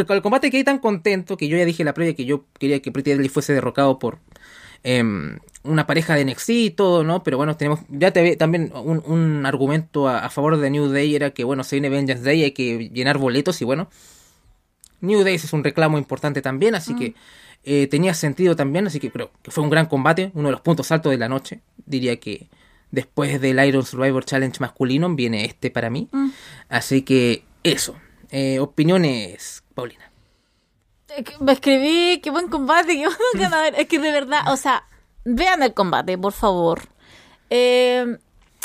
con 0.06 0.16
el 0.16 0.22
combate 0.22 0.52
quedé 0.52 0.66
tan 0.66 0.80
contento 0.80 1.38
que 1.38 1.48
yo 1.48 1.58
ya 1.58 1.66
dije 1.66 1.84
en 1.84 1.88
la 1.88 1.94
previa 1.94 2.14
que 2.14 2.26
yo 2.26 2.46
quería 2.60 2.82
que 2.82 2.92
Pretty 2.92 3.12
Deadly 3.12 3.30
fuese 3.30 3.54
derrocado 3.54 4.00
por 4.00 4.20
em, 4.84 5.40
una 5.64 5.88
pareja 5.88 6.16
de 6.16 6.26
NXT 6.26 6.50
y 6.50 6.70
todo, 6.72 7.04
¿no? 7.06 7.24
Pero 7.24 7.38
bueno, 7.38 7.56
tenemos 7.56 7.80
ya 7.90 8.12
te 8.12 8.22
ve 8.22 8.36
también 8.36 8.72
un, 8.74 9.02
un 9.06 9.46
argumento 9.46 10.10
a, 10.10 10.26
a 10.26 10.30
favor 10.30 10.58
de 10.58 10.70
New 10.70 10.90
Day 10.90 11.16
era 11.16 11.32
que, 11.32 11.46
bueno, 11.46 11.64
se 11.64 11.78
viene 11.78 11.90
Vengeance 11.90 12.24
Day, 12.24 12.44
hay 12.44 12.52
que 12.52 12.90
llenar 12.90 13.18
boletos 13.18 13.62
y 13.62 13.66
bueno, 13.66 13.90
New 15.02 15.24
Day 15.24 15.36
es 15.36 15.52
un 15.54 15.64
reclamo 15.64 15.98
importante 15.98 16.42
también, 16.42 16.76
así 16.76 16.96
que 16.96 17.16
eh, 17.64 17.88
tenía 17.88 18.14
sentido 18.14 18.56
también, 18.56 18.88
así 18.88 19.00
que 19.00 19.12
creo 19.12 19.32
que 19.42 19.52
fue 19.52 19.64
un 19.64 19.70
gran 19.70 19.86
combate, 19.86 20.32
uno 20.34 20.48
de 20.48 20.54
los 20.54 20.62
puntos 20.62 20.92
altos 20.92 21.12
de 21.12 21.18
la 21.18 21.30
noche. 21.30 21.62
Diría 21.86 22.20
que 22.20 22.50
después 22.92 23.40
del 23.42 23.64
Iron 23.66 23.86
Survivor 23.86 24.26
Challenge 24.26 24.58
masculino 24.60 25.14
viene 25.14 25.46
este 25.46 25.72
para 25.72 25.90
mí. 25.90 26.10
Así 26.70 27.02
que 27.02 27.44
eso. 27.64 27.96
Eh, 28.30 28.60
opiniones, 28.60 29.64
Paulina. 29.76 30.12
Que 31.08 31.36
Me 31.42 31.52
escribí, 31.52 32.22
qué 32.22 32.32
buen 32.32 32.48
combate, 32.48 32.88
qué 32.96 33.06
buen 33.06 33.18
ganador. 33.36 33.74
Es 33.78 33.88
que 33.88 34.00
de 34.00 34.12
verdad, 34.12 34.42
o 34.52 34.58
sea, 34.58 34.86
vean 35.26 35.62
el 35.64 35.74
combate, 35.74 36.18
por 36.18 36.34
favor. 36.34 36.82
Eh, 37.50 38.18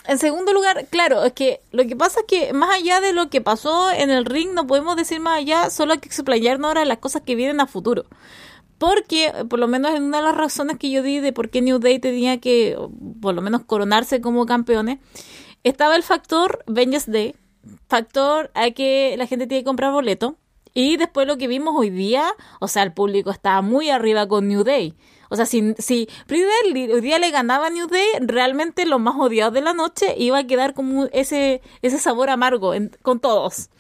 en 0.08 0.18
segundo 0.18 0.52
lugar, 0.52 0.86
claro, 0.90 1.24
es 1.24 1.32
que 1.32 1.60
lo 1.72 1.86
que 1.86 1.96
pasa 1.96 2.20
es 2.20 2.26
que 2.26 2.52
más 2.52 2.74
allá 2.74 3.00
de 3.00 3.12
lo 3.12 3.28
que 3.28 3.40
pasó 3.40 3.90
en 3.90 4.10
el 4.10 4.24
ring, 4.24 4.52
no 4.52 4.66
podemos 4.66 4.96
decir 4.96 5.20
más 5.20 5.38
allá, 5.38 5.70
solo 5.70 5.92
hay 5.92 5.98
que 5.98 6.08
explayarnos 6.08 6.68
ahora 6.68 6.84
las 6.84 6.98
cosas 6.98 7.22
que 7.22 7.34
vienen 7.34 7.60
a 7.60 7.66
futuro. 7.66 8.04
Porque, 8.78 9.32
por 9.48 9.58
lo 9.58 9.68
menos 9.68 9.94
en 9.94 10.02
una 10.02 10.18
de 10.18 10.24
las 10.24 10.36
razones 10.36 10.78
que 10.78 10.90
yo 10.90 11.02
di 11.02 11.20
de 11.20 11.32
por 11.32 11.48
qué 11.48 11.62
New 11.62 11.78
Day 11.78 11.98
tenía 11.98 12.38
que, 12.38 12.76
por 13.22 13.34
lo 13.34 13.42
menos, 13.42 13.64
coronarse 13.64 14.20
como 14.20 14.44
campeones, 14.46 14.98
estaba 15.64 15.96
el 15.96 16.02
factor 16.02 16.62
Vengeance 16.66 17.10
Day, 17.10 17.34
factor 17.88 18.50
a 18.54 18.70
que 18.70 19.14
la 19.16 19.26
gente 19.26 19.46
tiene 19.46 19.62
que 19.62 19.66
comprar 19.66 19.92
boleto, 19.92 20.36
y 20.74 20.98
después 20.98 21.26
lo 21.26 21.38
que 21.38 21.48
vimos 21.48 21.74
hoy 21.74 21.88
día, 21.88 22.26
o 22.60 22.68
sea, 22.68 22.82
el 22.82 22.92
público 22.92 23.30
estaba 23.30 23.62
muy 23.62 23.88
arriba 23.88 24.28
con 24.28 24.46
New 24.46 24.62
Day. 24.62 24.94
O 25.30 25.36
sea, 25.36 25.46
si, 25.46 25.74
si 25.78 26.08
Deadly 26.28 26.92
hoy 26.92 27.00
día 27.00 27.18
le 27.18 27.30
ganaba 27.30 27.66
a 27.66 27.70
New 27.70 27.86
Day, 27.88 28.06
realmente 28.20 28.86
los 28.86 29.00
más 29.00 29.16
odiados 29.18 29.54
de 29.54 29.60
la 29.60 29.74
noche 29.74 30.14
iba 30.18 30.38
a 30.38 30.46
quedar 30.46 30.74
como 30.74 31.06
ese, 31.12 31.62
ese 31.82 31.98
sabor 31.98 32.30
amargo 32.30 32.72
con 33.02 33.20
todos. 33.20 33.70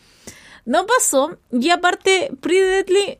No 0.64 0.86
pasó, 0.86 1.38
y 1.52 1.70
aparte, 1.70 2.30
Pretty 2.40 3.18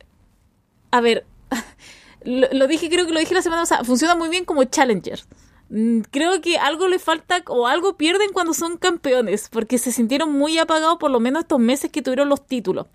a 0.91 1.01
ver, 1.01 1.27
lo, 2.25 2.49
lo 2.53 2.67
dije, 2.67 2.89
creo 2.89 3.07
que 3.07 3.12
lo 3.12 3.21
dije 3.21 3.35
la 3.35 3.43
semana 3.43 3.62
pasada, 3.62 3.85
funciona 3.85 4.15
muy 4.15 4.29
bien 4.29 4.45
como 4.45 4.65
Challenger. 4.65 5.21
Mm, 5.69 6.01
Creo 6.11 6.41
que 6.41 6.59
algo 6.59 6.89
le 6.89 6.99
falta 6.99 7.43
o 7.49 7.67
algo 7.67 7.97
pierden 7.97 8.33
cuando 8.33 8.55
son 8.55 8.77
campeones, 8.77 9.49
porque 9.51 9.79
se 9.79 9.93
sintieron 9.93 10.33
muy 10.33 10.59
apagados 10.59 10.99
por 10.99 11.11
lo 11.11 11.21
menos 11.21 11.43
estos 11.43 11.59
meses 11.59 11.91
que 11.91 12.03
tuvieron 12.03 12.29
los 12.29 12.47
títulos. 12.47 12.87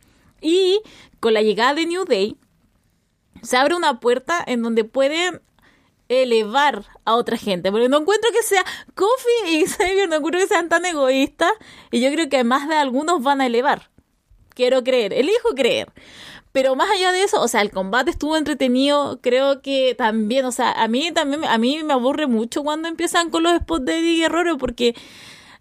Y 0.42 0.82
con 1.20 1.34
la 1.34 1.42
llegada 1.42 1.76
de 1.76 1.86
New 1.86 2.06
Day, 2.06 2.38
se 3.42 3.58
abre 3.58 3.76
una 3.76 4.00
puerta 4.00 4.44
en 4.46 4.62
donde 4.62 4.84
pueden 4.84 5.42
elevar 6.10 6.86
a 7.06 7.16
otra 7.16 7.38
gente. 7.38 7.72
Porque 7.72 7.90
no 7.90 8.00
encuentro 8.00 8.30
que 8.32 8.44
sea 8.44 8.64
Kofi 8.96 9.56
y 9.56 9.66
Xavier, 9.66 10.10
no 10.10 10.18
encuentro 10.18 10.42
que 10.42 10.48
sean 10.48 10.70
tan 10.70 10.86
egoístas. 10.86 11.52
Y 11.92 12.02
yo 12.02 12.12
creo 12.12 12.30
que 12.30 12.44
más 12.44 12.68
de 12.68 12.76
algunos 12.76 13.24
van 13.24 13.42
a 13.42 13.46
elevar. 13.46 13.90
quiero 14.54 14.84
creer, 14.84 15.14
elijo 15.14 15.56
creer. 15.56 15.92
Pero 16.52 16.76
más 16.76 16.90
allá 16.92 17.14
de 17.14 17.24
eso, 17.24 17.42
o 17.42 17.48
sea, 17.48 17.62
el 17.62 17.72
combate 17.72 18.12
estuvo 18.12 18.36
entretenido, 18.36 19.20
creo 19.22 19.62
que 19.62 19.96
también, 19.98 20.46
o 20.46 20.52
sea, 20.52 20.72
a 20.74 20.88
mí 20.90 21.12
también, 21.14 21.46
a 21.46 21.58
mí 21.58 21.82
me 21.84 21.94
aburre 21.94 22.28
mucho 22.28 22.62
cuando 22.64 22.90
empiezan 22.90 23.30
con 23.30 23.44
los 23.44 23.56
spots 23.60 23.86
de 23.86 24.00
Eddie 24.00 24.24
Guerrero 24.24 24.58
porque 24.58 24.94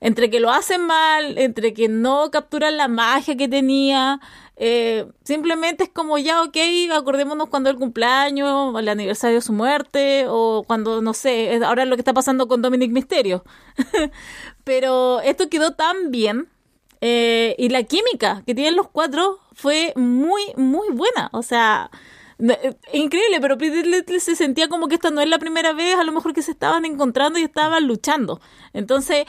entre 0.01 0.31
que 0.31 0.41
lo 0.41 0.51
hacen 0.51 0.87
mal, 0.87 1.39
entre 1.39 1.75
que 1.75 1.89
no 1.89 2.31
capturan 2.31 2.77
la 2.77 2.89
magia 2.89 3.37
que 3.37 3.49
tenía, 3.49 4.21
eh, 4.62 5.07
simplemente 5.25 5.85
es 5.85 5.88
como 5.88 6.18
ya, 6.18 6.42
ok, 6.42 6.57
acordémonos 6.92 7.49
cuando 7.49 7.70
el 7.70 7.77
cumpleaños, 7.77 8.79
el 8.79 8.90
aniversario 8.90 9.37
de 9.37 9.40
su 9.40 9.55
muerte, 9.55 10.27
o 10.29 10.64
cuando, 10.66 11.01
no 11.01 11.14
sé, 11.14 11.59
ahora 11.64 11.87
lo 11.87 11.96
que 11.96 12.03
está 12.03 12.12
pasando 12.12 12.46
con 12.46 12.61
Dominic 12.61 12.92
Misterio. 12.92 13.42
Pero 14.64 15.20
esto 15.23 15.49
quedó 15.49 15.73
tan 15.73 16.11
bien. 16.11 16.49
Eh, 17.01 17.55
y 17.57 17.70
la 17.70 17.85
química 17.85 18.42
que 18.46 18.55
tienen 18.55 18.77
los 18.77 18.88
cuatro 18.88 19.38
fue 19.55 19.94
muy, 19.96 20.42
muy 20.57 20.88
buena. 20.90 21.31
O 21.33 21.42
sea, 21.42 21.90
increíble, 22.92 23.40
pero 23.40 23.57
se 24.20 24.37
sentía 24.37 24.68
como 24.68 24.88
que 24.88 24.94
esta 24.94 25.11
no 25.11 25.20
es 25.20 25.29
la 25.29 25.38
primera 25.38 25.72
vez, 25.72 25.96
a 25.96 26.05
lo 26.05 26.12
mejor 26.12 26.33
que 26.33 26.42
se 26.42 26.53
estaban 26.53 26.85
encontrando 26.85 27.38
y 27.38 27.42
estaban 27.42 27.87
luchando. 27.87 28.40
Entonces, 28.72 29.26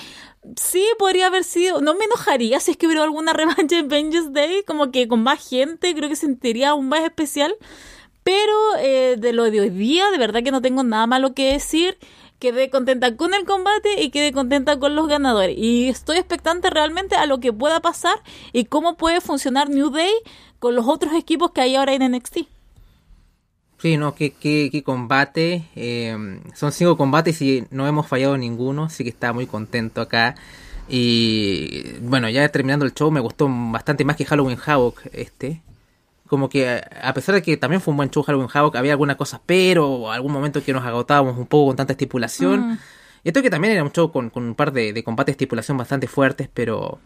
sí 0.55 0.85
podría 0.97 1.27
haber 1.27 1.43
sido, 1.43 1.81
no 1.81 1.95
me 1.95 2.05
enojaría 2.05 2.59
si 2.59 2.71
es 2.71 2.77
que 2.77 2.87
hubiera 2.87 3.03
alguna 3.03 3.33
revancha 3.33 3.77
en 3.77 3.87
Vengeance 3.87 4.31
Day, 4.31 4.63
como 4.63 4.91
que 4.91 5.07
con 5.07 5.23
más 5.23 5.47
gente, 5.47 5.93
creo 5.93 6.09
que 6.09 6.15
sentiría 6.15 6.69
aún 6.69 6.87
más 6.89 7.01
especial. 7.01 7.55
Pero 8.23 8.53
eh, 8.79 9.15
de 9.17 9.33
lo 9.33 9.49
de 9.49 9.61
hoy 9.61 9.69
día, 9.69 10.11
de 10.11 10.17
verdad 10.17 10.43
que 10.43 10.51
no 10.51 10.61
tengo 10.61 10.83
nada 10.83 11.07
malo 11.07 11.33
que 11.33 11.53
decir. 11.53 11.97
Quedé 12.39 12.71
contenta 12.71 13.15
con 13.17 13.35
el 13.35 13.45
combate 13.45 14.01
y 14.01 14.09
quedé 14.09 14.31
contenta 14.31 14.79
con 14.79 14.95
los 14.95 15.07
ganadores. 15.07 15.55
Y 15.57 15.89
estoy 15.89 16.17
expectante 16.17 16.71
realmente 16.71 17.15
a 17.15 17.27
lo 17.27 17.39
que 17.39 17.53
pueda 17.53 17.81
pasar 17.81 18.19
y 18.51 18.65
cómo 18.65 18.97
puede 18.97 19.21
funcionar 19.21 19.69
New 19.69 19.91
Day 19.91 20.11
con 20.59 20.75
los 20.75 20.87
otros 20.87 21.13
equipos 21.13 21.51
que 21.51 21.61
hay 21.61 21.75
ahora 21.75 21.93
en 21.93 22.11
NXT. 22.11 22.47
Sí, 23.81 23.97
no, 23.97 24.13
qué, 24.13 24.31
qué, 24.31 24.83
combate. 24.83 25.65
Eh, 25.75 26.15
son 26.53 26.71
cinco 26.71 26.97
combates 26.97 27.41
y 27.41 27.65
no 27.71 27.87
hemos 27.87 28.07
fallado 28.07 28.37
ninguno, 28.37 28.83
así 28.83 29.03
que 29.03 29.09
estaba 29.09 29.33
muy 29.33 29.47
contento 29.47 30.01
acá. 30.01 30.35
Y 30.87 31.93
bueno, 32.01 32.29
ya 32.29 32.47
terminando 32.49 32.85
el 32.85 32.93
show, 32.93 33.09
me 33.09 33.19
gustó 33.19 33.49
bastante 33.49 34.05
más 34.05 34.15
que 34.17 34.25
Halloween 34.25 34.59
Havoc 34.63 35.01
este. 35.13 35.63
Como 36.27 36.47
que 36.47 36.79
a 37.01 37.13
pesar 37.15 37.33
de 37.33 37.41
que 37.41 37.57
también 37.57 37.81
fue 37.81 37.91
un 37.91 37.97
buen 37.97 38.11
show 38.11 38.21
Halloween 38.21 38.49
Havoc, 38.53 38.75
había 38.75 38.91
algunas 38.91 39.15
cosas, 39.15 39.41
pero 39.47 40.11
algún 40.11 40.31
momento 40.31 40.63
que 40.63 40.73
nos 40.73 40.85
agotábamos 40.85 41.35
un 41.37 41.47
poco 41.47 41.69
con 41.69 41.75
tanta 41.75 41.93
estipulación. 41.93 42.73
Mm. 42.73 42.79
Y 43.23 43.29
esto 43.29 43.41
que 43.41 43.49
también 43.49 43.73
era 43.73 43.83
un 43.83 43.91
show 43.91 44.11
con, 44.11 44.31
un 44.35 44.53
par 44.53 44.73
de, 44.73 44.93
de 44.93 45.03
combates 45.03 45.33
de 45.33 45.37
estipulación 45.37 45.77
bastante 45.77 46.07
fuertes, 46.07 46.49
pero, 46.53 46.99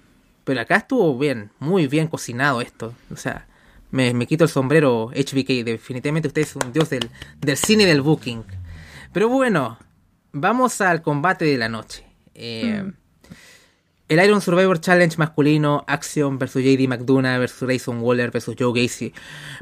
pero 0.44 0.60
acá 0.60 0.76
estuvo 0.76 1.18
bien, 1.18 1.52
muy 1.60 1.88
bien 1.88 2.08
cocinado 2.08 2.60
esto. 2.60 2.94
O 3.14 3.16
sea, 3.16 3.48
me, 3.92 4.28
quito 4.28 4.44
el 4.44 4.50
sombrero 4.50 5.12
HBK. 5.12 5.64
Definitivamente 5.64 6.28
usted 6.28 6.42
es 6.42 6.56
un 6.56 6.72
dios 6.72 6.90
del, 6.90 7.10
cine 7.58 7.84
y 7.84 7.86
del 7.86 8.02
booking. 8.02 8.44
Pero 9.14 9.30
bueno, 9.30 9.78
vamos 10.32 10.82
al 10.82 11.02
combate 11.02 11.46
de 11.46 11.58
la 11.58 11.70
noche. 11.70 12.06
Eh, 12.34 12.84
mm. 12.86 12.94
El 14.08 14.24
Iron 14.24 14.40
Survivor 14.40 14.80
Challenge 14.80 15.18
masculino, 15.18 15.84
Action 15.88 16.38
versus 16.38 16.64
JD 16.64 16.88
McDonough 16.88 17.40
versus 17.40 17.62
Grayson 17.62 18.02
Waller 18.02 18.30
versus 18.30 18.56
Joe 18.58 18.72
Gacy 18.72 19.14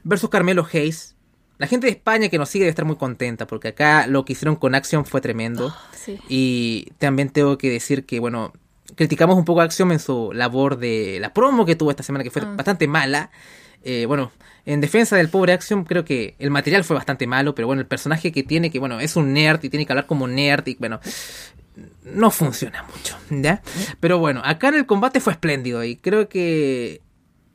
versus 0.03 0.29
Carmelo 0.29 0.67
Hayes. 0.71 1.15
La 1.59 1.67
gente 1.67 1.87
de 1.87 1.93
España 1.93 2.27
que 2.27 2.37
nos 2.37 2.49
sigue 2.49 2.63
debe 2.63 2.71
estar 2.71 2.83
muy 2.83 2.97
contenta 2.97 3.47
porque 3.47 3.69
acá 3.69 4.05
lo 4.07 4.25
que 4.25 4.33
hicieron 4.33 4.57
con 4.57 4.75
Action 4.75 5.05
fue 5.05 5.21
tremendo. 5.21 5.67
Oh, 5.67 6.11
y 6.27 6.91
también 6.97 7.29
tengo 7.29 7.57
que 7.57 7.69
decir 7.69 8.05
que, 8.05 8.19
bueno, 8.19 8.51
criticamos 8.95 9.37
un 9.37 9.45
poco 9.45 9.61
a 9.61 9.63
Action 9.63 9.91
en 9.93 9.99
su 9.99 10.33
labor 10.33 10.77
de 10.77 11.19
la 11.21 11.33
promo 11.33 11.65
que 11.65 11.77
tuvo 11.77 11.91
esta 11.91 12.03
semana 12.03 12.25
que 12.25 12.31
fue 12.31 12.41
ah. 12.41 12.53
bastante 12.57 12.87
mala. 12.87 13.31
Eh, 13.83 14.05
bueno, 14.05 14.31
en 14.65 14.81
defensa 14.81 15.17
del 15.17 15.29
pobre 15.29 15.53
Action, 15.53 15.83
creo 15.83 16.05
que 16.05 16.35
el 16.39 16.49
material 16.49 16.83
fue 16.83 16.95
bastante 16.95 17.27
malo, 17.27 17.53
pero 17.53 17.67
bueno, 17.67 17.81
el 17.81 17.87
personaje 17.87 18.31
que 18.31 18.43
tiene, 18.43 18.71
que 18.71 18.79
bueno, 18.79 18.99
es 18.99 19.15
un 19.15 19.33
nerd 19.33 19.63
y 19.63 19.69
tiene 19.69 19.85
que 19.85 19.91
hablar 19.91 20.07
como 20.07 20.27
nerd, 20.27 20.67
y 20.67 20.75
bueno, 20.75 20.99
no 22.03 22.31
funciona 22.31 22.83
mucho, 22.83 23.17
¿ya? 23.29 23.61
Pero 23.99 24.19
bueno, 24.19 24.41
acá 24.43 24.69
en 24.69 24.75
el 24.75 24.85
combate 24.85 25.19
fue 25.19 25.33
espléndido 25.33 25.83
y 25.83 25.97
creo 25.97 26.29
que 26.29 27.01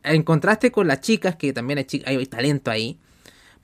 en 0.02 0.22
contraste 0.22 0.70
con 0.70 0.86
las 0.86 1.00
chicas, 1.00 1.36
que 1.36 1.52
también 1.52 1.78
hay, 1.78 1.86
hay 2.04 2.26
talento 2.26 2.70
ahí, 2.70 2.98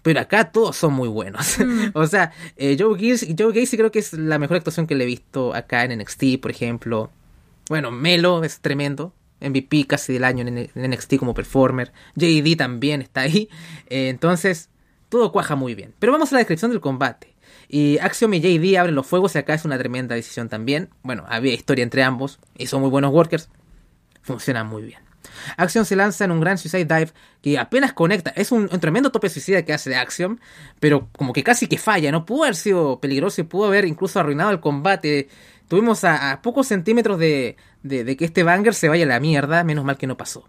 pero 0.03 0.21
acá 0.21 0.53
todos 0.53 0.77
son 0.77 0.93
muy 0.93 1.09
buenos. 1.09 1.59
Mm. 1.59 1.89
o 1.95 2.07
sea, 2.07 2.33
eh, 2.57 2.77
Joe, 2.79 2.95
Gacy, 2.95 3.35
Joe 3.39 3.53
Gacy 3.53 3.77
creo 3.77 3.91
que 3.91 3.99
es 3.99 4.13
la 4.13 4.39
mejor 4.39 4.59
actuación 4.59 4.87
que 4.87 4.95
le 4.95 5.05
he 5.05 5.07
visto 5.07 5.55
acá 5.55 5.85
en 5.85 5.99
NXT, 5.99 6.41
por 6.41 6.51
ejemplo. 6.51 7.11
Bueno, 7.69 7.91
Melo 7.91 8.45
es 8.45 8.61
tremendo. 8.61 9.15
MVP 9.49 9.87
casi 9.87 10.13
del 10.13 10.25
año 10.25 10.47
en, 10.47 10.71
NXT 10.75 11.17
como 11.17 11.35
performer. 11.35 11.93
JD 12.17 12.57
también 12.57 13.03
está 13.03 13.23
ahí. 13.23 13.49
Eh, 13.89 14.09
entonces, 14.09 14.71
todo 15.09 15.31
cuaja 15.31 15.57
muy 15.57 15.75
bien. 15.75 15.95
Pero 15.99 16.13
vamos 16.13 16.33
a 16.33 16.37
la 16.37 16.39
descripción 16.39 16.71
del 16.71 16.81
combate. 16.81 17.35
Y 17.69 17.99
Axiom 17.99 18.35
y 18.35 18.41
JD 18.41 18.79
abren 18.79 18.95
los 18.95 19.07
fuegos 19.07 19.35
y 19.35 19.39
acá 19.39 19.55
es 19.55 19.65
una 19.65 19.79
tremenda 19.79 20.15
decisión 20.15 20.49
también. 20.49 20.91
Bueno, 21.03 21.25
había 21.29 21.55
historia 21.55 21.83
entre 21.83 22.03
ambos 22.03 22.39
y 22.57 22.67
son 22.67 22.81
muy 22.81 22.91
buenos 22.91 23.13
workers. 23.13 23.49
Funciona 24.23 24.65
muy 24.65 24.83
bien. 24.83 25.01
Axiom 25.57 25.85
se 25.85 25.97
lanza 25.97 26.25
en 26.25 26.31
un 26.31 26.41
gran 26.41 26.59
suicide 26.59 26.85
dive 26.85 27.13
que 27.43 27.59
apenas 27.59 27.93
conecta. 27.93 28.31
Es 28.37 28.53
un, 28.53 28.69
tremendo 28.69 29.11
tope 29.11 29.29
suicida 29.29 29.63
que 29.65 29.73
hace 29.73 29.91
de 29.91 29.97
Axiom, 29.97 30.39
pero 30.81 31.09
como 31.17 31.33
que 31.33 31.43
casi 31.43 31.67
que 31.67 31.79
falla. 31.79 32.13
No 32.13 32.25
pudo 32.25 32.45
haber 32.45 32.57
sido 32.57 33.01
peligroso 33.01 33.41
y 33.41 33.45
pudo 33.45 33.67
haber 33.67 33.85
incluso 33.85 34.21
arruinado 34.21 34.51
el 34.51 34.61
combate. 34.61 35.29
Tuvimos 35.69 36.05
a, 36.05 36.41
pocos 36.43 36.67
centímetros 36.69 37.19
de, 37.19 37.57
de, 37.85 38.17
que 38.17 38.25
este 38.25 38.43
banger 38.43 38.75
se 38.75 38.89
vaya 38.89 39.05
a 39.05 39.09
la 39.09 39.21
mierda, 39.21 39.63
menos 39.63 39.85
mal 39.85 39.99
que 39.99 40.07
no 40.07 40.17
pasó. 40.17 40.49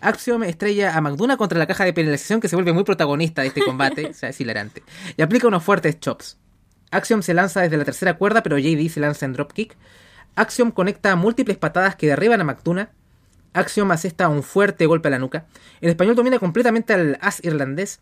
Axiom 0.00 0.42
estrella 0.42 0.96
a 0.96 1.00
McDonough 1.00 1.38
contra 1.38 1.58
la 1.58 1.66
caja 1.66 1.84
de 1.84 1.92
penalización 1.92 2.40
que 2.40 2.48
se 2.48 2.56
vuelve 2.56 2.72
muy 2.72 2.82
protagonista 2.82 3.42
de 3.42 3.48
este 3.48 3.62
combate, 3.64 4.06
o 4.06 4.14
sea, 4.14 4.30
es 4.30 4.40
hilarante. 4.40 4.82
Y 5.16 5.22
aplica 5.22 5.46
unos 5.46 5.62
fuertes 5.62 6.00
chops. 6.00 6.38
Axiom 6.90 7.22
se 7.22 7.34
lanza 7.34 7.62
desde 7.62 7.76
la 7.76 7.84
tercera 7.84 8.18
cuerda, 8.18 8.42
pero 8.42 8.58
JD 8.58 8.88
se 8.90 9.00
lanza 9.00 9.24
en 9.24 9.32
dropkick. 9.32 9.76
Axiom 10.34 10.72
conecta 10.72 11.14
múltiples 11.14 11.56
patadas 11.56 11.94
que 11.94 12.08
derriban 12.08 12.40
a 12.40 12.44
McDonough. 12.44 12.88
Axiom 13.54 13.90
asesta 13.92 14.28
un 14.28 14.42
fuerte 14.42 14.86
golpe 14.86 15.08
a 15.08 15.12
la 15.12 15.18
nuca. 15.20 15.46
El 15.80 15.90
español 15.90 16.16
domina 16.16 16.38
completamente 16.38 16.92
al 16.92 17.16
as 17.20 17.42
irlandés. 17.44 18.00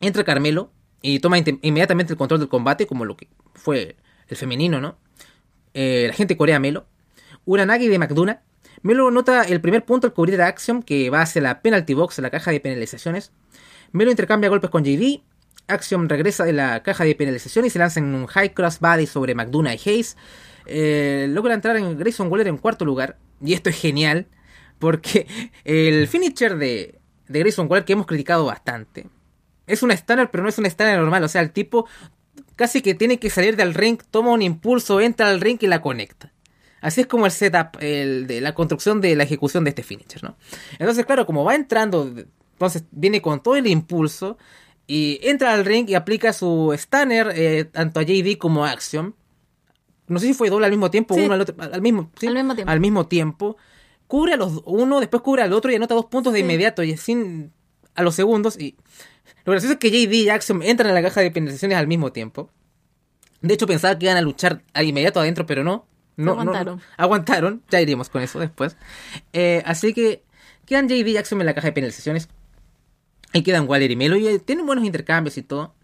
Entra 0.00 0.24
Carmelo 0.24 0.72
y 1.02 1.20
toma 1.20 1.38
inmediatamente 1.38 2.14
el 2.14 2.16
control 2.16 2.40
del 2.40 2.48
combate, 2.48 2.86
como 2.86 3.04
lo 3.04 3.16
que 3.16 3.28
fue 3.54 3.96
el 4.28 4.36
femenino, 4.36 4.80
¿no? 4.80 4.96
Eh, 5.74 6.06
la 6.08 6.14
gente 6.14 6.36
corea 6.36 6.58
Melo. 6.58 6.86
Uranagi 7.44 7.88
de 7.88 7.98
McDonough. 7.98 8.38
Melo 8.82 9.10
nota 9.10 9.42
el 9.42 9.60
primer 9.60 9.84
punto 9.84 10.06
al 10.06 10.12
cubrir 10.12 10.40
a 10.42 10.48
Axiom 10.48 10.82
que 10.82 11.10
va 11.10 11.22
hacia 11.22 11.40
la 11.40 11.62
penalty 11.62 11.94
box, 11.94 12.18
la 12.18 12.30
caja 12.30 12.50
de 12.50 12.60
penalizaciones. 12.60 13.32
Melo 13.92 14.10
intercambia 14.10 14.50
golpes 14.50 14.70
con 14.70 14.84
JD. 14.84 15.22
Axiom 15.68 16.08
regresa 16.08 16.44
de 16.44 16.52
la 16.52 16.82
caja 16.82 17.04
de 17.04 17.14
penalización 17.14 17.64
y 17.64 17.70
se 17.70 17.78
lanza 17.78 18.00
en 18.00 18.14
un 18.14 18.26
high 18.26 18.52
cross 18.52 18.80
body 18.80 19.06
sobre 19.06 19.34
McDonough 19.34 19.74
y 19.74 19.88
Hayes. 19.88 20.16
Eh, 20.66 21.26
logra 21.30 21.54
entrar 21.54 21.76
en 21.76 21.96
Grayson 21.98 22.30
Waller 22.30 22.48
en 22.48 22.58
cuarto 22.58 22.84
lugar. 22.84 23.18
Y 23.40 23.54
esto 23.54 23.70
es 23.70 23.76
genial. 23.76 24.26
Porque 24.78 25.28
el 25.64 26.08
finisher 26.08 26.56
de, 26.56 26.98
Grayson 27.28 27.68
Waller 27.70 27.84
que 27.84 27.92
hemos 27.92 28.06
criticado 28.06 28.44
bastante. 28.44 29.06
Es 29.66 29.82
un 29.82 29.92
stunner, 29.92 30.30
pero 30.30 30.42
no 30.42 30.48
es 30.48 30.58
un 30.58 30.66
stunner 30.66 30.98
normal. 30.98 31.22
O 31.22 31.28
sea, 31.28 31.40
el 31.40 31.52
tipo 31.52 31.86
casi 32.56 32.82
que 32.82 32.94
tiene 32.94 33.18
que 33.18 33.30
salir 33.30 33.56
del 33.56 33.74
ring, 33.74 34.00
toma 34.10 34.32
un 34.32 34.42
impulso, 34.42 35.00
entra 35.00 35.28
al 35.28 35.40
ring 35.40 35.58
y 35.60 35.66
la 35.66 35.80
conecta. 35.80 36.32
Así 36.82 37.00
es 37.00 37.06
como 37.06 37.24
el 37.24 37.32
setup, 37.32 37.78
el 37.80 38.26
de 38.26 38.42
la 38.42 38.54
construcción 38.54 39.00
de 39.00 39.16
la 39.16 39.22
ejecución 39.22 39.64
de 39.64 39.70
este 39.70 39.82
finisher, 39.82 40.22
¿no? 40.22 40.36
Entonces, 40.78 41.06
claro, 41.06 41.24
como 41.24 41.44
va 41.44 41.54
entrando, 41.54 42.12
entonces 42.52 42.84
viene 42.90 43.22
con 43.22 43.42
todo 43.42 43.56
el 43.56 43.66
impulso 43.66 44.36
y 44.86 45.20
entra 45.22 45.54
al 45.54 45.64
ring 45.64 45.88
y 45.88 45.94
aplica 45.94 46.32
su 46.32 46.74
stunner 46.76 47.32
eh, 47.34 47.64
tanto 47.64 48.00
a 48.00 48.02
JD 48.02 48.36
como 48.36 48.66
a 48.66 48.72
Action. 48.72 49.14
No 50.08 50.18
sé 50.18 50.26
si 50.26 50.34
fue 50.34 50.50
doble 50.50 50.66
al 50.66 50.72
mismo 50.72 50.90
tiempo, 50.90 51.14
uno 51.14 51.32
al 51.32 51.40
otro, 51.40 51.54
al 51.58 51.80
mismo, 51.80 52.10
al 52.20 52.34
mismo 52.34 52.54
tiempo. 52.54 52.70
Al 52.72 52.80
mismo 52.80 53.06
tiempo. 53.06 53.56
Cubre 54.08 54.34
a 54.34 54.36
los 54.36 54.60
uno, 54.66 55.00
después 55.00 55.22
cubre 55.22 55.42
al 55.42 55.52
otro 55.52 55.70
y 55.72 55.76
anota 55.76 55.94
dos 55.94 56.06
puntos 56.06 56.32
de 56.34 56.40
inmediato 56.40 56.82
y 56.82 56.96
sin 56.96 57.52
a 57.94 58.02
los 58.02 58.14
segundos 58.14 58.58
y 58.58 58.76
lo 59.44 59.52
gracioso 59.52 59.74
es 59.74 59.78
que 59.78 59.90
JD 59.90 60.12
y 60.12 60.28
Axiom 60.28 60.62
entran 60.62 60.88
en 60.90 60.94
la 60.94 61.02
caja 61.02 61.20
de 61.20 61.30
penalizaciones 61.30 61.78
al 61.78 61.86
mismo 61.86 62.12
tiempo. 62.12 62.50
De 63.40 63.54
hecho, 63.54 63.66
pensaba 63.66 63.98
que 63.98 64.06
iban 64.06 64.16
a 64.16 64.22
luchar 64.22 64.62
al 64.72 64.86
inmediato 64.86 65.20
adentro, 65.20 65.46
pero 65.46 65.64
no. 65.64 65.86
No, 66.16 66.32
aguantaron. 66.32 66.80
aguantaron. 66.96 67.62
Ya 67.70 67.80
iremos 67.80 68.08
con 68.08 68.22
eso 68.22 68.38
después. 68.38 68.76
Eh, 69.32 69.62
así 69.66 69.94
que 69.94 70.24
quedan 70.66 70.88
JD 70.88 71.06
y 71.06 71.16
Axiom 71.16 71.40
en 71.40 71.46
la 71.46 71.54
caja 71.54 71.68
de 71.68 71.72
penalizaciones. 71.72 72.28
Y 73.32 73.42
quedan 73.42 73.68
Waller 73.68 73.90
y 73.90 73.96
Melo. 73.96 74.16
Y 74.16 74.26
eh, 74.26 74.38
tienen 74.38 74.66
buenos 74.66 74.84
intercambios 74.84 75.38
y 75.38 75.42
todo. 75.42 75.74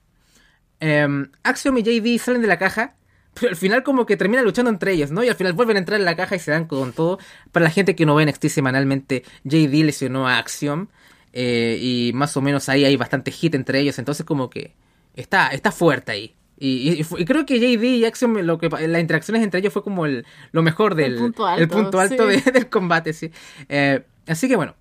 Eh, 0.80 1.06
Axiom 1.42 1.78
y 1.78 1.82
JD 1.82 2.22
salen 2.22 2.42
de 2.42 2.48
la 2.48 2.58
caja. 2.58 2.94
Pero 3.34 3.50
al 3.50 3.56
final 3.56 3.82
como 3.82 4.04
que 4.04 4.16
terminan 4.16 4.44
luchando 4.44 4.70
entre 4.70 4.92
ellos, 4.92 5.10
¿no? 5.10 5.22
Y 5.22 5.28
al 5.28 5.36
final 5.36 5.52
vuelven 5.52 5.76
a 5.76 5.78
entrar 5.80 6.00
en 6.00 6.04
la 6.04 6.16
caja 6.16 6.36
y 6.36 6.38
se 6.40 6.50
dan 6.50 6.66
con 6.66 6.92
todo. 6.92 7.18
Para 7.52 7.64
la 7.64 7.70
gente 7.70 7.94
que 7.94 8.04
no 8.04 8.14
ve 8.16 8.26
NXT 8.26 8.46
semanalmente, 8.48 9.22
JD 9.44 9.84
lesionó 9.84 10.26
a 10.26 10.38
Axiom. 10.38 10.88
Eh, 11.32 11.78
y 11.80 12.12
más 12.14 12.36
o 12.36 12.40
menos 12.40 12.68
ahí 12.68 12.84
hay 12.84 12.96
bastante 12.96 13.30
hit 13.30 13.54
entre 13.54 13.80
ellos, 13.80 13.98
entonces 13.98 14.24
como 14.24 14.48
que 14.50 14.74
está, 15.14 15.48
está 15.48 15.70
fuerte 15.72 16.12
ahí. 16.12 16.34
Y, 16.60 17.04
creo 17.24 17.46
que 17.46 17.58
JD 17.58 17.84
y 17.84 18.04
Axiom, 18.04 18.38
lo 18.38 18.58
que, 18.58 18.68
las 18.68 19.00
interacciones 19.00 19.42
entre 19.42 19.60
ellos 19.60 19.72
fue 19.72 19.84
como 19.84 20.06
el, 20.06 20.26
lo 20.50 20.62
mejor 20.62 20.94
del 20.94 21.16
punto 21.16 21.46
alto, 21.46 21.68
punto 21.68 22.00
alto 22.00 22.26
del 22.52 22.68
combate, 22.68 23.12
sí. 23.12 23.30
Eh, 23.68 24.02
así 24.26 24.48
que 24.48 24.56
bueno, 24.56 24.74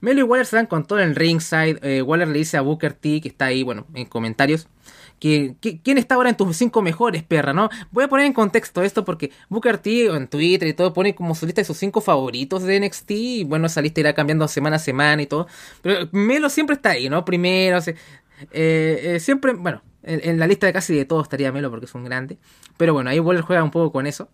Melo 0.00 0.20
y 0.20 0.22
Waller 0.22 0.46
se 0.46 0.56
dan 0.56 0.66
con 0.66 0.86
todo 0.86 1.00
en 1.00 1.14
ringside. 1.14 1.78
Eh, 1.82 2.02
Waller 2.02 2.28
le 2.28 2.38
dice 2.38 2.56
a 2.56 2.60
Booker 2.60 2.92
T, 2.92 3.20
que 3.20 3.28
está 3.28 3.46
ahí, 3.46 3.62
bueno, 3.62 3.86
en 3.94 4.06
comentarios, 4.06 4.68
que, 5.18 5.56
quién 5.82 5.98
está 5.98 6.14
ahora 6.14 6.30
en 6.30 6.36
tus 6.36 6.56
cinco 6.56 6.82
mejores, 6.82 7.22
perra, 7.24 7.52
¿no? 7.52 7.68
Voy 7.90 8.04
a 8.04 8.08
poner 8.08 8.26
en 8.26 8.32
contexto 8.32 8.82
esto 8.82 9.04
porque 9.04 9.32
Booker 9.48 9.78
T 9.78 10.06
en 10.06 10.28
Twitter 10.28 10.68
y 10.68 10.72
todo 10.72 10.92
pone 10.92 11.14
como 11.14 11.34
su 11.34 11.46
lista 11.46 11.60
de 11.60 11.64
sus 11.64 11.76
cinco 11.76 12.00
favoritos 12.00 12.62
de 12.62 12.80
NXT. 12.80 13.10
Y 13.10 13.44
bueno, 13.44 13.66
esa 13.66 13.82
lista 13.82 14.00
irá 14.00 14.14
cambiando 14.14 14.46
semana 14.48 14.76
a 14.76 14.78
semana 14.78 15.20
y 15.20 15.26
todo. 15.26 15.46
Pero 15.82 16.08
Melo 16.12 16.48
siempre 16.48 16.76
está 16.76 16.90
ahí, 16.90 17.08
¿no? 17.08 17.24
Primero, 17.24 17.78
eh, 17.78 17.94
eh, 18.52 19.20
siempre, 19.20 19.52
bueno, 19.54 19.82
en, 20.02 20.38
la 20.38 20.46
lista 20.46 20.66
de 20.66 20.72
casi 20.72 20.94
de 20.94 21.04
todos 21.04 21.24
estaría 21.24 21.52
Melo 21.52 21.70
porque 21.70 21.86
es 21.86 21.94
un 21.94 22.04
grande. 22.04 22.38
Pero 22.76 22.94
bueno, 22.94 23.10
ahí 23.10 23.20
Waller 23.20 23.42
juega 23.42 23.62
un 23.62 23.70
poco 23.70 23.92
con 23.92 24.06
eso. 24.06 24.30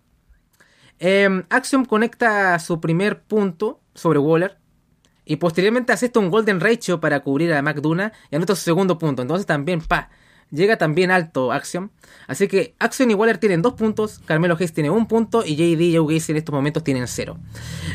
Eh, 0.99 1.43
Axiom 1.49 1.85
conecta 1.85 2.57
su 2.59 2.79
primer 2.79 3.23
punto 3.23 3.81
sobre 3.93 4.19
Waller. 4.19 4.57
Y 5.25 5.37
posteriormente 5.37 5.91
hace 5.91 6.05
esto 6.05 6.19
un 6.19 6.29
Golden 6.29 6.59
Ratio 6.59 6.99
para 6.99 7.21
cubrir 7.21 7.51
a 7.53 7.61
McDonough 7.61 8.11
y 8.29 8.35
anota 8.35 8.55
su 8.55 8.61
segundo 8.61 8.97
punto. 8.97 9.23
Entonces 9.23 9.47
también, 9.47 9.81
pa, 9.81 10.09
llega 10.51 10.77
también 10.77 11.09
alto 11.09 11.51
Axiom. 11.51 11.89
Así 12.27 12.47
que 12.47 12.75
Axiom 12.79 13.09
y 13.09 13.13
Waller 13.15 13.37
tienen 13.39 13.61
dos 13.61 13.73
puntos, 13.73 14.19
Carmelo 14.25 14.55
Hayes 14.55 14.73
tiene 14.73 14.89
un 14.89 15.07
punto 15.07 15.43
y 15.45 15.55
JD 15.55 15.81
y 15.81 15.97
Joe 15.97 16.13
Gacy 16.13 16.31
en 16.31 16.37
estos 16.37 16.53
momentos 16.53 16.83
tienen 16.83 17.07
cero. 17.07 17.37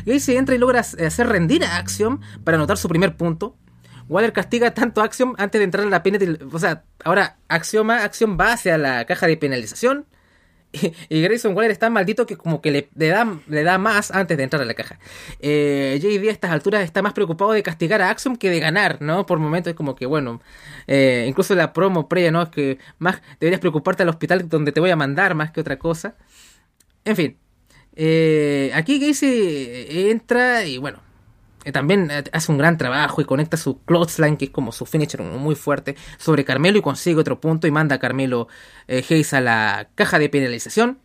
Gacy 0.07 0.37
entra 0.37 0.55
y 0.55 0.59
logra 0.59 0.81
hacer 0.81 1.27
rendir 1.29 1.65
a 1.65 1.77
Axiom 1.77 2.21
para 2.45 2.57
anotar 2.57 2.77
su 2.77 2.89
primer 2.89 3.17
punto. 3.17 3.57
Waller 4.11 4.33
castiga 4.33 4.75
tanto 4.75 5.01
a 5.01 5.05
Axiom 5.05 5.35
antes 5.39 5.59
de 5.59 5.65
entrar 5.65 5.87
a 5.87 5.91
la 5.91 6.03
penalty. 6.03 6.27
O 6.53 6.59
sea, 6.59 6.83
ahora 7.05 7.39
Axioma, 7.49 8.05
Axiom 8.05 8.37
va 8.39 8.53
hacia 8.53 8.77
la 8.77 9.05
caja 9.07 9.27
de 9.27 9.37
penalización 9.37 10.07
y 11.09 11.23
Grayson 11.23 11.57
Waller 11.57 11.71
es 11.71 11.79
tan 11.79 11.93
maldito 11.93 12.27
que 12.27 12.37
como 12.37 12.61
que 12.61 12.71
le, 12.71 13.09
da, 13.09 13.39
le 13.49 13.63
da 13.63 13.79
más 13.79 14.11
antes 14.11 14.37
de 14.37 14.43
entrar 14.45 14.63
a 14.63 14.65
la 14.65 14.75
caja. 14.75 14.99
Eh, 15.41 15.99
JD 16.01 16.29
a 16.29 16.33
estas 16.33 16.51
alturas 16.51 16.83
está 16.83 17.03
más 17.03 17.13
preocupado 17.13 17.53
de 17.53 17.63
castigar 17.63 18.03
a 18.03 18.11
Axiom 18.11 18.37
que 18.37 18.51
de 18.51 18.61
ganar, 18.61 19.01
¿no? 19.01 19.27
Por 19.27 19.39
momentos 19.39 19.71
es 19.71 19.77
como 19.77 19.97
que, 19.97 20.07
bueno, 20.07 20.41
eh, 20.87 21.27
incluso 21.29 21.55
la 21.55 21.73
promo 21.73 22.09
previa, 22.09 22.31
¿no? 22.31 22.43
Es 22.43 22.49
que 22.51 22.79
más 22.99 23.21
deberías 23.39 23.61
preocuparte 23.61 24.03
al 24.03 24.09
hospital 24.09 24.49
donde 24.49 24.73
te 24.73 24.81
voy 24.81 24.91
a 24.91 24.97
mandar 24.97 25.35
más 25.35 25.51
que 25.53 25.61
otra 25.61 25.79
cosa. 25.79 26.17
En 27.05 27.17
fin. 27.17 27.37
Eh, 27.97 28.71
aquí 28.75 28.99
Gacy 28.99 29.87
entra 30.11 30.65
y 30.65 30.79
bueno, 30.79 31.01
eh, 31.65 31.73
también 31.73 32.11
eh, 32.11 32.25
hace 32.33 32.51
un 32.51 32.59
gran 32.59 32.79
trabajo 32.79 33.21
y 33.21 33.25
conecta 33.25 33.57
su 33.57 33.81
clothesline, 33.83 34.37
que 34.37 34.47
es 34.47 34.51
como 34.51 34.73
su 34.73 34.87
finisher 34.87 35.23
muy 35.23 35.55
fuerte, 35.55 35.97
sobre 36.19 36.45
Carmelo 36.45 36.79
y 36.79 36.83
consigue 36.83 37.21
otro 37.21 37.41
punto 37.41 37.67
y 37.67 37.71
manda 37.71 37.97
a 37.97 37.99
Carmelo 37.99 38.49
eh, 38.89 39.05
Hayes 39.09 39.35
a 39.35 39.41
la 39.41 39.89
caja 39.95 40.19
de 40.19 40.29
penalización. 40.29 40.99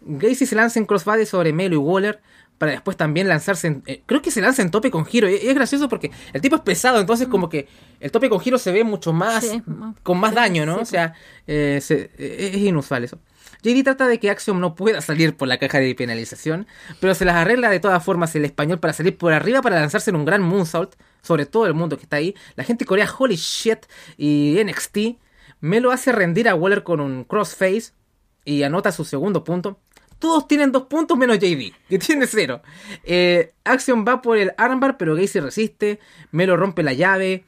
Gacy 0.00 0.46
se 0.46 0.54
lanza 0.54 0.78
en 0.78 0.86
crossbody 0.86 1.26
sobre 1.26 1.52
Melo 1.52 1.74
y 1.74 1.78
Waller 1.78 2.20
para 2.58 2.72
después 2.72 2.96
también 2.96 3.28
lanzarse 3.28 3.66
en, 3.66 3.82
creo 4.06 4.22
que 4.22 4.30
se 4.30 4.40
lanza 4.40 4.62
en 4.62 4.70
tope 4.70 4.90
con 4.90 5.04
giro 5.04 5.28
y, 5.28 5.34
es 5.34 5.54
gracioso 5.54 5.88
porque 5.88 6.12
el 6.32 6.40
tipo 6.40 6.54
es 6.54 6.62
pesado 6.62 7.00
entonces 7.00 7.26
como 7.26 7.48
que 7.48 7.66
el 7.98 8.12
tope 8.12 8.28
con 8.28 8.38
giro 8.38 8.58
se 8.58 8.70
ve 8.70 8.84
mucho 8.84 9.12
más 9.12 9.50
con 10.04 10.20
más 10.20 10.34
daño 10.34 10.64
no 10.64 10.76
o 10.76 10.84
sea 10.84 11.14
es 11.48 11.90
inusual 12.54 13.02
eso 13.02 13.18
JD 13.64 13.82
trata 13.82 14.06
de 14.06 14.20
que 14.20 14.28
Axiom 14.28 14.60
no 14.60 14.74
pueda 14.74 15.00
salir 15.00 15.36
por 15.36 15.48
la 15.48 15.56
caja 15.56 15.80
de 15.80 15.94
penalización, 15.94 16.66
pero 17.00 17.14
se 17.14 17.24
las 17.24 17.36
arregla 17.36 17.70
de 17.70 17.80
todas 17.80 18.04
formas 18.04 18.36
el 18.36 18.44
español 18.44 18.78
para 18.78 18.92
salir 18.92 19.16
por 19.16 19.32
arriba 19.32 19.62
para 19.62 19.80
lanzarse 19.80 20.10
en 20.10 20.16
un 20.16 20.26
gran 20.26 20.42
moonsault 20.42 20.94
sobre 21.22 21.46
todo 21.46 21.66
el 21.66 21.72
mundo 21.72 21.96
que 21.96 22.02
está 22.02 22.16
ahí. 22.16 22.34
La 22.56 22.64
gente 22.64 22.84
corea 22.84 23.10
holy 23.18 23.36
shit 23.36 23.86
y 24.18 24.58
NXT 24.62 25.18
me 25.60 25.80
lo 25.80 25.92
hace 25.92 26.12
rendir 26.12 26.46
a 26.46 26.54
Waller 26.54 26.82
con 26.82 27.00
un 27.00 27.24
crossface 27.24 27.92
y 28.44 28.62
anota 28.64 28.92
su 28.92 29.06
segundo 29.06 29.42
punto. 29.44 29.80
Todos 30.18 30.46
tienen 30.46 30.70
dos 30.70 30.84
puntos 30.84 31.16
menos 31.16 31.38
JD, 31.38 31.72
que 31.88 31.98
tiene 31.98 32.26
cero. 32.26 32.60
Eh, 33.02 33.54
Axiom 33.64 34.04
va 34.06 34.20
por 34.20 34.36
el 34.36 34.52
armbar, 34.58 34.98
pero 34.98 35.16
Gacy 35.16 35.40
resiste. 35.40 36.00
Melo 36.32 36.58
rompe 36.58 36.82
la 36.82 36.92
llave. 36.92 37.44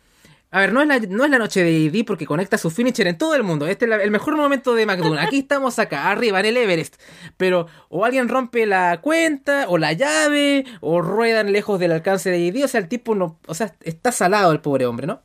A 0.56 0.60
ver, 0.60 0.72
no 0.72 0.80
es, 0.80 0.88
la, 0.88 0.98
no 1.00 1.26
es 1.26 1.30
la 1.30 1.38
noche 1.38 1.62
de 1.62 1.70
ID 1.70 2.06
porque 2.06 2.24
conecta 2.24 2.56
su 2.56 2.70
finisher 2.70 3.06
en 3.08 3.18
todo 3.18 3.34
el 3.34 3.42
mundo. 3.42 3.66
Este 3.66 3.84
es 3.84 3.90
el 3.90 4.10
mejor 4.10 4.38
momento 4.38 4.74
de 4.74 4.86
McDonald's. 4.86 5.26
Aquí 5.26 5.40
estamos 5.40 5.78
acá, 5.78 6.10
arriba, 6.10 6.40
en 6.40 6.46
el 6.46 6.56
Everest. 6.56 6.96
Pero 7.36 7.66
o 7.90 8.06
alguien 8.06 8.26
rompe 8.26 8.64
la 8.64 9.02
cuenta, 9.02 9.66
o 9.68 9.76
la 9.76 9.92
llave, 9.92 10.64
o 10.80 11.02
ruedan 11.02 11.52
lejos 11.52 11.78
del 11.78 11.92
alcance 11.92 12.30
de 12.30 12.38
ID. 12.38 12.64
O 12.64 12.68
sea, 12.68 12.80
el 12.80 12.88
tipo 12.88 13.14
no. 13.14 13.38
O 13.46 13.52
sea, 13.52 13.74
está 13.82 14.12
salado 14.12 14.50
el 14.50 14.60
pobre 14.60 14.86
hombre, 14.86 15.06
¿no? 15.06 15.20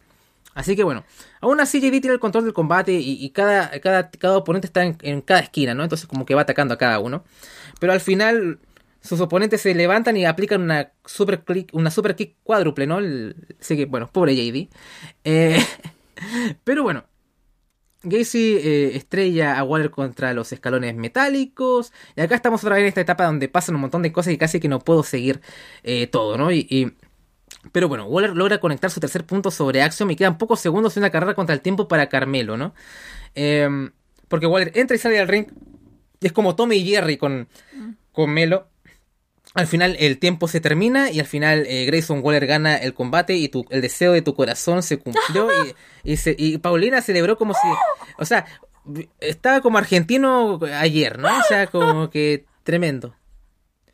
Así 0.53 0.75
que 0.75 0.83
bueno, 0.83 1.05
aún 1.39 1.61
así 1.61 1.79
JD 1.79 2.01
tiene 2.01 2.11
el 2.11 2.19
control 2.19 2.43
del 2.43 2.53
combate 2.53 2.91
y, 2.91 3.29
cada, 3.29 3.79
cada, 3.79 4.09
cada, 4.09 4.35
oponente 4.35 4.67
está 4.67 4.83
en, 4.83 5.21
cada 5.21 5.39
esquina, 5.39 5.73
¿no? 5.73 5.83
Entonces 5.83 6.07
como 6.07 6.25
que 6.25 6.35
va 6.35 6.41
atacando 6.41 6.73
a 6.73 6.77
cada 6.77 6.99
uno. 6.99 7.23
Pero 7.79 7.93
al 7.93 8.01
final 8.01 8.59
sus 9.01 9.19
oponentes 9.19 9.61
se 9.61 9.73
levantan 9.73 10.15
y 10.15 10.25
aplican 10.25 10.61
una 10.61 10.91
super, 11.05 11.43
click, 11.43 11.69
una 11.73 11.89
super 11.89 12.15
kick 12.15 12.35
cuádruple, 12.43 12.85
¿no? 12.85 12.99
así 13.59 13.75
que, 13.75 13.85
bueno, 13.85 14.07
pobre 14.11 14.35
JD. 14.35 14.69
Eh, 15.23 15.59
pero 16.63 16.83
bueno, 16.83 17.05
Gacy 18.03 18.57
eh, 18.57 18.95
estrella 18.95 19.57
a 19.57 19.63
Waller 19.63 19.89
contra 19.89 20.33
los 20.33 20.51
escalones 20.51 20.95
metálicos. 20.95 21.91
Y 22.15 22.21
acá 22.21 22.35
estamos 22.35 22.63
otra 22.63 22.75
vez 22.75 22.83
en 22.83 22.89
esta 22.89 23.01
etapa 23.01 23.25
donde 23.25 23.49
pasan 23.49 23.75
un 23.75 23.81
montón 23.81 24.03
de 24.03 24.11
cosas 24.11 24.33
y 24.33 24.37
casi 24.37 24.59
que 24.59 24.67
no 24.67 24.79
puedo 24.79 25.01
seguir 25.01 25.41
eh, 25.83 26.05
todo, 26.05 26.37
¿no? 26.37 26.51
Y, 26.51 26.95
pero 27.71 27.87
bueno, 27.87 28.05
Waller 28.05 28.35
logra 28.35 28.59
conectar 28.59 28.91
su 28.91 28.99
tercer 28.99 29.25
punto 29.25 29.49
sobre 29.49 29.81
Axiom 29.81 30.11
y 30.11 30.15
quedan 30.15 30.37
pocos 30.37 30.59
segundos 30.59 30.95
en 30.95 31.01
una 31.01 31.09
carrera 31.09 31.33
contra 31.33 31.55
el 31.55 31.61
tiempo 31.61 31.87
para 31.87 32.07
Carmelo, 32.07 32.55
¿no? 32.57 32.73
porque 34.27 34.45
Waller 34.45 34.71
entra 34.75 34.95
y 34.95 34.99
sale 34.99 35.17
del 35.17 35.27
ring. 35.27 35.47
Y 36.19 36.27
es 36.27 36.33
como 36.33 36.55
Tommy 36.55 36.77
y 36.77 36.85
Jerry 36.85 37.17
con, 37.17 37.47
con 38.11 38.29
Melo 38.29 38.70
al 39.53 39.67
final 39.67 39.95
el 39.99 40.17
tiempo 40.17 40.47
se 40.47 40.61
termina 40.61 41.11
y 41.11 41.19
al 41.19 41.25
final 41.25 41.65
eh, 41.67 41.85
Grayson 41.85 42.21
Waller 42.23 42.45
gana 42.45 42.77
el 42.77 42.93
combate 42.93 43.35
y 43.35 43.49
tu, 43.49 43.65
el 43.69 43.81
deseo 43.81 44.13
de 44.13 44.21
tu 44.21 44.33
corazón 44.33 44.81
se 44.81 44.97
cumplió 44.97 45.49
y, 46.03 46.15
y, 46.37 46.57
Paulina 46.57 47.01
celebró 47.01 47.37
como 47.37 47.53
si, 47.53 47.67
o 48.17 48.25
sea, 48.25 48.45
estaba 49.19 49.61
como 49.61 49.77
argentino 49.77 50.59
ayer, 50.77 51.19
¿no? 51.19 51.27
O 51.27 51.43
sea, 51.43 51.67
como 51.67 52.09
que 52.11 52.45
tremendo. 52.63 53.15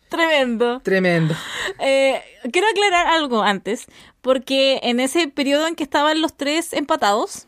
Tremendo. 0.10 0.80
Tremendo. 0.82 1.36
Eh, 1.80 2.22
quiero 2.52 2.68
aclarar 2.70 3.08
algo 3.08 3.44
antes, 3.44 3.88
porque 4.22 4.80
en 4.84 5.02
ese 5.02 5.28
periodo 5.28 5.68
en 5.68 5.76
que 5.76 5.84
estaban 5.84 6.22
los 6.22 6.38
tres 6.38 6.72
empatados, 6.72 7.48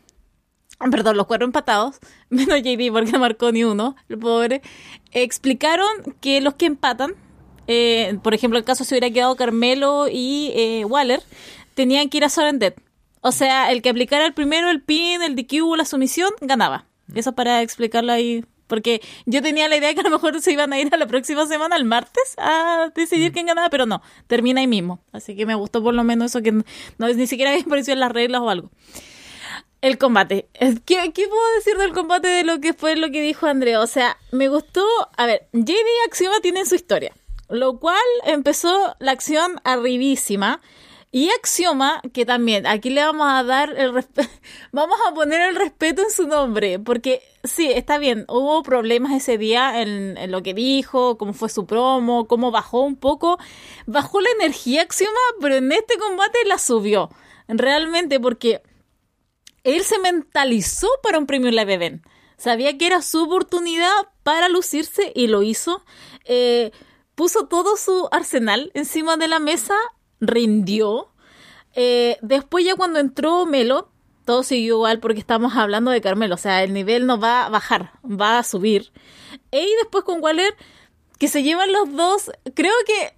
perdón, 0.90 1.16
los 1.16 1.26
cuatro 1.26 1.46
empatados, 1.46 2.00
menos 2.28 2.60
JD 2.60 2.92
porque 2.92 3.12
no 3.12 3.18
marcó 3.18 3.50
ni 3.52 3.64
uno, 3.64 3.96
el 4.08 4.18
pobre, 4.18 4.60
explicaron 5.12 5.88
que 6.20 6.40
los 6.40 6.54
que 6.54 6.66
empatan 6.66 7.14
eh, 7.72 8.18
por 8.20 8.34
ejemplo, 8.34 8.58
el 8.58 8.64
caso 8.64 8.82
se 8.82 8.94
hubiera 8.94 9.10
quedado 9.10 9.36
Carmelo 9.36 10.08
y 10.10 10.50
eh, 10.56 10.84
Waller, 10.84 11.22
tenían 11.74 12.08
que 12.08 12.18
ir 12.18 12.24
a 12.24 12.52
Dead. 12.52 12.74
O 13.20 13.30
sea, 13.30 13.70
el 13.70 13.80
que 13.80 13.90
aplicara 13.90 14.26
el 14.26 14.34
primero, 14.34 14.70
el 14.70 14.82
pin, 14.82 15.22
el 15.22 15.36
DQ 15.36 15.62
o 15.64 15.76
la 15.76 15.84
sumisión, 15.84 16.32
ganaba. 16.40 16.86
Eso 17.14 17.32
para 17.32 17.62
explicarlo 17.62 18.12
ahí. 18.12 18.44
Porque 18.66 19.00
yo 19.24 19.40
tenía 19.40 19.68
la 19.68 19.76
idea 19.76 19.94
que 19.94 20.00
a 20.00 20.02
lo 20.02 20.10
mejor 20.10 20.40
se 20.40 20.50
iban 20.50 20.72
a 20.72 20.80
ir 20.80 20.92
a 20.92 20.96
la 20.96 21.06
próxima 21.06 21.46
semana, 21.46 21.76
el 21.76 21.84
martes, 21.84 22.34
a 22.38 22.90
decidir 22.92 23.30
quién 23.30 23.46
ganaba, 23.46 23.70
pero 23.70 23.86
no, 23.86 24.02
termina 24.26 24.60
ahí 24.60 24.66
mismo. 24.66 24.98
Así 25.12 25.36
que 25.36 25.46
me 25.46 25.54
gustó 25.54 25.80
por 25.80 25.94
lo 25.94 26.02
menos 26.02 26.32
eso 26.32 26.42
que 26.42 26.50
no, 26.50 27.06
es 27.06 27.16
ni 27.16 27.28
siquiera 27.28 27.50
había 27.52 27.62
aparecido 27.62 27.92
en 27.92 28.00
las 28.00 28.10
reglas 28.10 28.40
o 28.40 28.50
algo. 28.50 28.70
El 29.80 29.96
combate. 29.96 30.48
¿Qué, 30.84 31.12
¿Qué, 31.12 31.28
puedo 31.28 31.54
decir 31.54 31.76
del 31.78 31.92
combate 31.92 32.26
de 32.26 32.42
lo 32.42 32.60
que 32.60 32.74
fue 32.74 32.96
lo 32.96 33.10
que 33.12 33.22
dijo 33.22 33.46
Andrea? 33.46 33.80
O 33.80 33.86
sea, 33.86 34.16
me 34.32 34.48
gustó. 34.48 34.84
A 35.16 35.26
ver, 35.26 35.46
JD 35.52 35.86
Axioma 36.06 36.40
tiene 36.40 36.66
su 36.66 36.74
historia. 36.74 37.12
Lo 37.50 37.78
cual 37.78 37.98
empezó 38.24 38.94
la 39.00 39.12
acción 39.12 39.60
arribísima. 39.64 40.60
Y 41.12 41.28
Axioma, 41.30 42.00
que 42.12 42.24
también 42.24 42.68
aquí 42.68 42.88
le 42.88 43.02
vamos 43.02 43.26
a 43.28 43.42
dar 43.42 43.74
el 43.76 43.90
vamos 44.72 44.98
a 45.08 45.12
poner 45.12 45.40
el 45.40 45.56
respeto 45.56 46.02
en 46.02 46.10
su 46.12 46.28
nombre, 46.28 46.78
porque 46.78 47.20
sí, 47.42 47.68
está 47.72 47.98
bien, 47.98 48.24
hubo 48.28 48.62
problemas 48.62 49.10
ese 49.14 49.36
día 49.36 49.82
en, 49.82 50.16
en, 50.16 50.30
lo 50.30 50.44
que 50.44 50.54
dijo, 50.54 51.18
cómo 51.18 51.32
fue 51.32 51.48
su 51.48 51.66
promo, 51.66 52.28
cómo 52.28 52.52
bajó 52.52 52.82
un 52.82 52.94
poco, 52.94 53.40
bajó 53.86 54.20
la 54.20 54.30
energía 54.38 54.82
Axioma, 54.82 55.18
pero 55.40 55.56
en 55.56 55.72
este 55.72 55.98
combate 55.98 56.38
la 56.46 56.58
subió, 56.58 57.10
realmente 57.48 58.20
porque 58.20 58.62
él 59.64 59.82
se 59.82 59.98
mentalizó 59.98 60.86
para 61.02 61.18
un 61.18 61.26
premio 61.26 61.50
Live 61.50 61.74
Event, 61.74 62.06
sabía 62.36 62.78
que 62.78 62.86
era 62.86 63.02
su 63.02 63.24
oportunidad 63.24 63.90
para 64.22 64.48
lucirse 64.48 65.10
y 65.16 65.26
lo 65.26 65.42
hizo. 65.42 65.84
Eh, 66.24 66.70
puso 67.20 67.44
todo 67.44 67.76
su 67.76 68.08
arsenal 68.12 68.70
encima 68.72 69.18
de 69.18 69.28
la 69.28 69.40
mesa, 69.40 69.74
rindió. 70.22 71.12
Eh, 71.74 72.16
después 72.22 72.64
ya 72.64 72.76
cuando 72.76 72.98
entró 72.98 73.44
Melo, 73.44 73.90
todo 74.24 74.42
siguió 74.42 74.76
igual 74.76 75.00
porque 75.00 75.20
estamos 75.20 75.54
hablando 75.54 75.90
de 75.90 76.00
Carmelo, 76.00 76.36
o 76.36 76.38
sea, 76.38 76.62
el 76.64 76.72
nivel 76.72 77.04
no 77.04 77.20
va 77.20 77.44
a 77.44 77.50
bajar, 77.50 77.92
va 78.02 78.38
a 78.38 78.42
subir. 78.42 78.90
Y 79.52 79.70
después 79.82 80.04
con 80.04 80.22
Waller, 80.22 80.56
que 81.18 81.28
se 81.28 81.42
llevan 81.42 81.70
los 81.74 81.92
dos, 81.92 82.30
creo 82.54 82.72
que 82.86 83.12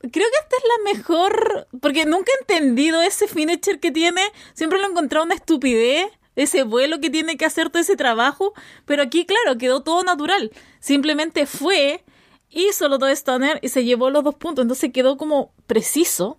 creo 0.00 0.26
que 0.26 0.42
esta 0.42 0.56
es 0.56 0.64
la 0.64 0.92
mejor, 0.92 1.68
porque 1.80 2.06
nunca 2.06 2.32
he 2.32 2.40
entendido 2.40 3.00
ese 3.02 3.28
finisher 3.28 3.78
que 3.78 3.92
tiene, 3.92 4.22
siempre 4.54 4.80
lo 4.80 4.86
he 4.86 4.90
encontrado 4.90 5.24
una 5.24 5.36
estupidez, 5.36 6.10
ese 6.34 6.64
vuelo 6.64 6.98
que 6.98 7.08
tiene 7.08 7.36
que 7.36 7.44
hacer 7.44 7.70
todo 7.70 7.82
ese 7.82 7.94
trabajo, 7.94 8.52
pero 8.84 9.00
aquí 9.04 9.26
claro, 9.26 9.58
quedó 9.58 9.84
todo 9.84 10.02
natural, 10.02 10.50
simplemente 10.80 11.46
fue, 11.46 12.04
hizo 12.50 12.88
los 12.88 12.98
dos 12.98 13.10
Stunner 13.10 13.58
y 13.62 13.68
se 13.68 13.84
llevó 13.84 14.10
los 14.10 14.24
dos 14.24 14.34
puntos. 14.34 14.62
Entonces 14.62 14.92
quedó 14.92 15.16
como 15.16 15.52
preciso. 15.66 16.38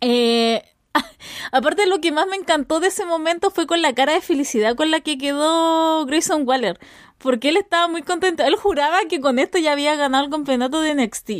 Eh, 0.00 0.62
aparte, 1.52 1.86
lo 1.86 2.00
que 2.00 2.12
más 2.12 2.26
me 2.26 2.36
encantó 2.36 2.80
de 2.80 2.88
ese 2.88 3.04
momento 3.04 3.50
fue 3.50 3.66
con 3.66 3.82
la 3.82 3.94
cara 3.94 4.12
de 4.14 4.20
felicidad 4.20 4.76
con 4.76 4.90
la 4.90 5.00
que 5.00 5.18
quedó 5.18 6.04
Grayson 6.06 6.46
Waller. 6.46 6.78
Porque 7.18 7.48
él 7.48 7.56
estaba 7.56 7.88
muy 7.88 8.02
contento. 8.02 8.44
Él 8.44 8.54
juraba 8.56 9.00
que 9.08 9.20
con 9.20 9.38
esto 9.38 9.58
ya 9.58 9.72
había 9.72 9.96
ganado 9.96 10.24
el 10.24 10.30
campeonato 10.30 10.80
de 10.80 10.94
NXT. 10.94 11.30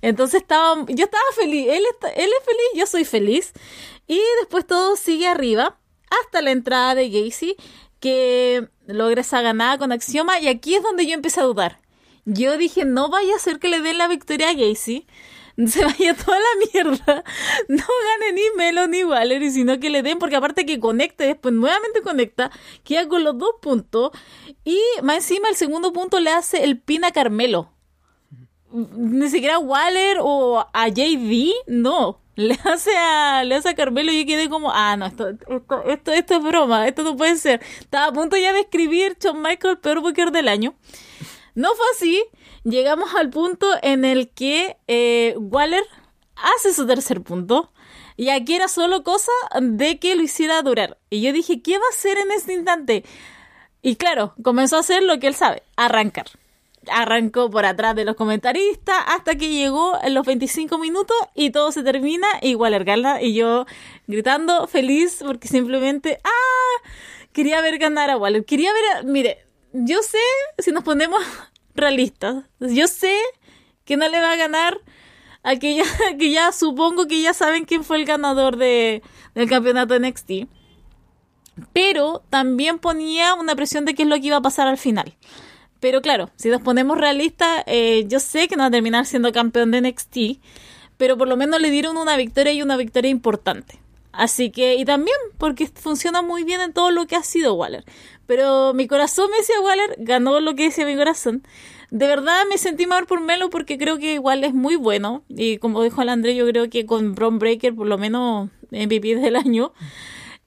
Entonces 0.00 0.40
estaba, 0.40 0.84
yo 0.88 1.04
estaba 1.04 1.24
feliz. 1.34 1.68
Él, 1.68 1.82
está, 1.90 2.08
él 2.08 2.30
es 2.38 2.44
feliz, 2.44 2.66
yo 2.74 2.86
soy 2.86 3.04
feliz. 3.04 3.52
Y 4.06 4.20
después 4.40 4.66
todo 4.66 4.96
sigue 4.96 5.28
arriba 5.28 5.78
hasta 6.22 6.40
la 6.40 6.52
entrada 6.52 6.94
de 6.94 7.10
Gacy, 7.10 7.56
que 8.00 8.68
logra 8.86 9.20
esa 9.20 9.42
ganada 9.42 9.76
con 9.76 9.92
Axioma. 9.92 10.40
Y 10.40 10.48
aquí 10.48 10.74
es 10.74 10.82
donde 10.82 11.06
yo 11.06 11.12
empecé 11.12 11.40
a 11.40 11.44
dudar. 11.44 11.80
Yo 12.26 12.58
dije, 12.58 12.84
no 12.84 13.08
vaya 13.08 13.36
a 13.36 13.38
ser 13.38 13.58
que 13.58 13.68
le 13.68 13.80
den 13.80 13.98
la 13.98 14.08
victoria 14.08 14.50
a 14.50 14.54
Gacy 14.54 15.06
se 15.66 15.84
vaya 15.84 16.14
toda 16.14 16.38
la 16.38 16.66
mierda, 16.72 17.24
no 17.68 17.84
gane 17.84 18.32
ni 18.34 18.42
Melo 18.56 18.86
ni 18.88 19.04
Valerie, 19.04 19.50
sino 19.50 19.80
que 19.80 19.88
le 19.88 20.02
den, 20.02 20.18
porque 20.18 20.36
aparte 20.36 20.66
que 20.66 20.78
conecte, 20.78 21.24
después 21.24 21.54
nuevamente 21.54 22.02
conecta, 22.02 22.50
queda 22.84 23.08
con 23.08 23.24
los 23.24 23.38
dos 23.38 23.54
puntos, 23.62 24.10
y 24.64 24.78
más 25.02 25.16
encima 25.16 25.48
el 25.48 25.56
segundo 25.56 25.92
punto 25.92 26.20
le 26.20 26.30
hace 26.30 26.62
el 26.64 26.78
pin 26.78 27.04
a 27.04 27.10
Carmelo. 27.10 27.72
Ni 28.70 29.30
siquiera 29.30 29.54
a 29.54 29.58
Waller 29.58 30.18
o 30.20 30.66
a 30.72 30.88
JD, 30.88 31.52
no. 31.68 32.20
Le 32.34 32.58
hace 32.64 32.94
a, 32.94 33.44
le 33.44 33.54
hace 33.54 33.70
a 33.70 33.74
Carmelo 33.74 34.12
y 34.12 34.26
yo 34.26 34.50
como, 34.50 34.70
ah, 34.70 34.94
no, 34.98 35.06
esto, 35.06 35.28
esto, 35.28 35.82
esto, 35.86 36.12
esto 36.12 36.34
es 36.34 36.42
broma, 36.42 36.86
esto 36.86 37.02
no 37.02 37.16
puede 37.16 37.36
ser. 37.36 37.62
Estaba 37.80 38.08
a 38.08 38.12
punto 38.12 38.36
ya 38.36 38.52
de 38.52 38.60
escribir 38.60 39.16
John 39.22 39.40
Michael, 39.40 39.78
peor 39.78 40.02
booker 40.02 40.30
del 40.32 40.48
año. 40.48 40.74
No 41.56 41.74
fue 41.74 41.86
así. 41.94 42.22
Llegamos 42.64 43.14
al 43.14 43.30
punto 43.30 43.66
en 43.82 44.04
el 44.04 44.28
que 44.28 44.76
eh, 44.86 45.34
Waller 45.38 45.84
hace 46.36 46.72
su 46.72 46.86
tercer 46.86 47.22
punto. 47.22 47.72
Y 48.16 48.28
aquí 48.28 48.54
era 48.54 48.68
solo 48.68 49.02
cosa 49.02 49.32
de 49.60 49.98
que 49.98 50.14
lo 50.14 50.22
hiciera 50.22 50.62
durar. 50.62 50.98
Y 51.10 51.22
yo 51.22 51.32
dije, 51.32 51.62
¿qué 51.62 51.78
va 51.78 51.84
a 51.90 51.94
hacer 51.94 52.18
en 52.18 52.30
este 52.30 52.52
instante? 52.52 53.04
Y 53.82 53.96
claro, 53.96 54.34
comenzó 54.42 54.76
a 54.76 54.80
hacer 54.80 55.02
lo 55.02 55.18
que 55.18 55.28
él 55.28 55.34
sabe, 55.34 55.62
arrancar. 55.76 56.26
Arrancó 56.90 57.50
por 57.50 57.64
atrás 57.64 57.96
de 57.96 58.04
los 58.04 58.16
comentaristas 58.16 58.96
hasta 59.06 59.36
que 59.36 59.48
llegó 59.48 59.98
en 60.02 60.14
los 60.14 60.26
25 60.26 60.78
minutos 60.78 61.16
y 61.34 61.50
todo 61.50 61.72
se 61.72 61.82
termina 61.82 62.28
y 62.42 62.54
Waller 62.54 62.84
gana. 62.84 63.22
Y 63.22 63.32
yo 63.32 63.64
gritando 64.06 64.66
feliz 64.66 65.22
porque 65.24 65.48
simplemente, 65.48 66.20
¡ah! 66.22 66.88
Quería 67.32 67.60
ver 67.62 67.78
ganar 67.78 68.10
a 68.10 68.16
Waller. 68.18 68.44
Quería 68.44 68.72
ver, 68.72 69.04
mire, 69.04 69.45
yo 69.84 70.02
sé, 70.02 70.18
si 70.58 70.72
nos 70.72 70.84
ponemos 70.84 71.22
realistas, 71.74 72.44
yo 72.60 72.88
sé 72.88 73.14
que 73.84 73.96
no 73.96 74.08
le 74.08 74.20
va 74.20 74.32
a 74.32 74.36
ganar 74.36 74.80
a 75.42 75.56
que 75.56 75.76
ya, 75.76 75.84
que 76.18 76.30
ya 76.30 76.52
supongo 76.52 77.06
que 77.06 77.22
ya 77.22 77.34
saben 77.34 77.64
quién 77.64 77.84
fue 77.84 77.98
el 77.98 78.04
ganador 78.04 78.56
de, 78.56 79.02
del 79.34 79.48
campeonato 79.48 79.98
NXT. 79.98 80.48
Pero 81.72 82.22
también 82.28 82.78
ponía 82.78 83.34
una 83.34 83.56
presión 83.56 83.84
de 83.84 83.94
qué 83.94 84.02
es 84.02 84.08
lo 84.08 84.16
que 84.16 84.26
iba 84.26 84.36
a 84.36 84.42
pasar 84.42 84.66
al 84.66 84.76
final. 84.76 85.14
Pero 85.80 86.02
claro, 86.02 86.30
si 86.36 86.48
nos 86.48 86.60
ponemos 86.62 86.98
realistas, 86.98 87.62
eh, 87.66 88.04
yo 88.08 88.20
sé 88.20 88.48
que 88.48 88.56
no 88.56 88.64
va 88.64 88.68
a 88.68 88.70
terminar 88.70 89.06
siendo 89.06 89.32
campeón 89.32 89.70
de 89.70 89.80
NXT, 89.80 90.42
pero 90.96 91.16
por 91.16 91.28
lo 91.28 91.36
menos 91.36 91.60
le 91.60 91.70
dieron 91.70 91.96
una 91.96 92.16
victoria 92.16 92.52
y 92.52 92.62
una 92.62 92.76
victoria 92.76 93.10
importante. 93.10 93.78
Así 94.12 94.50
que, 94.50 94.76
y 94.76 94.84
también 94.84 95.16
porque 95.38 95.66
funciona 95.66 96.22
muy 96.22 96.44
bien 96.44 96.62
en 96.62 96.72
todo 96.72 96.90
lo 96.90 97.06
que 97.06 97.16
ha 97.16 97.22
sido 97.22 97.54
Waller. 97.54 97.84
Pero 98.26 98.74
mi 98.74 98.86
corazón 98.86 99.30
me 99.30 99.38
decía 99.38 99.60
Waller, 99.60 99.96
ganó 99.98 100.40
lo 100.40 100.54
que 100.54 100.64
decía 100.64 100.84
mi 100.84 100.96
corazón. 100.96 101.42
De 101.90 102.08
verdad 102.08 102.42
me 102.48 102.58
sentí 102.58 102.86
mal 102.86 103.06
por 103.06 103.20
Melo 103.20 103.50
porque 103.50 103.78
creo 103.78 103.98
que 103.98 104.14
igual 104.14 104.44
es 104.44 104.52
muy 104.52 104.76
bueno. 104.76 105.22
Y 105.28 105.58
como 105.58 105.82
dijo 105.82 106.02
el 106.02 106.08
André, 106.08 106.34
yo 106.34 106.46
creo 106.46 106.68
que 106.68 106.86
con 106.86 107.14
Bron 107.14 107.38
Breaker 107.38 107.74
por 107.74 107.86
lo 107.86 107.98
menos 107.98 108.50
MVP 108.70 109.16
del 109.16 109.36
año. 109.36 109.72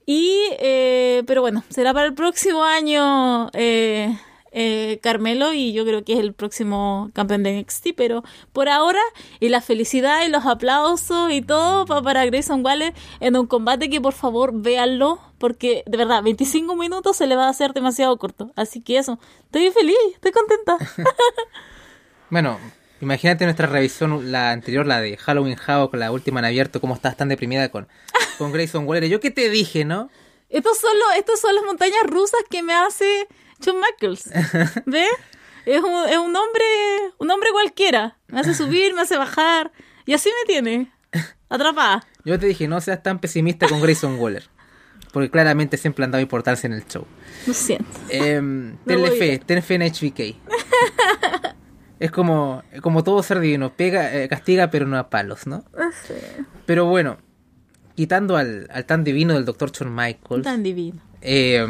Y, 0.06 0.36
eh, 0.58 1.22
pero 1.26 1.40
bueno, 1.40 1.62
será 1.68 1.94
para 1.94 2.06
el 2.06 2.14
próximo 2.14 2.64
año 2.64 3.48
eh, 3.52 4.16
eh, 4.52 4.98
Carmelo 5.02 5.52
y 5.52 5.72
yo 5.72 5.84
creo 5.84 6.04
que 6.04 6.14
es 6.14 6.18
el 6.18 6.32
próximo 6.32 7.10
campeón 7.14 7.42
de 7.42 7.60
NXT, 7.60 7.88
pero 7.96 8.24
por 8.52 8.68
ahora 8.68 9.00
y 9.38 9.48
la 9.48 9.60
felicidad 9.60 10.26
y 10.26 10.28
los 10.28 10.46
aplausos 10.46 11.30
y 11.30 11.42
todo 11.42 11.86
para 12.02 12.24
Grayson 12.26 12.64
Waller 12.64 12.94
en 13.20 13.36
un 13.36 13.46
combate 13.46 13.90
que 13.90 14.00
por 14.00 14.12
favor 14.12 14.52
véanlo 14.54 15.20
porque 15.38 15.84
de 15.86 15.96
verdad 15.96 16.22
25 16.22 16.76
minutos 16.76 17.16
se 17.16 17.26
le 17.26 17.36
va 17.36 17.46
a 17.46 17.50
hacer 17.50 17.72
demasiado 17.72 18.16
corto, 18.18 18.52
así 18.56 18.80
que 18.80 18.98
eso, 18.98 19.18
estoy 19.44 19.70
feliz, 19.70 19.96
estoy 20.14 20.32
contenta. 20.32 20.76
bueno, 22.30 22.58
imagínate 23.00 23.44
nuestra 23.44 23.66
revisión, 23.66 24.32
la 24.32 24.50
anterior, 24.50 24.86
la 24.86 25.00
de 25.00 25.16
Halloween 25.16 25.56
Havoc, 25.64 25.92
con 25.92 26.00
la 26.00 26.12
última 26.12 26.40
en 26.40 26.46
abierto, 26.46 26.80
cómo 26.80 26.94
estás 26.94 27.16
tan 27.16 27.28
deprimida 27.28 27.70
con, 27.70 27.88
con 28.38 28.52
Grayson 28.52 28.86
Waller. 28.86 29.08
Yo 29.08 29.20
qué 29.20 29.30
te 29.30 29.48
dije, 29.50 29.84
¿no? 29.84 30.10
Estos 30.48 30.78
son, 30.78 30.90
estos 31.16 31.40
son 31.40 31.54
las 31.54 31.64
montañas 31.64 32.02
rusas 32.04 32.40
que 32.50 32.62
me 32.62 32.74
hace 32.74 33.28
John 33.64 33.76
Michaels. 33.80 34.30
¿Ve? 34.86 35.06
Es 35.66 35.82
un, 35.82 36.08
es 36.08 36.18
un 36.18 36.34
hombre, 36.34 36.64
un 37.18 37.30
hombre 37.30 37.50
cualquiera. 37.52 38.16
Me 38.28 38.40
hace 38.40 38.54
subir, 38.54 38.94
me 38.94 39.02
hace 39.02 39.16
bajar. 39.16 39.72
Y 40.06 40.14
así 40.14 40.28
me 40.28 40.52
tiene. 40.52 40.92
Atrapada. 41.48 42.06
Yo 42.24 42.38
te 42.38 42.46
dije, 42.46 42.68
no 42.68 42.80
seas 42.80 43.02
tan 43.02 43.18
pesimista 43.18 43.68
con 43.68 43.80
Grayson 43.80 44.18
Waller. 44.18 44.48
Porque 45.12 45.30
claramente 45.30 45.76
siempre 45.76 46.04
han 46.04 46.12
dado 46.12 46.22
importancia 46.22 46.66
en 46.66 46.74
el 46.74 46.86
show. 46.86 47.04
Lo 47.46 47.52
siento. 47.52 47.90
Eh, 48.08 48.40
tenle 48.86 49.10
fe, 49.12 49.38
ten 49.44 49.62
fe 49.62 49.74
en 49.74 49.82
HBK. 49.82 50.36
es 51.98 52.10
como, 52.10 52.62
como 52.80 53.02
todo 53.02 53.22
ser 53.22 53.40
divino, 53.40 53.74
pega, 53.74 54.14
eh, 54.14 54.28
castiga 54.28 54.70
pero 54.70 54.86
no 54.86 54.96
a 54.96 55.10
palos, 55.10 55.46
¿no? 55.46 55.64
Sí. 56.06 56.14
Pero 56.64 56.86
bueno, 56.86 57.18
quitando 57.96 58.36
al, 58.36 58.68
al 58.72 58.86
tan 58.86 59.02
divino 59.02 59.34
del 59.34 59.44
Dr. 59.44 59.72
Shawn 59.72 59.94
Michaels. 59.94 60.44
Tan 60.44 60.62
divino. 60.62 61.00
Eh, 61.22 61.66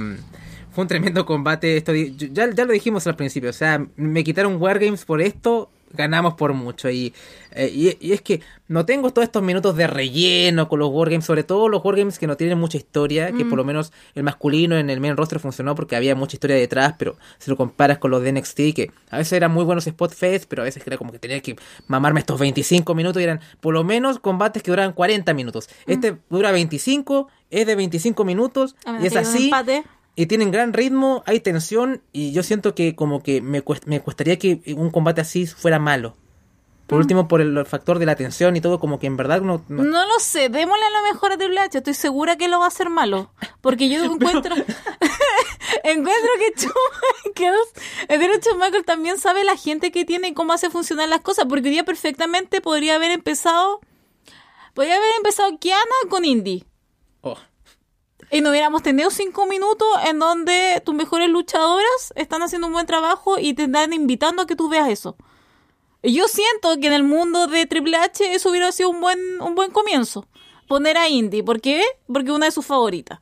fue 0.73 0.83
un 0.83 0.89
tremendo 0.89 1.27
combate. 1.27 1.77
Esto 1.77 1.95
ya, 1.95 2.51
ya 2.51 2.64
lo 2.64 2.73
dijimos 2.73 3.07
al 3.07 3.16
principio. 3.16 3.51
O 3.51 3.55
sea, 3.55 3.85
me 3.97 4.25
quitaron 4.25 4.61
Wargames 4.61 5.05
por 5.05 5.21
esto. 5.21 5.71
Ganamos 5.93 6.35
por 6.35 6.53
mucho. 6.53 6.89
Y, 6.89 7.12
eh, 7.51 7.97
y, 8.01 8.12
es 8.12 8.23
que 8.23 8.41
no 8.68 8.87
tengo 8.87 9.11
todos 9.11 9.25
estos 9.25 9.43
minutos 9.43 9.75
de 9.75 9.89
relleno 9.89 10.68
con 10.68 10.79
los 10.79 10.89
Wargames. 10.91 11.25
Sobre 11.25 11.43
todo 11.43 11.68
los 11.68 11.85
Wargames 11.85 12.21
que 12.21 12.29
no 12.29 12.37
tienen 12.37 12.59
mucha 12.59 12.77
historia. 12.77 13.33
Que 13.33 13.45
por 13.45 13.59
lo 13.59 13.64
menos 13.64 13.93
el 14.14 14.23
masculino 14.23 14.77
en 14.77 14.89
el 14.89 15.01
main 15.01 15.16
roster 15.16 15.41
funcionó 15.41 15.75
porque 15.75 15.97
había 15.97 16.14
mucha 16.14 16.37
historia 16.37 16.55
detrás. 16.55 16.95
Pero 16.97 17.16
si 17.39 17.51
lo 17.51 17.57
comparas 17.57 17.99
con 17.99 18.12
los 18.12 18.23
de 18.23 18.33
NXT, 18.33 18.57
que 18.75 18.93
a 19.11 19.18
veces 19.18 19.33
eran 19.33 19.51
muy 19.51 19.64
buenos 19.64 19.89
spot 19.89 20.14
fest. 20.14 20.45
Pero 20.49 20.62
a 20.62 20.66
veces 20.66 20.87
era 20.87 20.97
como 20.97 21.11
que 21.11 21.18
tenía 21.18 21.41
que 21.41 21.57
mamarme 21.89 22.21
estos 22.21 22.39
25 22.39 22.95
minutos. 22.95 23.21
Y 23.21 23.25
eran 23.25 23.41
por 23.61 23.75
lo 23.75 23.83
menos 23.83 24.21
combates 24.21 24.62
que 24.62 24.71
duraban 24.71 24.93
40 24.93 25.35
minutos. 25.35 25.68
Este 25.89 26.16
dura 26.31 26.53
25. 26.53 27.27
Es 27.51 27.66
de 27.66 27.75
25 27.75 28.25
minutos. 28.25 28.77
y 29.03 29.07
es 29.07 29.16
así 29.16 29.51
y 30.17 30.27
tienen 30.27 30.51
gran 30.51 30.73
ritmo, 30.73 31.23
hay 31.27 31.41
tensión 31.41 32.03
y 32.13 32.33
yo 32.33 32.43
siento 32.43 32.75
que 32.75 32.95
como 32.95 33.23
que 33.23 33.41
me, 33.41 33.63
me 33.87 34.03
costaría 34.03 34.39
que 34.39 34.61
un 34.77 34.91
combate 34.91 35.21
así 35.21 35.47
fuera 35.47 35.79
malo. 35.79 36.17
Por 36.87 36.99
mm. 36.99 37.03
último, 37.03 37.29
por 37.29 37.41
el 37.41 37.65
factor 37.67 38.01
de 38.01 38.07
la 38.07 38.17
tensión 38.17 38.57
y 38.57 38.61
todo, 38.61 38.81
como 38.81 38.99
que 38.99 39.07
en 39.07 39.17
verdad 39.17 39.41
no... 39.43 39.65
No, 39.69 39.85
lo 39.85 40.19
sé, 40.19 40.49
démosle 40.49 40.85
a 40.85 40.91
lo 40.91 41.13
mejor 41.13 41.33
a 41.33 41.39
Triple 41.39 41.61
H, 41.61 41.79
estoy 41.79 41.95
segura 41.95 42.37
que 42.37 42.49
lo 42.49 42.59
va 42.59 42.65
a 42.65 42.69
hacer 42.69 42.91
malo. 42.91 43.33
Porque 43.61 43.89
yo 43.89 44.03
encuentro... 44.13 44.57
encuentro 45.85 46.31
que 46.39 46.61
Shawn 46.61 46.75
Michaels, 48.09 48.57
Michael 48.59 48.85
también 48.85 49.19
sabe 49.19 49.45
la 49.45 49.57
gente 49.57 49.93
que 49.93 50.05
tiene 50.05 50.29
y 50.29 50.35
cómo 50.35 50.53
hace 50.53 50.69
funcionar 50.69 51.09
las 51.09 51.21
cosas, 51.21 51.47
porque 51.49 51.69
hoy 51.69 51.75
día 51.75 51.85
perfectamente 51.85 52.61
podría 52.61 52.97
haber 52.97 53.13
empezado... 53.13 53.81
Podría 54.75 54.97
haber 54.97 55.11
empezado 55.17 55.59
Kiana 55.59 55.85
con 56.09 56.25
Indy. 56.25 56.65
Oh 57.21 57.37
y 58.31 58.41
no 58.41 58.51
hubiéramos 58.51 58.83
tenido 58.83 59.11
cinco 59.11 59.47
minutos 59.47 59.89
en 60.07 60.18
donde 60.18 60.83
tus 60.85 60.95
mejores 60.95 61.28
luchadoras 61.28 62.12
están 62.14 62.43
haciendo 62.43 62.68
un 62.68 62.72
buen 62.72 62.87
trabajo 62.87 63.39
y 63.39 63.55
te 63.55 63.64
están 63.64 63.93
invitando 63.93 64.43
a 64.43 64.47
que 64.47 64.57
tú 64.57 64.68
veas 64.68 64.89
eso. 64.89 65.16
Y 66.03 66.14
yo 66.14 66.28
siento 66.28 66.78
que 66.81 66.87
en 66.87 66.93
el 66.93 67.03
mundo 67.03 67.47
de 67.47 67.66
Triple 67.66 67.97
H 67.97 68.33
eso 68.33 68.51
hubiera 68.51 68.72
sido 68.72 68.91
un 68.91 69.01
buen, 69.01 69.18
un 69.41 69.55
buen 69.55 69.70
comienzo. 69.70 70.26
Poner 70.66 70.97
a 70.97 71.09
Indy. 71.09 71.43
¿Por 71.43 71.61
qué? 71.61 71.83
Porque 72.07 72.31
una 72.31 72.47
de 72.47 72.53
sus 72.53 72.64
favoritas. 72.64 73.18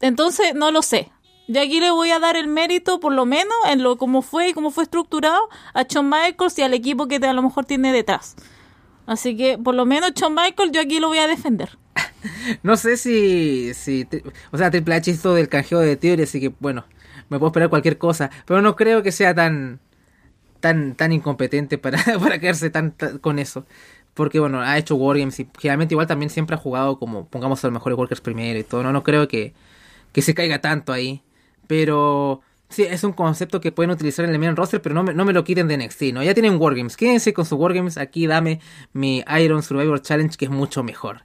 Entonces, 0.00 0.54
no 0.54 0.70
lo 0.70 0.82
sé. 0.82 1.10
De 1.46 1.60
aquí 1.60 1.80
le 1.80 1.90
voy 1.90 2.10
a 2.10 2.18
dar 2.18 2.36
el 2.36 2.48
mérito, 2.48 3.00
por 3.00 3.14
lo 3.14 3.24
menos, 3.24 3.56
en 3.66 3.82
lo 3.82 3.96
cómo 3.96 4.20
fue 4.20 4.48
y 4.48 4.52
cómo 4.52 4.70
fue 4.70 4.84
estructurado 4.84 5.48
a 5.72 5.84
Shawn 5.84 6.10
Michaels 6.10 6.58
y 6.58 6.62
al 6.62 6.74
equipo 6.74 7.08
que 7.08 7.16
a 7.16 7.32
lo 7.32 7.42
mejor 7.42 7.64
tiene 7.64 7.92
detrás. 7.92 8.36
Así 9.06 9.34
que, 9.34 9.56
por 9.56 9.74
lo 9.74 9.86
menos, 9.86 10.12
Shawn 10.12 10.34
Michaels, 10.34 10.72
yo 10.72 10.82
aquí 10.82 11.00
lo 11.00 11.08
voy 11.08 11.18
a 11.18 11.26
defender. 11.26 11.78
No 12.62 12.76
sé 12.76 12.96
si, 12.96 13.72
si 13.74 14.06
o 14.50 14.58
sea, 14.58 14.70
Triple 14.70 14.94
H 14.94 15.10
hizo 15.10 15.34
del 15.34 15.48
canjeo 15.48 15.80
de 15.80 15.96
Theory, 15.96 16.22
así 16.22 16.40
que 16.40 16.52
bueno, 16.60 16.84
me 17.28 17.38
puedo 17.38 17.48
esperar 17.48 17.68
cualquier 17.68 17.98
cosa, 17.98 18.30
pero 18.46 18.62
no 18.62 18.76
creo 18.76 19.02
que 19.02 19.12
sea 19.12 19.34
tan 19.34 19.80
tan 20.60 20.94
tan 20.96 21.12
incompetente 21.12 21.78
para, 21.78 22.02
para 22.20 22.38
quedarse 22.38 22.70
tan, 22.70 22.94
con 23.20 23.38
eso. 23.38 23.66
Porque 24.14 24.40
bueno, 24.40 24.60
ha 24.60 24.78
hecho 24.78 24.96
Wargames 24.96 25.38
y 25.40 25.48
generalmente 25.58 25.94
igual 25.94 26.08
también 26.08 26.30
siempre 26.30 26.56
ha 26.56 26.58
jugado 26.58 26.98
como 26.98 27.28
pongamos 27.28 27.62
a 27.64 27.68
los 27.68 27.74
mejores 27.74 27.96
workers 27.98 28.20
primero 28.20 28.58
y 28.58 28.64
todo, 28.64 28.82
no 28.82 28.92
no 28.92 29.04
creo 29.04 29.28
que 29.28 29.54
que 30.12 30.22
se 30.22 30.34
caiga 30.34 30.60
tanto 30.60 30.92
ahí, 30.92 31.22
pero 31.66 32.42
Sí, 32.70 32.82
es 32.82 33.02
un 33.02 33.12
concepto 33.12 33.60
que 33.60 33.72
pueden 33.72 33.90
utilizar 33.90 34.26
en 34.26 34.30
el 34.32 34.38
main 34.38 34.54
roster, 34.54 34.82
pero 34.82 34.94
no 34.94 35.02
me, 35.02 35.14
no 35.14 35.24
me 35.24 35.32
lo 35.32 35.42
quiten 35.42 35.68
de 35.68 35.78
NXT, 35.78 36.02
¿no? 36.12 36.22
Ya 36.22 36.34
tienen 36.34 36.60
Wargames. 36.60 36.96
Quédense 36.98 37.32
con 37.32 37.46
sus 37.46 37.58
Wargames. 37.58 37.96
Aquí 37.96 38.26
dame 38.26 38.60
mi 38.92 39.24
Iron 39.40 39.62
Survivor 39.62 40.02
Challenge, 40.02 40.36
que 40.36 40.44
es 40.44 40.50
mucho 40.50 40.82
mejor. 40.82 41.22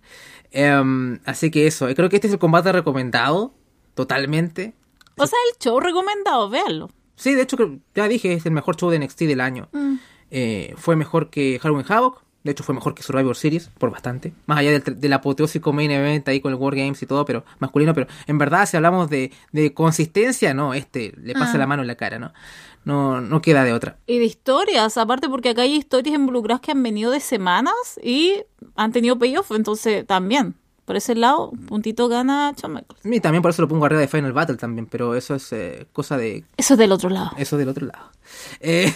Em, 0.54 1.20
así 1.26 1.50
que 1.52 1.68
eso, 1.68 1.88
creo 1.96 2.10
que 2.10 2.16
este 2.18 2.28
es 2.28 2.34
el 2.34 2.40
combate 2.40 2.72
recomendado, 2.72 3.54
totalmente. 3.96 4.74
O 5.18 5.28
sea, 5.28 5.38
el 5.52 5.58
show 5.60 5.80
recomendado, 5.80 6.50
véanlo. 6.50 6.90
Sí, 7.16 7.34
de 7.34 7.42
hecho, 7.42 7.58
ya 7.96 8.08
dije, 8.08 8.34
es 8.34 8.46
el 8.46 8.52
mejor 8.52 8.76
show 8.78 8.90
de 8.90 9.00
NXT 9.00 9.22
del 9.22 9.42
año. 9.42 9.68
Mm. 9.72 9.96
Eh, 10.32 10.74
fue 10.78 10.96
mejor 10.96 11.30
que 11.30 11.60
Halloween 11.60 11.86
Havoc. 11.88 12.24
De 12.44 12.52
hecho, 12.52 12.64
fue 12.64 12.76
mejor 12.76 12.94
que 12.94 13.04
Survivor 13.04 13.36
Series, 13.38 13.70
por 13.78 13.90
bastante. 13.90 14.34
Más 14.48 14.58
allá 14.60 14.72
del, 14.72 15.00
del 15.00 15.14
apoteósico 15.14 15.72
main 15.72 15.92
event 15.92 16.28
ahí 16.28 16.42
con 16.42 16.52
el 16.52 16.58
War 16.60 16.76
Games 16.76 17.02
y 17.02 17.06
todo, 17.06 17.24
pero 17.26 17.46
masculino. 17.60 17.94
Pero 17.94 18.08
en 18.28 18.38
verdad, 18.38 18.66
si 18.68 18.76
hablamos 18.76 19.10
de, 19.10 19.32
de 19.54 19.74
consistencia, 19.74 20.54
no, 20.54 20.74
este 20.74 21.14
le 21.22 21.34
pasa 21.34 21.54
Ah. 21.56 21.58
la 21.60 21.68
mano 21.68 21.82
en 21.84 21.88
la 21.88 21.96
cara, 21.96 22.20
¿no? 22.20 22.34
No, 22.86 23.22
no 23.22 23.42
queda 23.42 23.64
de 23.64 23.72
otra. 23.72 23.98
Y 24.08 24.20
de 24.20 24.26
historias, 24.26 24.98
aparte 24.98 25.30
porque 25.30 25.50
acá 25.52 25.62
hay 25.62 25.76
historias 25.76 26.16
involucradas 26.16 26.60
que 26.60 26.72
han 26.72 26.84
venido 26.84 27.12
de 27.12 27.22
semanas 27.22 27.74
y 28.04 28.42
han 28.76 28.92
tenido 28.92 29.18
payoff, 29.18 29.52
entonces 29.52 30.06
también. 30.06 30.56
Por 30.84 30.98
ese 30.98 31.16
lado, 31.16 31.54
puntito 31.70 32.10
gana 32.10 32.52
Shawn 32.58 32.74
Michaels. 32.74 33.06
Y 33.06 33.22
también 33.22 33.42
por 33.42 33.52
eso 33.52 33.62
lo 33.62 33.70
pongo 33.70 33.86
arriba 33.86 34.02
de 34.02 34.10
Final 34.10 34.34
Battle 34.34 34.58
también, 34.58 34.86
pero 34.86 35.16
eso 35.16 35.34
es 35.36 35.54
eh, 35.54 35.88
cosa 35.94 36.18
de 36.18 36.44
Eso 36.58 36.74
es 36.74 36.78
del 36.78 36.92
otro 36.92 37.10
lado. 37.10 37.32
Eso 37.38 37.56
del 37.56 37.70
otro 37.70 37.86
lado. 37.86 38.12
Eh, 38.66 38.94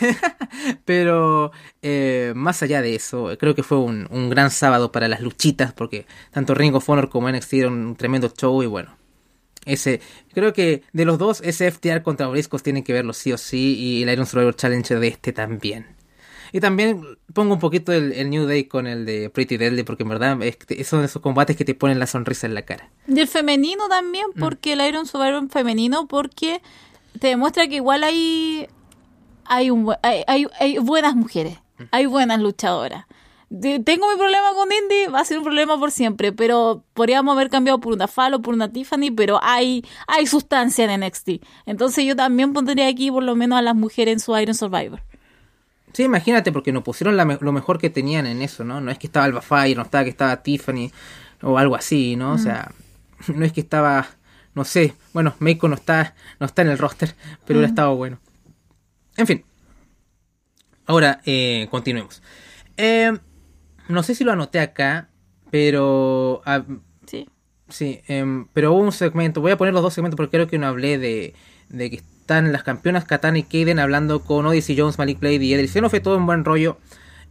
pero 0.86 1.52
eh, 1.82 2.32
más 2.36 2.64
allá 2.64 2.82
de 2.82 2.96
eso, 2.96 3.32
creo 3.38 3.54
que 3.54 3.64
fue 3.64 3.78
un, 3.78 4.08
un 4.12 4.30
gran 4.30 4.50
sábado 4.50 4.94
para 4.94 5.10
las 5.10 5.20
luchitas, 5.20 5.74
porque 5.74 6.06
tanto 6.32 6.54
Ring 6.54 6.74
of 6.76 6.90
Honor 6.90 7.10
como 7.10 7.30
NXT 7.30 7.52
dieron 7.52 7.74
un 7.74 7.96
tremendo 7.96 8.30
show 8.30 8.64
y 8.64 8.66
bueno. 8.66 8.96
Ese, 9.66 10.00
creo 10.34 10.54
que 10.54 10.84
de 10.94 11.04
los 11.04 11.18
dos, 11.18 11.42
ese 11.42 11.70
FTR 11.70 12.02
contra 12.02 12.28
Briscos 12.28 12.64
tienen 12.64 12.84
que 12.84 12.94
verlo 12.94 13.12
sí 13.12 13.34
o 13.34 13.38
sí, 13.38 13.76
y 13.78 14.04
el 14.04 14.10
Iron 14.10 14.26
Survivor 14.26 14.56
Challenge 14.56 14.96
de 14.96 15.08
este 15.08 15.34
también. 15.34 15.98
Y 16.54 16.62
también 16.62 17.18
pongo 17.34 17.56
un 17.56 17.60
poquito 17.60 17.92
el, 17.92 18.14
el 18.14 18.30
New 18.30 18.46
Day 18.46 18.66
con 18.66 18.88
el 18.88 19.06
de 19.06 19.30
Pretty 19.30 19.58
Deadly, 19.58 19.84
porque 19.84 20.04
en 20.04 20.10
verdad 20.10 20.38
es, 20.42 20.88
son 20.88 21.04
esos 21.04 21.22
combates 21.22 21.58
que 21.58 21.66
te 21.66 21.76
ponen 21.76 22.00
la 22.00 22.08
sonrisa 22.08 22.48
en 22.48 22.54
la 22.54 22.62
cara. 22.62 22.90
Y 23.08 23.20
el 23.20 23.28
femenino 23.28 23.90
también, 23.90 24.28
porque 24.40 24.74
el 24.74 24.82
Iron 24.82 25.06
Survivor 25.06 25.50
femenino, 25.50 26.08
porque 26.08 26.62
te 27.20 27.28
demuestra 27.28 27.68
que 27.68 27.76
igual 27.76 28.04
hay 28.04 28.68
hay, 29.48 29.70
un, 29.70 29.94
hay, 30.04 30.24
hay, 30.28 30.48
hay 30.60 30.78
buenas 30.80 31.16
mujeres, 31.16 31.58
hay 31.92 32.06
buenas 32.06 32.40
luchadoras. 32.40 33.06
De- 33.50 33.80
tengo 33.80 34.10
mi 34.12 34.18
problema 34.18 34.48
con 34.56 34.68
Indy, 34.72 35.12
va 35.14 35.22
a 35.22 35.26
ser 35.26 35.38
un 35.38 35.44
problema 35.46 35.80
por 35.80 35.92
siempre, 35.92 36.34
pero 36.34 36.84
podríamos 36.94 37.34
haber 37.36 37.50
cambiado 37.50 37.80
por 37.80 37.94
una 37.94 38.08
Falo, 38.08 38.42
por 38.42 38.54
una 38.54 38.70
Tiffany, 38.72 39.10
pero 39.16 39.40
hay, 39.42 39.86
hay 40.08 40.28
sustancia 40.28 40.84
en 40.92 41.02
NXT. 41.06 41.30
Entonces 41.66 42.04
yo 42.06 42.16
también 42.16 42.52
pondría 42.52 42.88
aquí 42.88 43.10
por 43.10 43.24
lo 43.24 43.36
menos 43.36 43.58
a 43.58 43.62
las 43.62 43.76
mujeres 43.76 44.14
en 44.14 44.20
su 44.20 44.38
Iron 44.38 44.54
Survivor. 44.56 45.02
Sí, 45.94 46.04
imagínate, 46.04 46.52
porque 46.52 46.74
nos 46.74 46.84
pusieron 46.84 47.16
la 47.16 47.24
lo 47.40 47.52
mejor 47.54 47.80
que 47.80 47.90
tenían 47.90 48.28
en 48.28 48.42
eso, 48.42 48.64
¿no? 48.66 48.82
No 48.82 48.92
es 48.92 49.00
que 49.00 49.08
estaba 49.08 49.26
Alba 49.26 49.42
Fire, 49.42 49.78
no 49.78 49.84
estaba 49.84 50.04
que 50.04 50.10
estaba 50.10 50.44
Tiffany 50.44 50.92
o 51.42 51.58
algo 51.58 51.76
así, 51.76 52.16
¿no? 52.18 52.34
O 52.34 52.38
sea, 52.38 52.72
no 53.34 53.46
es 53.46 53.54
que 53.54 53.62
estaba, 53.62 54.08
no 54.54 54.66
sé, 54.66 54.94
bueno, 55.14 55.34
Meiko 55.40 55.70
no 55.70 55.76
está, 55.76 56.14
no 56.42 56.46
está 56.46 56.64
en 56.64 56.68
el 56.68 56.78
roster, 56.78 57.16
pero 57.46 57.60
hubiera 57.60 57.70
estado 57.70 57.96
bueno. 57.96 58.20
En 59.18 59.28
fin. 59.28 59.44
Ahora, 60.86 61.22
eh, 61.26 61.68
continuemos. 61.70 62.22
Eh, 62.78 63.12
no 63.90 64.04
sé 64.04 64.16
si 64.16 64.24
lo 64.24 64.32
anoté 64.32 64.60
acá, 64.60 65.10
pero... 65.52 66.42
ah, 66.46 66.64
Sí. 67.06 67.28
Sí, 67.70 68.02
em, 68.08 68.48
pero 68.54 68.74
hubo 68.74 68.82
un 68.82 68.92
segmento, 68.92 69.42
voy 69.42 69.52
a 69.52 69.58
poner 69.58 69.74
los 69.74 69.84
dos 69.84 69.94
segmentos 69.94 70.16
porque 70.16 70.32
creo 70.32 70.48
que 70.48 70.58
no 70.58 70.68
hablé 70.68 70.98
de, 70.98 71.34
de 71.70 71.90
que 71.90 71.98
están 71.98 72.52
las 72.52 72.64
campeonas 72.64 73.06
Katana 73.06 73.40
y 73.40 73.44
Kaden 73.44 73.80
hablando 73.80 74.22
con 74.22 74.46
Odyssey 74.46 74.78
Jones, 74.78 74.98
Malik 74.98 75.20
Blade 75.20 75.36
y 75.36 75.82
no 75.82 75.90
fue 75.90 76.00
todo 76.00 76.18
un 76.18 76.26
buen 76.26 76.46
rollo. 76.46 76.78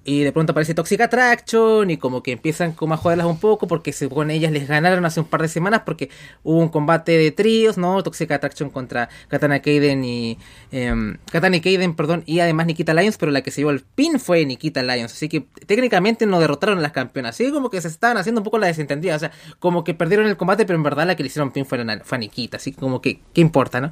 Y 0.06 0.22
de 0.22 0.30
pronto 0.32 0.52
aparece 0.52 0.72
Toxic 0.72 1.00
Attraction 1.00 1.90
y 1.90 1.96
como 1.96 2.22
que 2.22 2.30
empiezan 2.32 2.72
como 2.72 2.94
a 2.94 2.96
joderlas 2.96 3.26
un 3.26 3.40
poco 3.40 3.66
porque 3.66 3.92
según 3.92 4.30
ellas 4.30 4.52
les 4.52 4.68
ganaron 4.68 5.04
hace 5.04 5.18
un 5.20 5.26
par 5.26 5.42
de 5.42 5.48
semanas 5.48 5.82
porque 5.84 6.10
hubo 6.44 6.58
un 6.60 6.68
combate 6.68 7.18
de 7.18 7.32
tríos, 7.32 7.76
¿no? 7.76 8.02
Toxic 8.04 8.30
Attraction 8.30 8.70
contra 8.70 9.08
Katana 9.28 9.60
Kaden 9.60 10.04
y... 10.04 10.38
em, 10.70 11.18
Katana 11.32 11.56
y 11.56 11.60
Kaden, 11.60 11.96
perdón, 11.96 12.22
y 12.24 12.38
además 12.38 12.66
Nikita 12.66 12.94
Lyons, 12.94 13.16
pero 13.18 13.32
la 13.32 13.42
que 13.42 13.50
se 13.50 13.62
llevó 13.62 13.72
el 13.72 13.80
pin 13.80 14.20
fue 14.20 14.46
Nikita 14.46 14.82
Lyons. 14.84 15.12
Así 15.12 15.28
que 15.28 15.46
técnicamente 15.66 16.24
no 16.26 16.38
derrotaron 16.38 16.78
a 16.78 16.82
las 16.82 16.92
campeonas. 16.92 17.34
Así 17.34 17.50
como 17.50 17.68
que 17.70 17.80
se 17.80 17.88
estaban 17.88 18.16
haciendo 18.16 18.40
un 18.40 18.44
poco 18.44 18.58
la 18.58 18.68
desentendida. 18.68 19.16
O 19.16 19.18
sea, 19.18 19.32
como 19.58 19.82
que 19.82 19.92
perdieron 19.94 20.26
el 20.26 20.36
combate, 20.36 20.64
pero 20.66 20.76
en 20.76 20.84
verdad 20.84 21.06
la 21.06 21.16
que 21.16 21.22
le 21.24 21.28
hicieron 21.28 21.50
pin 21.50 21.66
fue, 21.66 21.80
a- 21.80 22.00
fue 22.04 22.16
a 22.16 22.18
Nikita. 22.20 22.58
Así 22.58 22.70
que 22.72 22.78
como 22.78 23.02
que, 23.02 23.20
¿qué 23.34 23.40
importa, 23.40 23.80
no? 23.80 23.90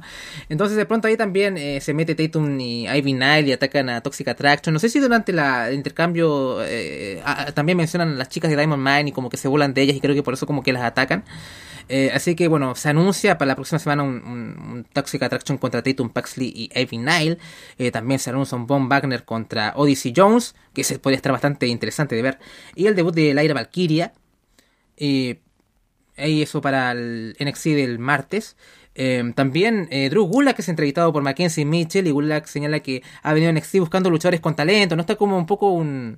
Entonces 0.49 0.77
de 0.77 0.85
pronto 0.85 1.07
ahí 1.09 1.17
también 1.17 1.57
eh, 1.57 1.81
se 1.81 1.93
mete 1.93 2.15
Tatum 2.15 2.59
y 2.59 2.87
Ivy 2.87 3.13
Nile 3.13 3.41
y 3.47 3.51
atacan 3.51 3.89
a 3.89 4.01
Toxic 4.01 4.27
Attraction. 4.29 4.73
No 4.73 4.79
sé 4.79 4.87
si 4.89 4.99
durante 4.99 5.33
la, 5.33 5.69
el 5.69 5.83
intercambio 6.05 6.63
eh, 6.63 7.21
también 7.53 7.77
mencionan 7.77 8.13
a 8.13 8.15
las 8.15 8.29
chicas 8.29 8.49
de 8.49 8.57
Diamond 8.57 8.83
Mine 8.83 9.09
y 9.09 9.11
como 9.11 9.29
que 9.29 9.37
se 9.37 9.47
burlan 9.47 9.73
de 9.73 9.81
ellas 9.81 9.95
y 9.95 10.01
creo 10.01 10.15
que 10.15 10.23
por 10.23 10.33
eso 10.33 10.45
como 10.45 10.63
que 10.63 10.73
las 10.73 10.83
atacan. 10.83 11.23
Eh, 11.87 12.09
así 12.13 12.35
que 12.35 12.47
bueno, 12.47 12.73
se 12.73 12.89
anuncia 12.89 13.37
para 13.37 13.49
la 13.49 13.55
próxima 13.55 13.77
semana 13.77 14.01
un, 14.03 14.87
Toxic 14.91 15.21
Attraction 15.21 15.57
contra 15.57 15.83
Tatum 15.83 16.09
Paxley 16.09 16.51
y 16.55 16.79
Ivy 16.79 16.97
Nile. 16.97 17.37
Eh, 17.77 17.91
también 17.91 18.19
se 18.19 18.29
anuncia 18.29 18.57
un 18.57 18.67
Von 18.67 18.89
Wagner 18.89 19.23
contra 19.23 19.73
Odyssey 19.75 20.13
Jones, 20.15 20.55
que 20.73 20.83
se 20.83 20.99
podría 20.99 21.17
estar 21.17 21.31
bastante 21.31 21.67
interesante 21.67 22.15
de 22.15 22.21
ver. 22.21 22.39
Y 22.75 22.87
el 22.87 22.95
debut 22.95 23.13
de 23.13 23.33
Lyra 23.33 23.53
Valkyria. 23.53 24.13
Y 24.97 25.39
eso 26.17 26.61
para 26.61 26.91
el 26.91 27.35
NXT 27.39 27.65
del 27.65 27.99
martes. 27.99 28.55
Eh, 28.95 29.33
también 29.35 29.87
eh, 29.91 30.09
Drew 30.09 30.23
Gulak 30.25 30.57
es 30.59 30.69
entrevistado 30.69 31.11
por 31.11 31.21
Mackenzie 31.21 31.65
Mitchell 31.65 32.07
y 32.07 32.11
Gulak 32.11 32.45
señala 32.47 32.79
que 32.79 33.03
ha 33.23 33.33
venido 33.33 33.49
a 33.49 33.53
NXT 33.53 33.79
buscando 33.79 34.09
luchadores 34.09 34.39
con 34.39 34.55
talento. 34.55 34.95
No 34.95 35.01
está 35.01 35.15
como 35.15 35.37
un 35.37 35.45
poco 35.45 35.71
un... 35.71 36.17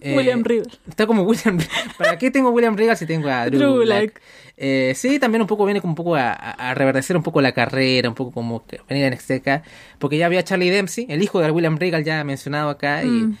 eh, 0.00 0.16
William 0.16 0.42
Regal. 0.42 0.66
Está 0.88 1.06
como 1.06 1.22
William 1.22 1.58
¿Para 1.98 2.16
qué 2.18 2.30
tengo 2.30 2.50
William 2.50 2.76
Regal 2.76 2.96
si 2.96 3.04
tengo 3.06 3.28
a 3.28 3.46
Drew, 3.46 3.58
Drew 3.58 3.72
Gulak? 3.80 4.20
Eh, 4.56 4.94
sí, 4.96 5.18
también 5.18 5.42
un 5.42 5.46
poco 5.46 5.66
viene 5.66 5.82
como 5.82 5.90
un 5.90 5.96
poco 5.96 6.14
a, 6.16 6.32
a- 6.32 6.72
reverdecer 6.74 7.14
un 7.16 7.22
poco 7.22 7.42
la 7.42 7.52
carrera, 7.52 8.08
un 8.08 8.14
poco 8.14 8.32
como 8.32 8.64
venir 8.88 9.04
a 9.04 9.10
NXT 9.10 9.30
acá. 9.32 9.62
Porque 9.98 10.16
ya 10.16 10.24
había 10.24 10.42
Charlie 10.42 10.70
Dempsey, 10.70 11.06
el 11.10 11.22
hijo 11.22 11.40
de 11.40 11.50
William 11.50 11.76
Regal 11.76 12.02
ya 12.04 12.24
mencionado 12.24 12.70
acá. 12.70 13.02
Mm. 13.04 13.32
y 13.32 13.36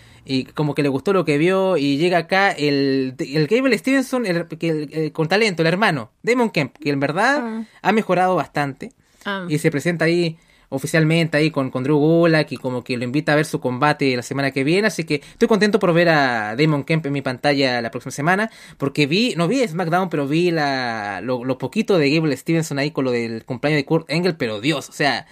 como 0.54 0.74
que 0.74 0.82
le 0.82 0.88
gustó 0.88 1.12
lo 1.12 1.24
que 1.24 1.38
vio 1.38 1.76
y 1.76 1.96
llega 1.98 2.18
acá 2.18 2.50
el, 2.50 3.14
el 3.18 3.46
Gable 3.46 3.76
Stevenson 3.78 4.26
el- 4.26 4.46
el- 4.60 4.88
eh, 4.92 5.12
con 5.12 5.28
talento, 5.28 5.62
el 5.62 5.68
hermano, 5.68 6.10
Damon 6.22 6.50
Kemp, 6.50 6.76
que 6.78 6.90
en 6.90 7.00
verdad 7.00 7.38
Ah. 7.42 7.64
ha 7.82 7.92
mejorado 7.92 8.34
bastante 8.36 8.92
Ah. 9.24 9.46
y 9.48 9.58
se 9.58 9.70
presenta 9.70 10.04
ahí 10.06 10.36
oficialmente 10.68 11.36
ahí 11.36 11.52
con, 11.52 11.70
con 11.70 11.84
Drew 11.84 11.96
Gulak 11.96 12.50
y 12.50 12.56
como 12.56 12.82
que 12.82 12.96
lo 12.96 13.04
invita 13.04 13.32
a 13.32 13.36
ver 13.36 13.44
su 13.46 13.60
combate 13.60 14.16
la 14.16 14.22
semana 14.22 14.50
que 14.50 14.64
viene, 14.64 14.88
así 14.88 15.04
que 15.04 15.16
estoy 15.16 15.46
contento 15.46 15.78
por 15.78 15.92
ver 15.94 16.08
a 16.08 16.56
Damon 16.56 16.82
Kemp 16.82 17.06
en 17.06 17.12
mi 17.12 17.22
pantalla 17.22 17.80
la 17.80 17.90
próxima 17.92 18.10
semana, 18.10 18.50
porque 18.76 19.06
vi, 19.06 19.34
no 19.36 19.46
vi 19.46 19.66
SmackDown, 19.66 20.10
pero 20.10 20.26
vi 20.26 20.50
la, 20.50 21.20
lo, 21.22 21.44
lo 21.44 21.56
poquito 21.56 21.98
de 21.98 22.10
Gable 22.10 22.36
Stevenson 22.36 22.80
ahí 22.80 22.90
con 22.90 23.04
lo 23.04 23.12
del 23.12 23.44
cumpleaños 23.44 23.78
de 23.78 23.84
Kurt 23.84 24.10
Angle, 24.10 24.34
pero 24.34 24.60
Dios, 24.60 24.88
o 24.88 24.92
sea, 24.92 25.26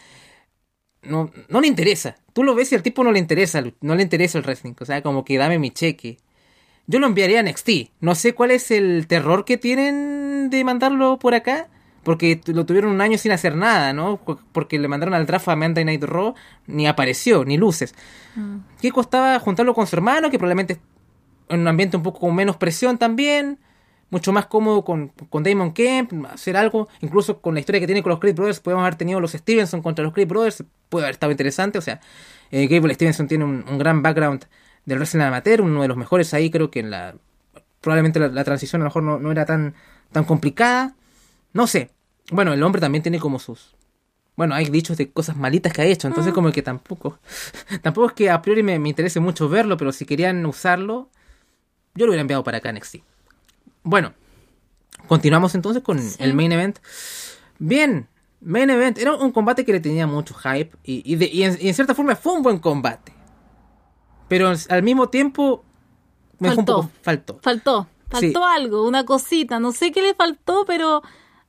no, 1.07 1.31
no 1.49 1.61
le 1.61 1.67
interesa. 1.67 2.17
Tú 2.33 2.43
lo 2.45 2.55
ves 2.55 2.73
y 2.73 2.75
al 2.75 2.83
tipo 2.83 3.05
no 3.05 3.13
le 3.13 3.19
interesa, 3.19 3.63
no 3.81 3.95
le 3.95 4.03
interesa 4.03 4.39
el 4.39 4.45
wrestling. 4.45 4.75
O 4.81 4.85
sea, 4.85 5.03
como 5.03 5.25
que 5.25 5.39
dame 5.39 5.59
mi 5.59 5.71
cheque. 5.71 6.19
Yo 6.87 6.99
lo 6.99 7.07
enviaría 7.07 7.41
a 7.41 7.43
NXT. 7.43 7.71
No 8.01 8.15
sé 8.15 8.35
cuál 8.35 8.51
es 8.51 8.71
el 8.71 9.07
terror 9.07 9.45
que 9.45 9.57
tienen 9.57 10.51
de 10.51 10.65
mandarlo 10.65 11.19
por 11.19 11.35
acá. 11.35 11.69
Porque 12.03 12.39
lo 12.47 12.67
tuvieron 12.67 12.91
un 12.91 13.01
año 13.01 13.17
sin 13.17 13.33
hacer 13.33 13.57
nada, 13.57 13.95
¿no? 13.95 14.19
Por- 14.19 14.39
Porque 14.53 14.79
le 14.79 14.89
mandaron 14.89 15.15
al 15.15 15.25
draft 15.25 15.49
a 15.49 15.57
Monday 15.57 15.87
Night 15.87 16.03
Raw, 16.05 16.35
ni 16.67 16.87
apareció, 16.87 17.47
ni 17.47 17.57
luces. 17.57 17.95
Mm. 18.37 18.57
¿Qué 18.79 18.91
costaba 18.93 19.39
juntarlo 19.39 19.73
con 19.75 19.87
su 19.87 19.97
hermano? 19.97 20.29
Que 20.31 20.39
probablemente 20.39 20.79
en 21.49 21.61
un 21.61 21.69
ambiente 21.69 21.97
un 21.97 22.03
poco 22.03 22.21
con 22.21 22.35
menos 22.35 22.59
presión 22.59 22.99
también. 22.99 23.59
Mucho 24.15 24.31
más 24.31 24.47
cómodo 24.47 24.85
con, 24.85 25.09
con 25.29 25.43
Damon 25.43 25.73
Kemp, 25.73 26.27
hacer 26.27 26.57
algo. 26.57 26.87
Incluso 27.01 27.41
con 27.41 27.55
la 27.55 27.59
historia 27.59 27.81
que 27.81 27.87
tiene 27.87 28.01
con 28.01 28.11
los 28.11 28.21
Creed 28.21 28.37
Brothers, 28.37 28.61
podemos 28.61 28.83
haber 28.83 28.95
tenido 28.95 29.19
los 29.19 29.33
Stevenson 29.33 29.83
contra 29.83 30.05
los 30.05 30.15
Creed 30.15 30.29
Brothers. 30.29 30.63
Puede 30.89 31.07
haber 31.07 31.15
estado 31.15 31.33
interesante. 31.33 31.79
O 31.79 31.83
sea, 31.83 32.01
eh, 32.53 32.69
Gable 32.69 32.95
Stevenson 32.95 33.27
tiene 33.27 33.43
un, 33.45 33.65
un 33.69 33.77
gran 33.77 34.05
background 34.05 34.45
del 34.85 34.99
wrestling 34.99 35.23
amateur, 35.23 35.63
uno 35.63 35.83
de 35.83 35.89
los 35.89 35.97
mejores 35.97 36.33
ahí. 36.33 36.49
Creo 36.49 36.71
que 36.71 36.79
en 36.79 36.91
la. 36.93 37.17
Probablemente 37.81 38.21
la, 38.21 38.29
la 38.29 38.45
transición 38.45 38.83
a 38.83 38.85
lo 38.85 38.91
mejor 38.91 39.03
no, 39.03 39.19
no 39.19 39.33
era 39.33 39.47
tan, 39.47 39.75
tan 40.13 40.23
complicada. 40.23 40.95
No 41.53 41.67
sé. 41.67 41.91
Bueno, 42.31 42.53
el 42.53 42.63
hombre 42.63 42.81
también 42.81 43.03
tiene 43.03 43.19
como 43.19 43.41
sus. 43.41 43.75
Bueno, 44.37 44.55
hay 44.55 44.67
dichos 44.67 44.97
de 44.97 45.11
cosas 45.11 45.37
malitas 45.37 45.73
que 45.73 45.83
ha 45.83 45.87
hecho, 45.87 46.07
entonces 46.07 46.33
como 46.33 46.53
que 46.53 46.63
tampoco. 46.63 47.19
tampoco 47.83 48.07
es 48.07 48.13
que 48.13 48.31
a 48.31 48.41
priori 48.43 48.63
me, 48.63 48.79
me 48.79 48.91
interese 48.91 49.19
mucho 49.19 49.49
verlo, 49.49 49.77
pero 49.77 49.91
si 49.91 50.07
querían 50.07 50.47
usarlo, 50.47 51.09
yo 51.97 52.07
lo 52.07 52.13
hubiera 52.13 52.21
enviado 52.21 52.45
para 52.45 52.59
acá 52.59 52.73
NXT. 52.73 53.14
Bueno, 53.85 54.13
continuamos 55.07 55.55
entonces 55.55 55.83
con 55.83 55.99
Sí. 56.01 56.17
el 56.19 56.35
main 56.35 56.51
event. 56.53 56.79
Bien, 57.59 58.09
main 58.41 58.69
event. 58.71 58.99
Era 58.99 59.15
un 59.15 59.31
combate 59.31 59.65
que 59.65 59.73
le 59.73 59.81
tenía 59.81 60.07
mucho 60.07 60.35
hype 60.35 60.77
y, 60.83 61.03
y 61.11 61.17
de- 61.17 61.27
y 61.31 61.45
en, 61.45 61.57
y 61.61 61.69
en 61.69 61.75
cierta 61.75 61.95
forma 61.95 62.17
fue 62.17 62.33
un 62.33 62.43
buen 62.43 62.59
combate. 62.59 63.13
Pero 64.29 64.53
al- 64.69 64.83
mismo 64.83 65.09
tiempo 65.11 65.65
me 66.39 66.49
dejó 66.49 66.61
un 66.63 66.67
Faltó. 66.67 66.83
poco 66.83 66.91
faltó. 67.03 67.39
Faltó, 67.43 67.87
faltó 68.11 68.41
Sí. 68.41 68.45
algo, 68.57 68.87
una 68.89 69.05
cosita, 69.05 69.61
no 69.61 69.71
sé 69.73 69.93
qué 69.93 70.03
le 70.03 70.15
faltó, 70.15 70.65
pero 70.67 71.03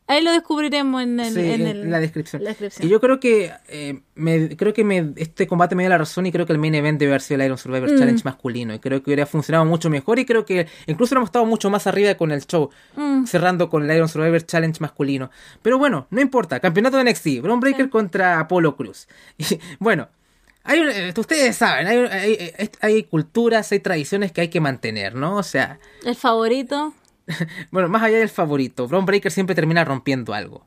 Ahí 0.08 0.24
lo 0.24 0.32
descubriremos 0.32 1.02
en, 1.02 1.20
el, 1.20 1.34
Sí, 1.34 1.40
en 1.40 1.62
en 1.62 1.68
el- 1.68 1.90
la 1.92 2.00
descripción. 2.00 2.44
la 2.44 2.50
descripción. 2.52 2.88
Y 2.88 2.92
yo 2.92 3.02
creo 3.02 3.20
que 3.20 3.52
eh, 3.68 4.02
me, 4.14 4.56
creo 4.56 4.72
que 4.72 4.84
me, 4.84 5.14
este 5.16 5.48
combate 5.48 5.74
me 5.74 5.82
dio 5.82 5.90
la 5.90 5.98
razón 5.98 6.28
y 6.28 6.32
creo 6.32 6.46
que 6.46 6.54
el 6.54 6.60
main 6.60 6.76
event 6.76 7.00
debe 7.00 7.14
haber 7.14 7.22
sido 7.22 7.40
el 7.42 7.46
Iron 7.48 7.58
Survivor 7.58 7.92
Mm. 7.92 7.98
Challenge 7.98 8.22
masculino. 8.24 8.74
Y 8.76 8.80
creo 8.80 9.02
que 9.02 9.10
hubiera 9.10 9.26
funcionado 9.26 9.66
mucho 9.66 9.90
mejor 9.90 10.20
y 10.20 10.26
creo 10.26 10.46
que 10.46 10.68
incluso 10.86 11.16
hemos 11.16 11.30
estado 11.30 11.46
mucho 11.46 11.72
más 11.72 11.88
arriba 11.88 12.14
con 12.16 12.32
el 12.32 12.46
show, 12.46 12.70
Mm. 12.96 13.26
cerrando 13.26 13.68
con 13.70 13.90
el 13.90 13.96
Iron 13.96 14.08
Survivor 14.08 14.46
Challenge 14.46 14.80
masculino. 14.80 15.32
Pero 15.64 15.80
bueno, 15.80 16.06
no 16.12 16.22
importa. 16.22 16.60
Campeonato 16.60 16.98
de 16.98 17.04
NXT, 17.06 17.42
Braun 17.42 17.60
Breaker 17.60 17.90
contra 17.90 18.40
Apollo 18.40 18.76
Cruz. 18.76 19.08
Y 19.40 19.60
bueno, 19.80 20.08
hay, 20.64 20.82
eh, 20.82 21.14
ustedes 21.18 21.56
saben, 21.56 21.88
hay, 21.88 21.98
hay, 21.98 22.52
hay- 22.60 22.70
hay 22.82 23.04
culturas, 23.06 23.72
hay 23.72 23.80
tradiciones 23.80 24.32
que 24.32 24.42
hay 24.42 24.48
que 24.50 24.60
mantener, 24.62 25.16
¿no? 25.16 25.38
O 25.38 25.44
sea, 25.44 25.80
El 26.06 26.16
favorito. 26.16 26.94
bueno, 27.72 27.90
más 27.90 28.04
allá 28.04 28.18
del 28.18 28.30
favorito, 28.30 28.88
Braun 28.88 29.06
Breaker 29.06 29.32
siempre 29.32 29.56
termina 29.56 29.84
rompiendo 29.84 30.34
algo. 30.34 30.66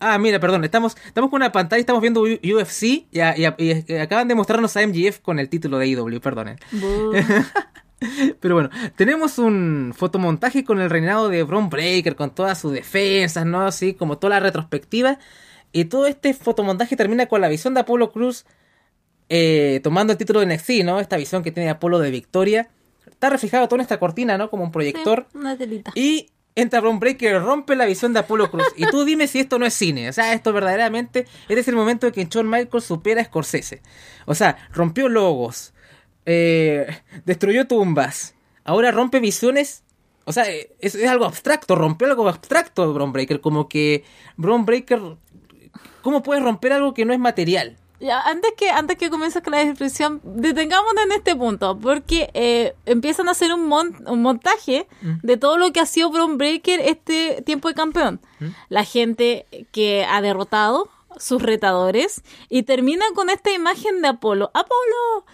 Ah, 0.00 0.16
mira, 0.18 0.38
perdón, 0.38 0.62
estamos, 0.64 0.96
estamos 1.06 1.28
con 1.30 1.38
una 1.38 1.50
pantalla, 1.50 1.80
estamos 1.80 2.00
viendo 2.00 2.22
UFC 2.22 2.82
y, 2.82 3.08
y 3.12 3.84
y 3.88 3.94
acaban 3.96 4.28
de 4.28 4.36
mostrarnos 4.36 4.76
a 4.76 4.86
MGF 4.86 5.18
con 5.20 5.40
el 5.40 5.48
título 5.48 5.78
de 5.78 5.88
IW, 5.88 6.20
perdonen. 6.20 6.58
Bu. 6.70 7.12
Pero 8.40 8.54
bueno, 8.54 8.70
tenemos 8.94 9.38
un 9.38 9.92
fotomontaje 9.96 10.64
con 10.64 10.80
el 10.80 10.88
reinado 10.88 11.28
de 11.28 11.42
Braun 11.42 11.68
Breaker, 11.68 12.14
con 12.14 12.30
todas 12.32 12.60
sus 12.60 12.72
defensas, 12.72 13.44
¿no? 13.44 13.62
Así 13.62 13.94
como 13.94 14.18
toda 14.18 14.34
la 14.34 14.40
retrospectiva. 14.40 15.18
Y 15.72 15.86
todo 15.86 16.06
este 16.06 16.32
fotomontaje 16.32 16.96
termina 16.96 17.26
con 17.26 17.40
la 17.40 17.48
visión 17.48 17.74
de 17.74 17.80
Apolo 17.80 18.12
Cruz 18.12 18.46
eh, 19.28 19.80
tomando 19.82 20.12
el 20.12 20.18
título 20.18 20.40
de 20.40 20.46
NXT, 20.46 20.84
¿no? 20.84 21.00
Esta 21.00 21.16
visión 21.16 21.42
que 21.42 21.52
tiene 21.52 21.70
Apolo 21.70 21.98
de 21.98 22.10
victoria. 22.10 22.68
Está 23.18 23.30
reflejado 23.30 23.66
todo 23.66 23.78
en 23.78 23.80
esta 23.80 23.98
cortina, 23.98 24.38
¿no? 24.38 24.48
Como 24.48 24.62
un 24.62 24.70
proyector. 24.70 25.26
Sí, 25.32 25.38
una 25.38 25.58
telita. 25.58 25.90
Y 25.96 26.30
entra 26.54 26.80
Braun 26.80 27.00
Breaker, 27.00 27.42
rompe 27.42 27.74
la 27.74 27.84
visión 27.84 28.12
de 28.12 28.20
Apolo 28.20 28.48
Cruz. 28.48 28.68
Y 28.76 28.86
tú 28.86 29.04
dime 29.04 29.26
si 29.26 29.40
esto 29.40 29.58
no 29.58 29.66
es 29.66 29.74
cine. 29.74 30.08
O 30.08 30.12
sea, 30.12 30.32
esto 30.34 30.52
verdaderamente. 30.52 31.26
Este 31.48 31.58
es 31.60 31.66
el 31.66 31.74
momento 31.74 32.06
en 32.06 32.12
que 32.12 32.24
Shawn 32.26 32.48
Michaels 32.48 32.84
supera 32.84 33.20
a 33.20 33.24
Scorsese. 33.24 33.82
O 34.24 34.36
sea, 34.36 34.56
rompió 34.72 35.08
logos. 35.08 35.74
eh, 36.26 36.86
destruyó 37.24 37.66
tumbas. 37.66 38.36
Ahora 38.62 38.92
rompe 38.92 39.18
visiones. 39.18 39.82
O 40.24 40.32
sea, 40.32 40.44
es, 40.48 40.94
es 40.94 41.08
algo 41.08 41.24
abstracto. 41.24 41.74
Rompió 41.74 42.06
algo 42.06 42.28
abstracto 42.28 42.94
Braun 42.94 43.12
Breaker. 43.12 43.40
Como 43.40 43.68
que 43.68 44.04
Braun 44.36 44.64
Breaker. 44.64 45.00
¿Cómo 46.02 46.22
puedes 46.22 46.44
romper 46.44 46.72
algo 46.72 46.94
que 46.94 47.04
no 47.04 47.12
es 47.12 47.18
material? 47.18 47.76
Ya, 48.00 48.20
antes 48.20 48.52
que 48.56 48.70
antes 48.70 48.96
que 48.96 49.10
comiences 49.10 49.42
con 49.42 49.52
la 49.52 49.64
descripción, 49.64 50.20
detengámonos 50.22 51.02
en 51.04 51.12
este 51.12 51.34
punto, 51.34 51.76
porque 51.78 52.30
eh, 52.32 52.74
empiezan 52.86 53.26
a 53.28 53.32
hacer 53.32 53.52
un, 53.52 53.66
mon- 53.66 54.04
un 54.08 54.22
montaje 54.22 54.86
de 55.00 55.36
todo 55.36 55.58
lo 55.58 55.72
que 55.72 55.80
ha 55.80 55.86
sido 55.86 56.10
Braun 56.10 56.38
Breaker 56.38 56.78
este 56.80 57.42
tiempo 57.42 57.66
de 57.68 57.74
campeón. 57.74 58.20
La 58.68 58.84
gente 58.84 59.46
que 59.72 60.04
ha 60.04 60.20
derrotado, 60.20 60.88
sus 61.18 61.42
retadores, 61.42 62.22
y 62.48 62.62
terminan 62.62 63.14
con 63.14 63.30
esta 63.30 63.50
imagen 63.50 64.00
de 64.00 64.08
Apolo. 64.08 64.52
¡Apolo! 64.54 65.24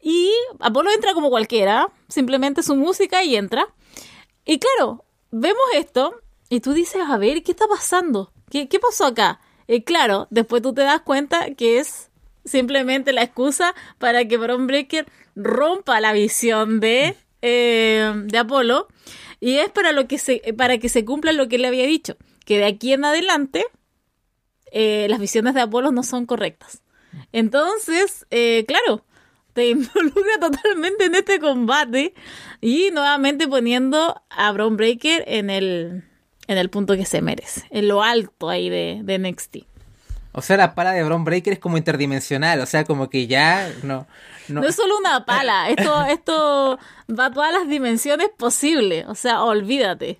Y 0.00 0.30
Apolo 0.60 0.90
entra 0.92 1.12
como 1.12 1.28
cualquiera, 1.28 1.88
simplemente 2.08 2.62
su 2.62 2.74
música 2.74 3.22
y 3.22 3.36
entra. 3.36 3.66
Y 4.46 4.58
claro, 4.60 5.04
vemos 5.30 5.62
esto 5.74 6.14
y 6.48 6.60
tú 6.60 6.72
dices, 6.72 7.02
a 7.06 7.18
ver, 7.18 7.42
¿qué 7.42 7.52
está 7.52 7.66
pasando? 7.68 8.32
¿Qué, 8.50 8.66
qué 8.68 8.78
pasó 8.78 9.04
acá? 9.04 9.40
Y 9.66 9.82
claro, 9.82 10.26
después 10.30 10.62
tú 10.62 10.72
te 10.72 10.82
das 10.82 11.02
cuenta 11.02 11.54
que 11.54 11.78
es 11.80 12.10
simplemente 12.44 13.12
la 13.12 13.22
excusa 13.22 13.74
para 13.98 14.26
que 14.26 14.36
Braun 14.36 14.66
Breaker 14.66 15.06
rompa 15.34 16.00
la 16.00 16.12
visión 16.12 16.80
de, 16.80 17.16
eh, 17.42 18.12
de 18.26 18.38
Apolo 18.38 18.88
y 19.40 19.56
es 19.56 19.70
para, 19.70 19.92
lo 19.92 20.06
que 20.06 20.18
se, 20.18 20.40
para 20.56 20.78
que 20.78 20.88
se 20.88 21.04
cumpla 21.04 21.32
lo 21.32 21.48
que 21.48 21.58
le 21.58 21.68
había 21.68 21.86
dicho, 21.86 22.16
que 22.44 22.58
de 22.58 22.66
aquí 22.66 22.92
en 22.92 23.04
adelante 23.04 23.64
eh, 24.72 25.06
las 25.08 25.20
visiones 25.20 25.54
de 25.54 25.60
Apolo 25.60 25.92
no 25.92 26.02
son 26.02 26.26
correctas. 26.26 26.82
Entonces, 27.32 28.26
eh, 28.30 28.64
claro, 28.66 29.04
te 29.52 29.68
involucra 29.70 30.38
totalmente 30.40 31.04
en 31.04 31.14
este 31.14 31.38
combate 31.40 32.14
y 32.60 32.90
nuevamente 32.92 33.48
poniendo 33.48 34.22
a 34.30 34.52
Braun 34.52 34.76
Breaker 34.76 35.24
en 35.26 35.50
el, 35.50 36.04
en 36.46 36.58
el 36.58 36.70
punto 36.70 36.96
que 36.96 37.04
se 37.04 37.22
merece, 37.22 37.66
en 37.70 37.88
lo 37.88 38.02
alto 38.02 38.48
ahí 38.48 38.68
de, 38.68 39.00
de 39.04 39.18
NXT. 39.18 39.73
O 40.36 40.42
sea, 40.42 40.56
la 40.56 40.74
pala 40.74 40.92
de 40.92 41.02
Braun 41.04 41.24
Breaker 41.24 41.52
es 41.54 41.58
como 41.60 41.76
interdimensional. 41.78 42.60
O 42.60 42.66
sea, 42.66 42.84
como 42.84 43.08
que 43.08 43.26
ya 43.26 43.70
no. 43.84 44.06
no- 44.48 44.60
No 44.62 44.66
es 44.66 44.74
solo 44.74 44.98
una 44.98 45.24
pala, 45.24 45.68
esto, 45.76 46.04
esto 46.06 46.78
va 47.08 47.26
a 47.26 47.30
todas 47.30 47.52
las 47.52 47.68
dimensiones 47.68 48.28
posibles, 48.36 49.06
o 49.06 49.14
sea, 49.14 49.42
olvídate. 49.42 50.16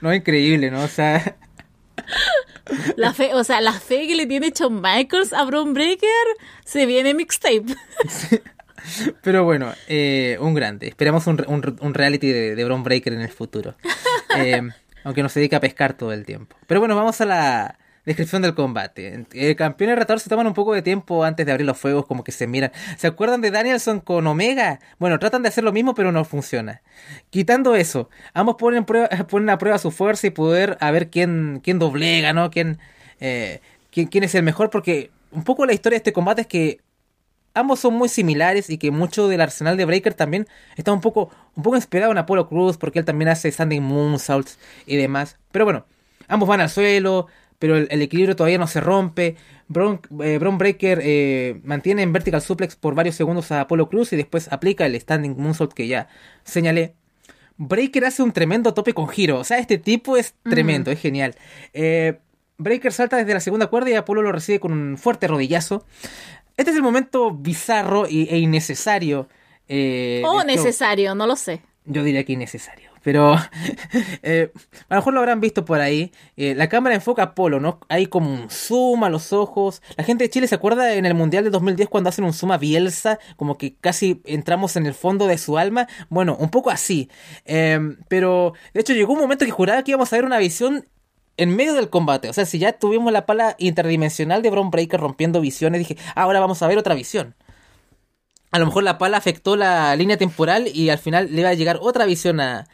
no 0.00 0.10
es 0.10 0.18
increíble, 0.18 0.70
¿no? 0.70 0.82
O 0.82 0.88
sea. 0.88 1.36
La 2.96 3.12
fe, 3.14 3.34
o 3.34 3.42
sea, 3.44 3.60
la 3.60 3.72
fe 3.72 4.06
que 4.06 4.14
le 4.14 4.26
tiene 4.26 4.50
Shawn 4.54 4.80
Michaels 4.82 5.32
a 5.32 5.44
Braun 5.44 5.72
Breaker 5.74 6.08
se 6.64 6.84
viene 6.86 7.14
mixtape. 7.14 7.64
Pero 9.22 9.44
bueno, 9.44 9.72
eh, 9.88 10.36
un 10.40 10.54
grande. 10.54 10.86
Esperamos 10.88 11.26
un, 11.26 11.42
un- 11.48 11.76
un 11.80 11.94
reality 11.94 12.28
de, 12.30 12.54
de 12.54 12.64
Breaker 12.64 13.12
en 13.12 13.20
el 13.22 13.30
futuro. 13.30 13.74
Eh, 14.36 14.62
aunque 15.04 15.22
no 15.22 15.28
se 15.28 15.40
dedica 15.40 15.56
a 15.56 15.60
pescar 15.60 15.94
todo 15.94 16.12
el 16.12 16.24
tiempo. 16.24 16.56
Pero 16.66 16.80
bueno, 16.80 16.94
vamos 16.94 17.20
a 17.20 17.24
la 17.24 17.78
descripción 18.08 18.40
del 18.40 18.54
combate. 18.54 19.26
El 19.32 19.54
campeón 19.54 19.90
y 19.90 19.92
el 19.92 19.98
retador 19.98 20.18
se 20.18 20.30
toman 20.30 20.46
un 20.46 20.54
poco 20.54 20.72
de 20.72 20.80
tiempo 20.80 21.24
antes 21.24 21.44
de 21.44 21.52
abrir 21.52 21.66
los 21.66 21.76
fuegos, 21.76 22.06
como 22.06 22.24
que 22.24 22.32
se 22.32 22.46
miran. 22.46 22.72
¿Se 22.96 23.06
acuerdan 23.06 23.42
de 23.42 23.50
Danielson 23.50 24.00
con 24.00 24.26
Omega? 24.26 24.80
Bueno, 24.98 25.18
tratan 25.18 25.42
de 25.42 25.48
hacer 25.48 25.62
lo 25.62 25.72
mismo, 25.72 25.94
pero 25.94 26.10
no 26.10 26.24
funciona. 26.24 26.80
Quitando 27.28 27.76
eso, 27.76 28.08
ambos 28.32 28.56
ponen, 28.58 29.50
a 29.50 29.58
prueba 29.58 29.78
su 29.78 29.90
fuerza 29.90 30.26
y 30.26 30.30
poder 30.30 30.78
a 30.80 30.90
ver 30.90 31.10
quién, 31.10 31.60
quién 31.62 31.78
doblega, 31.78 32.32
¿no? 32.32 32.50
Quién, 32.50 32.78
eh, 33.20 33.60
quién, 33.90 34.06
quién 34.06 34.24
es 34.24 34.34
el 34.34 34.42
mejor, 34.42 34.70
porque 34.70 35.10
un 35.30 35.44
poco 35.44 35.66
la 35.66 35.74
historia 35.74 35.96
de 35.96 35.98
este 35.98 36.14
combate 36.14 36.40
es 36.40 36.46
que 36.46 36.80
ambos 37.52 37.80
son 37.80 37.92
muy 37.92 38.08
similares 38.08 38.70
y 38.70 38.78
que 38.78 38.90
mucho 38.90 39.28
del 39.28 39.42
arsenal 39.42 39.76
de 39.76 39.84
Breaker 39.84 40.14
también 40.14 40.48
está 40.76 40.92
un 40.92 41.02
poco, 41.02 41.30
un 41.54 41.62
poco 41.62 41.76
inspirado 41.76 42.12
en 42.12 42.18
Apollo 42.18 42.48
Cruz 42.48 42.78
porque 42.78 43.00
él 43.00 43.04
también 43.04 43.28
hace 43.28 43.52
standing 43.52 43.82
moonsaults 43.82 44.58
y 44.86 44.96
demás. 44.96 45.36
Pero 45.52 45.66
bueno, 45.66 45.84
ambos 46.26 46.48
van 46.48 46.62
al 46.62 46.70
suelo, 46.70 47.26
pero 47.58 47.76
el, 47.76 47.88
el 47.90 48.02
equilibrio 48.02 48.36
todavía 48.36 48.58
no 48.58 48.66
se 48.66 48.80
rompe. 48.80 49.36
Braun, 49.68 50.00
eh, 50.22 50.38
Breaker 50.38 51.00
eh, 51.02 51.60
mantiene 51.64 52.02
en 52.02 52.12
vertical 52.12 52.40
suplex 52.40 52.76
por 52.76 52.94
varios 52.94 53.16
segundos 53.16 53.50
a 53.52 53.62
Apollo 53.62 53.88
Cruz 53.88 54.12
y 54.12 54.16
después 54.16 54.50
aplica 54.50 54.86
el 54.86 54.98
standing 54.98 55.36
moonsault 55.36 55.72
que 55.72 55.86
ya 55.88 56.08
señalé. 56.44 56.94
Breaker 57.56 58.04
hace 58.04 58.22
un 58.22 58.32
tremendo 58.32 58.72
tope 58.72 58.94
con 58.94 59.08
giro. 59.08 59.40
O 59.40 59.44
sea, 59.44 59.58
este 59.58 59.78
tipo 59.78 60.16
es 60.16 60.34
tremendo, 60.44 60.90
es 60.90 61.00
genial. 61.00 61.34
Eh, 61.72 62.18
Breaker 62.56 62.92
salta 62.92 63.16
desde 63.16 63.34
la 63.34 63.40
segunda 63.40 63.66
cuerda 63.66 63.90
y 63.90 63.94
Apolo 63.94 64.22
lo 64.22 64.32
recibe 64.32 64.60
con 64.60 64.72
un 64.72 64.96
fuerte 64.96 65.26
rodillazo. 65.26 65.84
Este 66.56 66.70
es 66.70 66.76
el 66.76 66.82
momento 66.82 67.32
bizarro 67.32 68.06
e 68.06 68.38
innecesario. 68.38 69.28
O 69.68 70.22
show. 70.22 70.44
necesario, 70.46 71.14
no 71.14 71.26
lo 71.26 71.36
sé. 71.36 71.60
Yo 71.84 72.02
diría 72.04 72.24
que 72.24 72.32
innecesario. 72.32 72.87
Pero 73.08 73.36
eh, 74.22 74.52
a 74.90 74.94
lo 74.94 75.00
mejor 75.00 75.14
lo 75.14 75.20
habrán 75.20 75.40
visto 75.40 75.64
por 75.64 75.80
ahí. 75.80 76.12
Eh, 76.36 76.54
la 76.54 76.68
cámara 76.68 76.94
enfoca 76.94 77.22
a 77.22 77.34
Polo, 77.34 77.58
¿no? 77.58 77.80
Hay 77.88 78.04
como 78.04 78.30
un 78.30 78.50
zoom 78.50 79.02
a 79.02 79.08
los 79.08 79.32
ojos. 79.32 79.80
La 79.96 80.04
gente 80.04 80.24
de 80.24 80.28
Chile 80.28 80.46
se 80.46 80.56
acuerda 80.56 80.92
en 80.92 81.06
el 81.06 81.14
Mundial 81.14 81.42
de 81.44 81.48
2010 81.48 81.88
cuando 81.88 82.10
hacen 82.10 82.26
un 82.26 82.34
zoom 82.34 82.52
a 82.52 82.58
Bielsa, 82.58 83.18
como 83.36 83.56
que 83.56 83.74
casi 83.76 84.20
entramos 84.26 84.76
en 84.76 84.84
el 84.84 84.92
fondo 84.92 85.26
de 85.26 85.38
su 85.38 85.56
alma. 85.56 85.88
Bueno, 86.10 86.36
un 86.38 86.50
poco 86.50 86.68
así. 86.68 87.08
Eh, 87.46 87.80
pero 88.08 88.52
de 88.74 88.80
hecho 88.82 88.92
llegó 88.92 89.14
un 89.14 89.20
momento 89.20 89.46
que 89.46 89.52
juraba 89.52 89.82
que 89.82 89.92
íbamos 89.92 90.12
a 90.12 90.16
ver 90.16 90.26
una 90.26 90.36
visión 90.36 90.86
en 91.38 91.56
medio 91.56 91.72
del 91.72 91.88
combate. 91.88 92.28
O 92.28 92.34
sea, 92.34 92.44
si 92.44 92.58
ya 92.58 92.74
tuvimos 92.74 93.10
la 93.10 93.24
pala 93.24 93.56
interdimensional 93.58 94.42
de 94.42 94.50
Braun 94.50 94.70
Breaker 94.70 95.00
rompiendo 95.00 95.40
visiones, 95.40 95.78
dije, 95.78 95.96
"Ah, 96.14 96.24
ahora 96.24 96.40
vamos 96.40 96.60
a 96.62 96.66
ver 96.66 96.76
otra 96.76 96.94
visión. 96.94 97.36
A 98.50 98.58
lo 98.58 98.66
mejor 98.66 98.82
la 98.82 98.98
pala 98.98 99.16
afectó 99.16 99.56
la 99.56 99.96
línea 99.96 100.18
temporal 100.18 100.68
y 100.68 100.90
al 100.90 100.98
final 100.98 101.28
le 101.34 101.40
iba 101.40 101.48
a 101.50 101.54
llegar 101.54 101.78
otra 101.80 102.04
visión 102.04 102.40
a, 102.40 102.66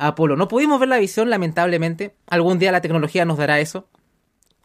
a 0.00 0.08
Apolo. 0.08 0.36
No 0.36 0.48
pudimos 0.48 0.80
ver 0.80 0.88
la 0.88 0.98
visión, 0.98 1.30
lamentablemente. 1.30 2.16
Algún 2.26 2.58
día 2.58 2.72
la 2.72 2.80
tecnología 2.80 3.24
nos 3.24 3.38
dará 3.38 3.60
eso. 3.60 3.88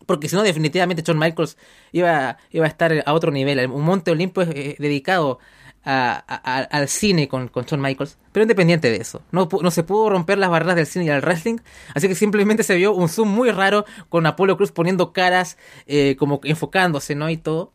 Porque 0.05 0.29
si 0.29 0.35
no, 0.35 0.43
definitivamente 0.43 1.03
John 1.05 1.19
Michaels 1.19 1.57
iba, 1.91 2.37
iba 2.51 2.65
a 2.65 2.67
estar 2.67 3.03
a 3.05 3.13
otro 3.13 3.31
nivel. 3.31 3.69
Un 3.69 3.83
Monte 3.83 4.11
Olimpo 4.11 4.41
es 4.41 4.49
eh, 4.49 4.75
dedicado 4.79 5.39
al 5.85 6.87
cine 6.87 7.27
con, 7.27 7.47
con 7.49 7.65
Shawn 7.65 7.81
Michaels. 7.81 8.17
Pero 8.31 8.43
independiente 8.43 8.89
de 8.89 8.97
eso, 8.97 9.21
no, 9.31 9.47
no 9.61 9.71
se 9.71 9.83
pudo 9.83 10.09
romper 10.09 10.39
las 10.39 10.49
barreras 10.49 10.75
del 10.75 10.87
cine 10.87 11.05
y 11.05 11.09
del 11.09 11.21
wrestling. 11.21 11.57
Así 11.93 12.07
que 12.07 12.15
simplemente 12.15 12.63
se 12.63 12.75
vio 12.75 12.93
un 12.93 13.07
zoom 13.07 13.29
muy 13.29 13.51
raro 13.51 13.85
con 14.09 14.25
Apolo 14.25 14.57
Cruz 14.57 14.71
poniendo 14.71 15.13
caras, 15.13 15.57
eh, 15.85 16.15
como 16.17 16.41
enfocándose, 16.43 17.13
¿no? 17.13 17.29
Y 17.29 17.37
todo. 17.37 17.71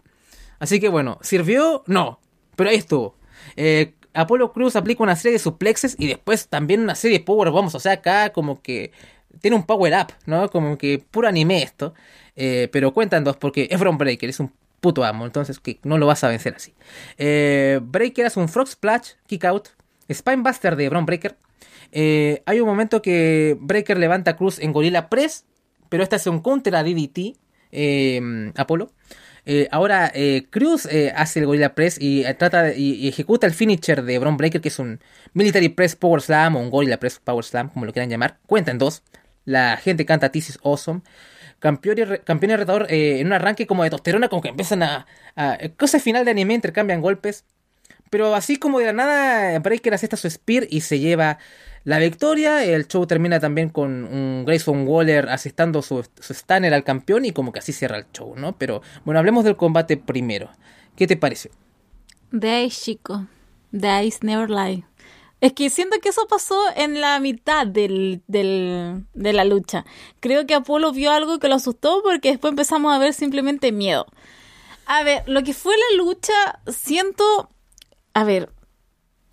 Así 0.58 0.80
que 0.80 0.88
bueno, 0.88 1.18
¿sirvió? 1.22 1.84
No. 1.86 2.20
Pero 2.56 2.70
ahí 2.70 2.76
estuvo. 2.76 3.16
Eh, 3.56 3.94
Apolo 4.14 4.52
Cruz 4.52 4.76
aplica 4.76 5.02
una 5.02 5.16
serie 5.16 5.34
de 5.34 5.38
suplexes 5.38 5.96
y 5.98 6.06
después 6.06 6.48
también 6.48 6.80
una 6.80 6.94
serie 6.94 7.18
de 7.18 7.24
powerbombs. 7.24 7.74
O 7.74 7.80
sea, 7.80 7.92
acá 7.92 8.30
como 8.30 8.60
que 8.62 8.92
tiene 9.40 9.56
un 9.56 9.64
power 9.64 9.94
up, 9.94 10.12
¿no? 10.26 10.50
Como 10.50 10.76
que 10.76 10.98
puro 10.98 11.28
anime 11.28 11.62
esto. 11.62 11.94
Eh, 12.36 12.68
pero 12.72 12.92
cuentan 12.92 13.24
dos 13.24 13.36
porque 13.36 13.68
Braun 13.78 13.98
Breaker, 13.98 14.28
es 14.28 14.40
un 14.40 14.52
puto 14.80 15.04
amo. 15.04 15.26
Entonces 15.26 15.60
que 15.60 15.78
no 15.84 15.98
lo 15.98 16.06
vas 16.06 16.24
a 16.24 16.28
vencer 16.28 16.54
así. 16.56 16.74
Eh, 17.18 17.80
Breaker 17.82 18.26
hace 18.26 18.40
un 18.40 18.48
Frog 18.48 18.68
Splash, 18.68 19.12
Kick 19.26 19.44
Out. 19.44 19.68
Spinebuster 20.12 20.74
de 20.74 20.88
Braun 20.88 21.06
Breaker. 21.06 21.36
Eh, 21.92 22.42
hay 22.46 22.60
un 22.60 22.66
momento 22.66 23.00
que 23.00 23.56
Breaker 23.60 23.98
levanta 23.98 24.32
a 24.32 24.36
Cruz 24.36 24.58
en 24.58 24.72
Gorilla 24.72 25.08
Press. 25.08 25.44
pero 25.88 26.02
esta 26.02 26.16
es 26.16 26.26
un 26.26 26.40
counter 26.40 26.76
a 26.76 26.82
DDT, 26.82 27.36
Apolo. 28.56 28.92
Eh, 29.46 29.68
ahora 29.70 30.10
eh, 30.14 30.46
Cruz 30.50 30.86
eh, 30.86 31.12
hace 31.16 31.40
el 31.40 31.46
Gorilla 31.46 31.74
Press 31.74 31.98
y 32.00 32.24
eh, 32.24 32.34
trata 32.34 32.62
de- 32.64 32.78
y, 32.78 33.08
ejecuta 33.08 33.46
el 33.46 33.54
finisher 33.54 34.02
de 34.02 34.18
Bron 34.18 34.36
Breaker, 34.36 34.60
que 34.60 34.68
es 34.68 34.78
un 34.78 35.00
Military 35.32 35.68
Press 35.70 35.96
Power 35.96 36.20
Slam 36.20 36.56
o 36.56 36.60
un 36.60 36.70
Gorilla 36.70 36.98
Press 37.00 37.18
Power 37.22 37.44
Slam, 37.44 37.70
como 37.70 37.86
lo 37.86 37.92
quieran 37.92 38.10
llamar. 38.10 38.38
Cuenta 38.46 38.70
en 38.70 38.78
dos. 38.78 39.02
La 39.44 39.76
gente 39.78 40.04
canta 40.06 40.30
This 40.30 40.50
is 40.50 40.58
Awesome. 40.62 41.00
Campeón 41.58 41.98
y, 41.98 42.04
re- 42.04 42.20
campeón 42.20 42.56
retador 42.58 42.86
en 42.90 43.26
un 43.26 43.32
arranque 43.32 43.66
como 43.66 43.84
de 43.84 43.90
tosterona, 43.90 44.28
como 44.28 44.42
que 44.42 44.48
empiezan 44.48 44.82
a, 44.82 45.06
a. 45.36 45.58
Cosa 45.76 45.98
final 46.00 46.24
de 46.24 46.30
anime, 46.32 46.54
intercambian 46.54 47.00
golpes. 47.00 47.44
Pero 48.10 48.34
así 48.34 48.56
como 48.56 48.78
de 48.80 48.86
la 48.86 48.92
nada, 48.92 49.58
Breaker 49.60 49.94
acepta 49.94 50.16
su 50.16 50.28
Spear 50.28 50.66
y 50.68 50.80
se 50.80 50.98
lleva 50.98 51.38
la 51.84 51.98
victoria. 51.98 52.64
El 52.64 52.86
show 52.88 53.06
termina 53.06 53.40
también 53.40 53.68
con 53.70 54.04
un 54.04 54.44
Grayson 54.44 54.86
Waller 54.86 55.28
asestando 55.28 55.82
su, 55.82 56.06
su 56.20 56.34
stunner 56.34 56.72
al 56.74 56.84
campeón 56.84 57.24
y 57.24 57.32
como 57.32 57.52
que 57.52 57.58
así 57.60 57.72
cierra 57.72 57.98
el 57.98 58.06
show, 58.12 58.34
¿no? 58.36 58.56
Pero 58.58 58.82
bueno, 59.04 59.18
hablemos 59.18 59.44
del 59.44 59.56
combate 59.56 59.96
primero. 59.96 60.50
¿Qué 60.96 61.06
te 61.06 61.16
parece? 61.16 61.50
The 62.38 62.64
Ice, 62.64 62.80
chico. 62.84 63.26
The 63.78 64.04
Ice 64.04 64.18
Never 64.22 64.50
Lie. 64.50 64.84
Es 65.40 65.54
que 65.54 65.70
siento 65.70 65.96
que 66.02 66.10
eso 66.10 66.26
pasó 66.28 66.60
en 66.76 67.00
la 67.00 67.18
mitad 67.18 67.66
del, 67.66 68.22
del- 68.26 69.06
de 69.14 69.32
la 69.32 69.44
lucha. 69.44 69.86
Creo 70.20 70.46
que 70.46 70.54
Apolo 70.54 70.92
vio 70.92 71.10
algo 71.12 71.38
que 71.38 71.48
lo 71.48 71.54
asustó 71.54 72.02
porque 72.02 72.30
después 72.32 72.50
empezamos 72.50 72.92
a 72.94 72.98
ver 72.98 73.14
simplemente 73.14 73.72
miedo. 73.72 74.06
A 74.84 75.02
ver, 75.02 75.22
lo 75.26 75.42
que 75.42 75.54
fue 75.54 75.72
la 75.76 75.96
lucha, 76.04 76.32
siento... 76.66 77.48
A 78.12 78.24
ver, 78.24 78.50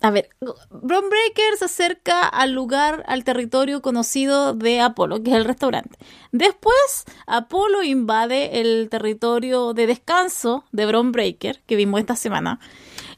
a 0.00 0.10
ver, 0.12 0.28
Bron 0.70 1.10
Breaker 1.10 1.56
se 1.58 1.64
acerca 1.64 2.26
al 2.28 2.52
lugar, 2.52 3.02
al 3.08 3.24
territorio 3.24 3.82
conocido 3.82 4.54
de 4.54 4.80
Apolo, 4.80 5.24
que 5.24 5.30
es 5.30 5.36
el 5.36 5.44
restaurante. 5.44 5.98
Después, 6.30 7.04
Apolo 7.26 7.82
invade 7.82 8.60
el 8.60 8.88
territorio 8.90 9.74
de 9.74 9.88
descanso 9.88 10.64
de 10.70 10.86
Bron 10.86 11.10
Breaker, 11.10 11.62
que 11.66 11.74
vimos 11.74 11.98
esta 11.98 12.14
semana. 12.14 12.60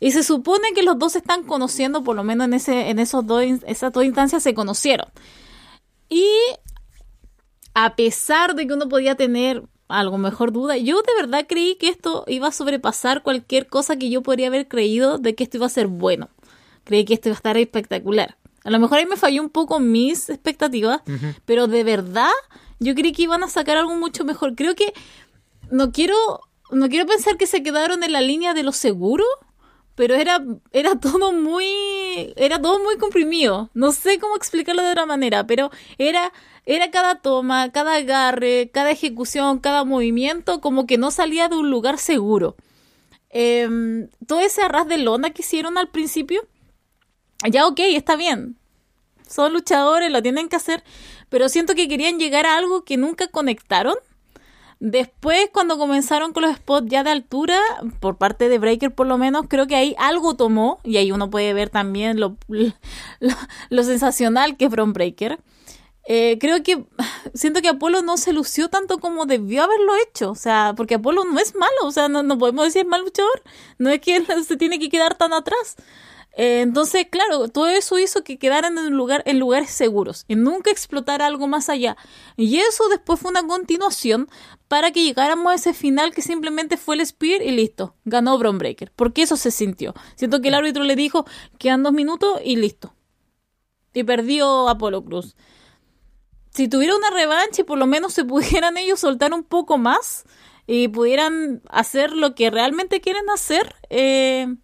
Y 0.00 0.12
se 0.12 0.22
supone 0.22 0.72
que 0.74 0.82
los 0.82 0.98
dos 0.98 1.12
se 1.12 1.18
están 1.18 1.44
conociendo, 1.44 2.02
por 2.02 2.16
lo 2.16 2.24
menos 2.24 2.46
en, 2.46 2.54
ese, 2.54 2.88
en 2.88 2.98
esos 2.98 3.26
dos, 3.26 3.44
esas 3.66 3.92
dos 3.92 4.04
instancias 4.04 4.42
se 4.42 4.54
conocieron. 4.54 5.08
Y 6.08 6.26
a 7.74 7.94
pesar 7.94 8.54
de 8.54 8.66
que 8.66 8.72
uno 8.72 8.88
podía 8.88 9.16
tener 9.16 9.64
algo 9.88 10.16
mejor 10.16 10.50
duda, 10.50 10.78
yo 10.78 11.02
de 11.02 11.14
verdad 11.20 11.44
creí 11.46 11.74
que 11.76 11.88
esto 11.88 12.24
iba 12.26 12.48
a 12.48 12.52
sobrepasar 12.52 13.22
cualquier 13.22 13.66
cosa 13.66 13.96
que 13.96 14.08
yo 14.08 14.22
podría 14.22 14.46
haber 14.46 14.66
creído 14.66 15.18
de 15.18 15.34
que 15.34 15.44
esto 15.44 15.58
iba 15.58 15.66
a 15.66 15.70
ser 15.70 15.86
bueno. 15.86 16.30
Creí 16.84 17.04
que 17.04 17.14
esto 17.14 17.28
iba 17.28 17.34
a 17.34 17.36
estar 17.36 17.56
espectacular. 17.56 18.36
A 18.64 18.70
lo 18.70 18.78
mejor 18.78 18.98
ahí 18.98 19.06
me 19.06 19.16
falló 19.16 19.42
un 19.42 19.50
poco 19.50 19.80
mis 19.80 20.28
expectativas, 20.28 21.00
pero 21.44 21.66
de 21.66 21.82
verdad 21.82 22.30
yo 22.78 22.94
creí 22.94 23.12
que 23.12 23.22
iban 23.22 23.42
a 23.42 23.48
sacar 23.48 23.76
algo 23.78 23.94
mucho 23.96 24.24
mejor. 24.24 24.54
Creo 24.54 24.74
que 24.74 24.92
no 25.70 25.92
quiero 25.92 26.16
no 26.70 26.88
quiero 26.88 27.06
pensar 27.06 27.36
que 27.36 27.46
se 27.46 27.62
quedaron 27.62 28.04
en 28.04 28.12
la 28.12 28.20
línea 28.20 28.54
de 28.54 28.62
lo 28.62 28.72
seguro, 28.72 29.24
pero 29.94 30.14
era 30.14 30.44
era 30.72 30.98
todo 30.98 31.32
muy 31.32 31.66
era 32.36 32.60
todo 32.60 32.82
muy 32.82 32.96
comprimido. 32.98 33.70
No 33.74 33.92
sé 33.92 34.18
cómo 34.18 34.36
explicarlo 34.36 34.82
de 34.82 34.90
otra 34.90 35.06
manera, 35.06 35.46
pero 35.46 35.70
era 35.98 36.32
era 36.66 36.90
cada 36.90 37.16
toma, 37.16 37.72
cada 37.72 37.96
agarre, 37.96 38.70
cada 38.72 38.90
ejecución, 38.90 39.58
cada 39.58 39.84
movimiento 39.84 40.60
como 40.60 40.86
que 40.86 40.98
no 40.98 41.10
salía 41.10 41.48
de 41.48 41.56
un 41.56 41.70
lugar 41.70 41.98
seguro. 41.98 42.56
Em, 43.30 44.08
todo 44.26 44.40
ese 44.40 44.62
arras 44.62 44.88
de 44.88 44.98
lona 44.98 45.30
que 45.30 45.42
hicieron 45.42 45.78
al 45.78 45.88
principio, 45.88 46.42
ya 47.48 47.66
ok, 47.66 47.80
está 47.80 48.16
bien. 48.16 48.56
Son 49.28 49.52
luchadores, 49.52 50.10
lo 50.10 50.22
tienen 50.22 50.48
que 50.48 50.56
hacer, 50.56 50.82
pero 51.28 51.48
siento 51.48 51.74
que 51.74 51.88
querían 51.88 52.18
llegar 52.18 52.46
a 52.46 52.56
algo 52.56 52.84
que 52.84 52.96
nunca 52.96 53.28
conectaron. 53.28 53.94
Después, 54.80 55.50
cuando 55.52 55.76
comenzaron 55.78 56.32
con 56.32 56.42
los 56.42 56.56
spots 56.56 56.88
ya 56.88 57.04
de 57.04 57.10
altura, 57.10 57.60
por 58.00 58.16
parte 58.16 58.48
de 58.48 58.58
Breaker 58.58 58.94
por 58.94 59.06
lo 59.06 59.18
menos, 59.18 59.44
creo 59.46 59.66
que 59.66 59.76
ahí 59.76 59.94
algo 59.98 60.36
tomó, 60.36 60.80
y 60.84 60.96
ahí 60.96 61.12
uno 61.12 61.28
puede 61.28 61.52
ver 61.52 61.68
también 61.68 62.18
lo, 62.18 62.38
lo, 63.68 63.84
sensacional 63.84 64.56
que 64.56 64.64
es 64.64 64.70
Bron 64.70 64.94
Breaker. 64.94 65.38
Eh, 66.08 66.38
creo 66.40 66.62
que 66.62 66.86
siento 67.34 67.60
que 67.60 67.68
Apolo 67.68 68.00
no 68.00 68.16
se 68.16 68.32
lució 68.32 68.68
tanto 68.68 68.98
como 68.98 69.26
debió 69.26 69.62
haberlo 69.62 69.92
hecho, 69.96 70.30
o 70.30 70.34
sea, 70.34 70.72
porque 70.76 70.94
Apolo 70.94 71.24
no 71.24 71.38
es 71.38 71.54
malo, 71.54 71.84
o 71.84 71.92
sea, 71.92 72.08
no, 72.08 72.22
no 72.22 72.38
podemos 72.38 72.64
decir 72.64 72.86
mal 72.86 73.02
luchador, 73.02 73.42
no 73.78 73.90
es 73.90 74.00
que 74.00 74.24
se 74.46 74.56
tiene 74.56 74.78
que 74.78 74.88
quedar 74.88 75.14
tan 75.14 75.34
atrás. 75.34 75.76
Eh, 76.36 76.60
entonces, 76.60 77.06
claro, 77.10 77.48
todo 77.48 77.68
eso 77.68 77.98
hizo 77.98 78.22
que 78.22 78.38
quedaran 78.38 78.78
en, 78.78 78.90
lugar, 78.90 79.22
en 79.26 79.38
lugares 79.38 79.70
seguros 79.70 80.24
y 80.28 80.36
nunca 80.36 80.70
explotara 80.70 81.26
algo 81.26 81.48
más 81.48 81.68
allá. 81.68 81.96
Y 82.36 82.58
eso 82.58 82.88
después 82.88 83.20
fue 83.20 83.30
una 83.30 83.46
continuación 83.46 84.28
para 84.68 84.92
que 84.92 85.02
llegáramos 85.04 85.52
a 85.52 85.56
ese 85.56 85.74
final 85.74 86.14
que 86.14 86.22
simplemente 86.22 86.76
fue 86.76 86.94
el 86.94 87.06
Spear 87.06 87.42
y 87.42 87.50
listo, 87.50 87.96
ganó 88.04 88.38
Bron 88.38 88.58
Breaker, 88.58 88.92
porque 88.94 89.22
eso 89.22 89.36
se 89.36 89.50
sintió. 89.50 89.94
Siento 90.14 90.40
que 90.40 90.48
el 90.48 90.54
árbitro 90.54 90.84
le 90.84 90.96
dijo, 90.96 91.26
quedan 91.58 91.82
dos 91.82 91.92
minutos 91.92 92.40
y 92.44 92.56
listo. 92.56 92.94
Y 93.92 94.04
perdió 94.04 94.68
Apolo 94.68 95.04
Cruz 95.04 95.34
si 96.50 96.68
tuviera 96.68 96.96
una 96.96 97.10
revancha 97.10 97.62
y 97.62 97.64
por 97.64 97.78
lo 97.78 97.86
menos 97.86 98.12
se 98.12 98.24
pudieran 98.26 98.76
ellos 98.76 99.00
soltar 99.00 99.32
un 99.32 99.44
poco 99.44 99.78
más 99.78 100.24
y 100.66 100.88
pudieran 100.88 101.62
hacer 101.68 102.12
lo 102.12 102.34
que 102.34 102.50
realmente 102.50 103.00
quieren 103.00 103.28
hacer, 103.30 103.74
eh, 103.88 104.54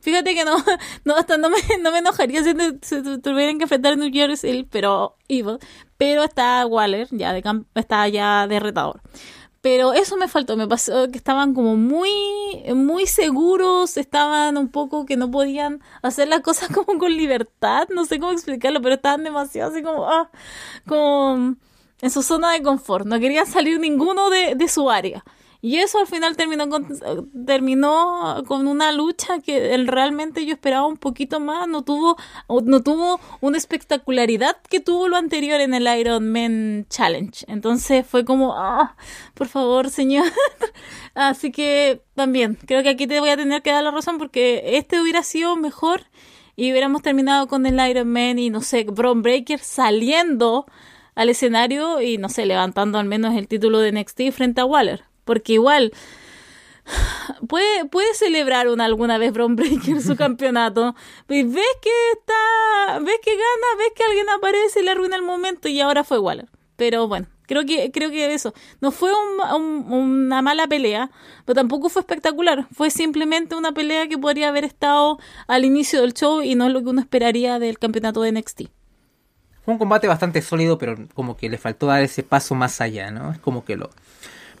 fíjate 0.00 0.34
que 0.34 0.44
no, 0.44 0.56
no, 1.04 1.16
hasta 1.16 1.38
no 1.38 1.50
me, 1.50 1.56
no 1.80 1.92
me 1.92 1.98
enojaría 1.98 2.42
si 2.42 2.52
tuvieran 3.22 3.58
que 3.58 3.64
enfrentar 3.64 3.94
a 3.94 3.96
New 3.96 4.10
Jersey, 4.12 4.64
pero 4.64 5.16
Evil, 5.28 5.58
pero 5.96 6.24
está 6.24 6.66
Waller, 6.66 7.08
ya 7.10 7.32
de 7.32 7.42
está 7.74 8.08
ya 8.08 8.46
de 8.46 8.60
retador. 8.60 9.00
Pero 9.60 9.92
eso 9.92 10.16
me 10.16 10.26
faltó, 10.26 10.56
me 10.56 10.66
pasó 10.66 11.10
que 11.10 11.18
estaban 11.18 11.52
como 11.52 11.76
muy, 11.76 12.10
muy 12.74 13.06
seguros, 13.06 13.98
estaban 13.98 14.56
un 14.56 14.68
poco 14.68 15.04
que 15.04 15.18
no 15.18 15.30
podían 15.30 15.82
hacer 16.02 16.28
las 16.28 16.40
cosas 16.40 16.68
como 16.74 16.98
con 16.98 17.14
libertad, 17.14 17.88
no 17.94 18.06
sé 18.06 18.18
cómo 18.18 18.32
explicarlo, 18.32 18.80
pero 18.80 18.94
estaban 18.94 19.22
demasiado 19.22 19.70
así 19.70 19.82
como, 19.82 20.08
ah, 20.08 20.30
como 20.86 21.56
en 22.00 22.10
su 22.10 22.22
zona 22.22 22.52
de 22.52 22.62
confort, 22.62 23.06
no 23.06 23.20
querían 23.20 23.46
salir 23.46 23.78
ninguno 23.80 24.30
de, 24.30 24.54
de 24.54 24.68
su 24.68 24.90
área. 24.90 25.22
Y 25.62 25.76
eso 25.76 25.98
al 25.98 26.06
final 26.06 26.36
terminó 26.36 26.68
con, 26.70 26.88
terminó 27.44 28.42
con 28.46 28.66
una 28.66 28.92
lucha 28.92 29.40
que 29.40 29.76
realmente 29.86 30.46
yo 30.46 30.54
esperaba 30.54 30.86
un 30.86 30.96
poquito 30.96 31.38
más, 31.38 31.68
no 31.68 31.82
tuvo, 31.82 32.16
no 32.64 32.82
tuvo 32.82 33.20
una 33.40 33.58
espectacularidad 33.58 34.56
que 34.70 34.80
tuvo 34.80 35.08
lo 35.08 35.16
anterior 35.16 35.60
en 35.60 35.74
el 35.74 35.86
Iron 35.98 36.32
Man 36.32 36.86
Challenge. 36.88 37.44
Entonces 37.46 38.06
fue 38.06 38.24
como, 38.24 38.54
ah, 38.56 38.96
por 39.34 39.48
favor, 39.48 39.90
señor. 39.90 40.26
Así 41.14 41.52
que 41.52 42.02
también, 42.14 42.56
creo 42.66 42.82
que 42.82 42.88
aquí 42.88 43.06
te 43.06 43.20
voy 43.20 43.28
a 43.28 43.36
tener 43.36 43.60
que 43.60 43.70
dar 43.70 43.84
la 43.84 43.90
razón 43.90 44.16
porque 44.16 44.62
este 44.78 45.00
hubiera 45.00 45.22
sido 45.22 45.56
mejor 45.56 46.04
y 46.56 46.70
hubiéramos 46.72 47.02
terminado 47.02 47.48
con 47.48 47.66
el 47.66 47.78
Iron 47.88 48.08
Man 48.08 48.38
y 48.38 48.48
no 48.48 48.62
sé, 48.62 48.84
Bron 48.84 49.22
Breaker 49.22 49.58
saliendo 49.58 50.66
al 51.14 51.28
escenario 51.28 52.00
y 52.00 52.16
no 52.16 52.30
sé, 52.30 52.46
levantando 52.46 52.98
al 52.98 53.06
menos 53.06 53.34
el 53.34 53.46
título 53.48 53.78
de 53.80 53.92
NXT 53.92 54.30
frente 54.32 54.62
a 54.62 54.64
Waller. 54.64 55.09
Porque 55.30 55.52
igual 55.52 55.92
puede, 57.46 57.84
puede 57.84 58.12
celebrar 58.14 58.68
una 58.68 58.84
alguna 58.84 59.16
vez 59.18 59.32
Bron 59.32 59.54
Breaker 59.54 60.00
su 60.02 60.16
campeonato. 60.16 60.94
Y 61.28 61.42
ves 61.44 61.64
que 61.80 61.90
está, 62.12 62.98
ves 63.00 63.18
que 63.22 63.30
gana, 63.32 63.78
ves 63.78 63.92
que 63.94 64.02
alguien 64.04 64.28
aparece 64.30 64.80
y 64.80 64.82
le 64.84 64.90
arruina 64.90 65.14
el 65.16 65.22
momento 65.22 65.68
y 65.68 65.80
ahora 65.80 66.02
fue 66.04 66.18
Waller. 66.18 66.48
Pero 66.76 67.06
bueno, 67.06 67.28
creo 67.46 67.64
que, 67.64 67.90
creo 67.92 68.10
que 68.10 68.32
eso. 68.34 68.54
No 68.80 68.90
fue 68.90 69.12
un- 69.12 69.54
un- 69.62 69.92
una 69.92 70.42
mala 70.42 70.66
pelea, 70.66 71.10
pero 71.44 71.54
tampoco 71.54 71.88
fue 71.90 72.00
espectacular. 72.00 72.66
Fue 72.74 72.90
simplemente 72.90 73.54
una 73.54 73.72
pelea 73.72 74.08
que 74.08 74.18
podría 74.18 74.48
haber 74.48 74.64
estado 74.64 75.18
al 75.46 75.64
inicio 75.64 76.00
del 76.00 76.14
show 76.14 76.42
y 76.42 76.54
no 76.56 76.66
es 76.66 76.72
lo 76.72 76.82
que 76.82 76.88
uno 76.88 77.00
esperaría 77.00 77.58
del 77.58 77.78
campeonato 77.78 78.22
de 78.22 78.32
NXT. 78.32 78.62
Fue 79.64 79.74
un 79.74 79.78
combate 79.78 80.08
bastante 80.08 80.40
sólido, 80.42 80.78
pero 80.78 80.96
como 81.14 81.36
que 81.36 81.50
le 81.50 81.58
faltó 81.58 81.86
dar 81.86 82.02
ese 82.02 82.22
paso 82.24 82.54
más 82.54 82.80
allá, 82.80 83.10
¿no? 83.10 83.30
Es 83.30 83.38
como 83.38 83.64
que 83.64 83.76
lo 83.76 83.90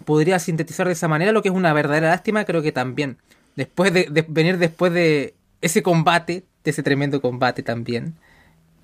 podría 0.04 0.38
sintetizar 0.38 0.86
de 0.86 0.92
esa 0.92 1.08
manera, 1.08 1.32
lo 1.32 1.42
que 1.42 1.48
es 1.48 1.54
una 1.54 1.72
verdadera 1.72 2.08
lástima. 2.08 2.44
Creo 2.44 2.62
que 2.62 2.72
también, 2.72 3.18
después 3.56 3.92
de, 3.92 4.06
de 4.10 4.24
venir 4.28 4.58
después 4.58 4.92
de 4.92 5.34
ese 5.60 5.82
combate, 5.82 6.44
de 6.64 6.70
ese 6.70 6.82
tremendo 6.82 7.20
combate 7.20 7.62
también, 7.62 8.14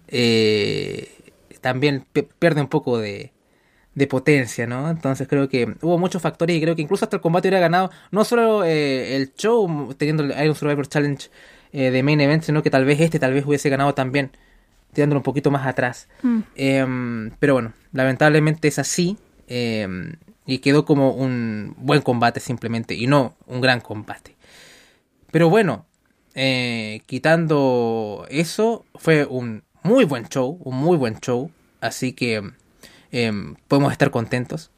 eh, 0.08 1.08
también 1.60 2.04
pierde 2.38 2.60
un 2.60 2.68
poco 2.68 2.98
de, 2.98 3.32
de 3.94 4.06
potencia, 4.06 4.66
¿no? 4.66 4.88
Entonces 4.90 5.26
creo 5.26 5.48
que 5.48 5.74
hubo 5.82 5.98
muchos 5.98 6.22
factores 6.22 6.56
y 6.56 6.60
creo 6.60 6.76
que 6.76 6.82
incluso 6.82 7.04
hasta 7.04 7.16
el 7.16 7.22
combate 7.22 7.48
hubiera 7.48 7.60
ganado 7.60 7.90
no 8.10 8.24
solo 8.24 8.64
eh, 8.64 9.16
el 9.16 9.34
show 9.34 9.94
teniendo 9.96 10.22
el 10.22 10.30
Iron 10.42 10.54
Survivor 10.54 10.86
Challenge 10.86 11.28
eh, 11.72 11.90
de 11.90 12.02
main 12.02 12.20
event, 12.20 12.42
sino 12.42 12.62
que 12.62 12.70
tal 12.70 12.84
vez 12.84 13.00
este 13.00 13.18
tal 13.18 13.32
vez 13.32 13.44
hubiese 13.44 13.68
ganado 13.68 13.94
también 13.94 14.30
tirándolo 14.92 15.20
un 15.20 15.24
poquito 15.24 15.50
más 15.50 15.66
atrás. 15.66 16.08
Em, 16.54 17.30
pero 17.38 17.54
bueno, 17.54 17.72
lamentablemente 17.92 18.68
es 18.68 18.78
así. 18.78 19.18
Y 20.46 20.58
quedó 20.58 20.84
como 20.84 21.10
un 21.10 21.74
buen 21.76 22.02
combate 22.02 22.40
simplemente. 22.40 22.94
Y 22.94 23.06
no 23.06 23.34
un 23.46 23.60
gran 23.60 23.80
combate. 23.80 24.36
Pero 25.30 25.50
bueno, 25.50 25.86
eh, 26.34 27.02
quitando 27.06 28.26
eso, 28.30 28.84
fue 28.94 29.24
un 29.24 29.64
muy 29.82 30.04
buen 30.04 30.28
show. 30.28 30.58
Un 30.62 30.76
muy 30.76 30.96
buen 30.96 31.18
show. 31.20 31.50
Así 31.80 32.12
que 32.12 32.42
em, 33.10 33.56
podemos 33.68 33.92
estar 33.92 34.10
contentos. 34.10 34.70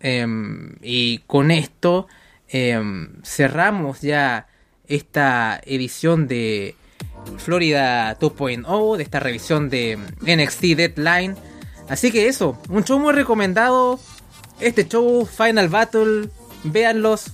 Em, 0.00 0.76
y 0.82 1.18
con 1.26 1.50
esto 1.50 2.06
em, 2.48 3.22
cerramos 3.22 4.02
ya 4.02 4.46
esta 4.86 5.60
edición 5.64 6.28
de 6.28 6.76
Florida 7.38 8.16
2.0, 8.18 8.96
de 8.96 9.02
esta 9.02 9.20
revisión 9.20 9.68
de 9.68 9.98
NXT 10.20 10.62
Deadline. 10.76 11.34
Así 11.88 12.10
que 12.10 12.28
eso, 12.28 12.58
un 12.68 12.84
show 12.84 12.98
muy 12.98 13.12
recomendado. 13.12 13.98
Este 14.60 14.86
show, 14.88 15.26
Final 15.26 15.68
Battle, 15.68 16.28
véanlos. 16.64 17.26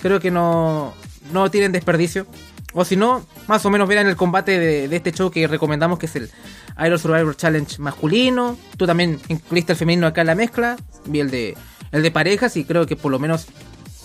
Creo 0.00 0.20
que 0.20 0.30
no, 0.30 0.94
no 1.32 1.50
tienen 1.50 1.72
desperdicio. 1.72 2.26
O 2.72 2.84
si 2.84 2.96
no, 2.96 3.26
más 3.48 3.64
o 3.66 3.70
menos 3.70 3.88
vean 3.88 4.06
el 4.06 4.16
combate 4.16 4.58
de, 4.58 4.96
este 4.96 5.12
show 5.12 5.30
que 5.30 5.46
recomendamos, 5.46 5.98
que 5.98 6.06
es 6.06 6.16
el 6.16 6.30
Iron 6.84 6.98
Survivor 6.98 7.36
Challenge 7.36 7.78
masculino. 7.80 8.56
Tú 8.76 8.86
también 8.86 9.18
incluiste 9.28 9.72
el 9.72 9.78
femenino 9.78 10.06
acá 10.06 10.20
en 10.20 10.28
la 10.28 10.34
mezcla. 10.34 10.76
Vi 11.06 11.20
el 11.20 11.30
de, 11.30 11.56
el 11.92 12.02
de 12.02 12.10
parejas 12.10 12.56
y 12.56 12.64
creo 12.64 12.86
que 12.86 12.96
por 12.96 13.10
lo 13.10 13.18
menos 13.18 13.46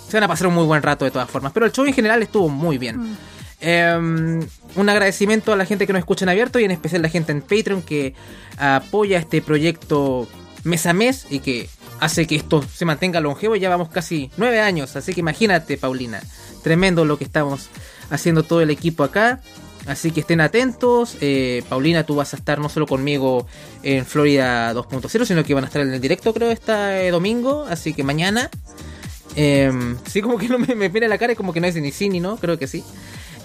se 0.07 0.17
van 0.17 0.23
a 0.23 0.27
pasar 0.27 0.47
un 0.47 0.55
muy 0.55 0.65
buen 0.65 0.81
rato 0.81 1.05
de 1.05 1.11
todas 1.11 1.29
formas. 1.29 1.51
Pero 1.53 1.65
el 1.65 1.71
show 1.71 1.85
en 1.85 1.93
general 1.93 2.23
estuvo 2.23 2.49
muy 2.49 2.77
bien. 2.77 2.97
Mm. 2.97 3.17
Em, 3.61 4.47
un 4.75 4.89
agradecimiento 4.89 5.53
a 5.53 5.55
la 5.55 5.65
gente 5.65 5.87
que 5.87 5.93
nos 5.93 5.99
escucha 5.99 6.25
en 6.25 6.29
abierto 6.29 6.59
y 6.59 6.65
en 6.65 6.71
especial 6.71 7.01
a 7.01 7.03
la 7.03 7.09
gente 7.09 7.31
en 7.31 7.41
Patreon 7.41 7.81
que 7.81 8.13
apoya 8.57 9.17
este 9.17 9.41
proyecto 9.41 10.27
mes 10.63 10.85
a 10.85 10.93
mes 10.93 11.27
y 11.29 11.39
que 11.39 11.69
hace 11.99 12.27
que 12.27 12.35
esto 12.35 12.63
se 12.63 12.85
mantenga 12.85 13.19
longevo. 13.19 13.55
Ya 13.55 13.69
vamos 13.69 13.89
casi 13.89 14.31
nueve 14.37 14.59
años, 14.59 14.95
así 14.95 15.13
que 15.13 15.19
imagínate, 15.19 15.77
Paulina, 15.77 16.21
tremendo 16.63 17.05
lo 17.05 17.17
que 17.17 17.23
estamos 17.23 17.69
haciendo 18.09 18.43
todo 18.43 18.61
el 18.61 18.69
equipo 18.69 19.03
acá. 19.03 19.41
Así 19.85 20.09
que 20.11 20.21
estén 20.21 20.41
atentos. 20.41 21.15
Eh, 21.21 21.63
Paulina, 21.69 22.03
tú 22.03 22.15
vas 22.15 22.33
a 22.33 22.37
estar 22.37 22.59
no 22.59 22.69
solo 22.69 22.87
conmigo 22.87 23.45
en 23.83 24.05
Florida 24.05 24.73
2.0, 24.73 25.25
sino 25.25 25.43
que 25.43 25.53
van 25.53 25.63
a 25.63 25.67
estar 25.67 25.81
en 25.81 25.93
el 25.93 26.01
directo, 26.01 26.33
creo, 26.33 26.49
este 26.49 27.11
domingo. 27.11 27.65
Así 27.69 27.93
que 27.93 28.03
mañana. 28.03 28.49
Em, 29.35 29.97
sí, 30.07 30.21
como 30.21 30.37
que 30.37 30.47
no 30.47 30.57
me, 30.57 30.73
me 30.75 30.89
mira 30.89 31.07
la 31.07 31.17
cara, 31.17 31.35
como 31.35 31.53
que 31.53 31.59
no 31.59 31.67
es 31.67 31.75
ni 31.75 31.91
sí 31.91 32.09
ni 32.09 32.19
no, 32.19 32.37
creo 32.37 32.57
que 32.57 32.67
sí. 32.67 32.83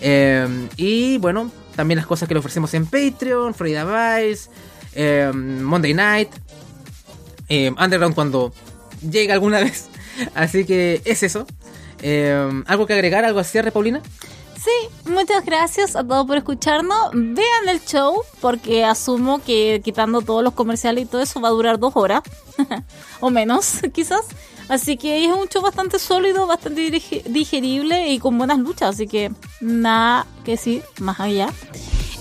Em, 0.00 0.68
y 0.76 1.18
bueno, 1.18 1.50
también 1.76 1.96
las 1.96 2.06
cosas 2.06 2.28
que 2.28 2.34
le 2.34 2.40
ofrecemos 2.40 2.72
en 2.74 2.86
Patreon, 2.86 3.54
Florida 3.54 3.84
Vice, 3.84 4.48
em, 4.94 5.60
Monday 5.62 5.94
Night, 5.94 6.30
Underground 7.50 8.14
cuando 8.14 8.52
llega 9.08 9.34
alguna 9.34 9.60
vez. 9.64 9.88
Así 10.34 10.64
que 10.64 11.02
es 11.04 11.22
eso. 11.22 11.46
¿Algo 12.66 12.86
que 12.86 12.94
agregar? 12.94 13.24
¿Algo 13.24 13.40
a 13.40 13.44
cierre, 13.44 13.72
Paulina? 13.72 14.00
Sí, 14.62 15.10
muchas 15.10 15.42
gracias 15.46 15.96
a 15.96 16.04
todos 16.04 16.26
por 16.26 16.36
escucharnos. 16.36 17.10
Vean 17.14 17.68
el 17.68 17.82
show 17.82 18.20
porque 18.42 18.84
asumo 18.84 19.42
que 19.42 19.80
quitando 19.82 20.20
todos 20.20 20.44
los 20.44 20.52
comerciales 20.52 21.04
y 21.04 21.06
todo 21.06 21.22
eso 21.22 21.40
va 21.40 21.48
a 21.48 21.52
durar 21.52 21.78
dos 21.78 21.92
horas 21.96 22.22
o 23.20 23.30
menos 23.30 23.80
quizás. 23.94 24.26
Así 24.68 24.98
que 24.98 25.24
es 25.24 25.32
un 25.32 25.48
show 25.48 25.62
bastante 25.62 25.98
sólido, 25.98 26.46
bastante 26.46 26.90
digerible 27.26 28.12
y 28.12 28.18
con 28.18 28.36
buenas 28.36 28.58
luchas. 28.58 28.90
Así 28.90 29.06
que 29.06 29.32
nada 29.62 30.26
que 30.44 30.52
decir 30.52 30.82
más 30.98 31.18
allá. 31.20 31.48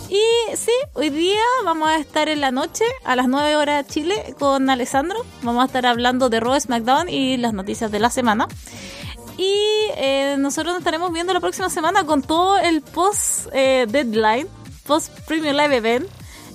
Y 0.10 0.55
sí, 0.55 0.72
hoy 0.93 1.12
día 1.12 1.39
vamos 1.64 1.88
a 1.88 1.97
estar 1.97 2.30
en 2.30 2.41
la 2.41 2.49
noche 2.49 2.84
a 3.05 3.16
las 3.16 3.28
9 3.28 3.55
horas 3.55 3.86
de 3.86 3.93
Chile 3.93 4.36
con 4.39 4.68
Alessandro. 4.68 5.24
Vamos 5.43 5.62
a 5.62 5.68
estar 5.68 5.86
hablando 5.86 6.30
de 6.30 6.39
Raw, 6.39 6.60
SmackDown 6.60 7.10
y 7.10 7.38
las 7.38 7.53
noticias 7.53 7.91
de 7.91 7.99
la 7.99 8.10
semana. 8.10 8.47
Y 9.38 9.53
eh, 9.97 10.36
nosotros 10.39 10.74
nos 10.74 10.80
estaremos 10.80 11.14
viendo 11.14 11.32
la 11.32 11.39
próxima 11.39 11.70
semana 11.70 12.05
con 12.05 12.24
todo 12.24 12.57
el 12.57 12.82
post 12.82 13.49
eh, 13.53 13.86
deadline, 13.88 14.47
post 14.88 15.12
premium 15.28 15.55
live 15.55 15.78
event 15.78 16.07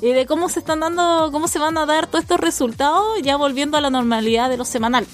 y 0.02 0.12
de 0.12 0.26
cómo 0.26 0.48
se 0.48 0.58
están 0.58 0.80
dando, 0.80 1.30
cómo 1.30 1.46
se 1.46 1.60
van 1.60 1.78
a 1.78 1.86
dar 1.86 2.08
todos 2.08 2.24
estos 2.24 2.40
resultados 2.40 3.22
ya 3.22 3.36
volviendo 3.36 3.76
a 3.76 3.80
la 3.80 3.90
normalidad 3.90 4.50
de 4.50 4.56
lo 4.56 4.64
semanal. 4.64 5.06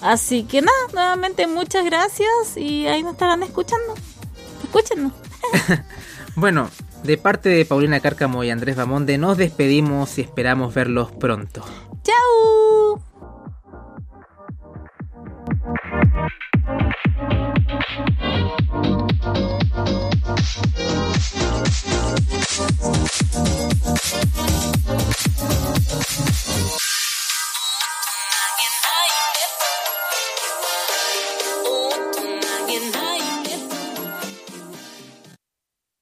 Así 0.00 0.42
que 0.42 0.60
nada, 0.60 0.76
nuevamente 0.92 1.46
muchas 1.46 1.84
gracias 1.84 2.56
y 2.56 2.88
ahí 2.88 3.04
nos 3.04 3.12
estarán 3.12 3.44
escuchando. 3.44 3.94
Escúchenos. 4.64 5.12
bueno, 6.34 6.68
de 7.06 7.16
parte 7.16 7.50
de 7.50 7.64
Paulina 7.64 8.00
Cárcamo 8.00 8.42
y 8.42 8.50
Andrés 8.50 8.74
Bamonde, 8.74 9.16
nos 9.16 9.38
despedimos 9.38 10.18
y 10.18 10.22
esperamos 10.22 10.74
verlos 10.74 11.12
pronto. 11.12 11.64
¡Chao! 12.02 13.00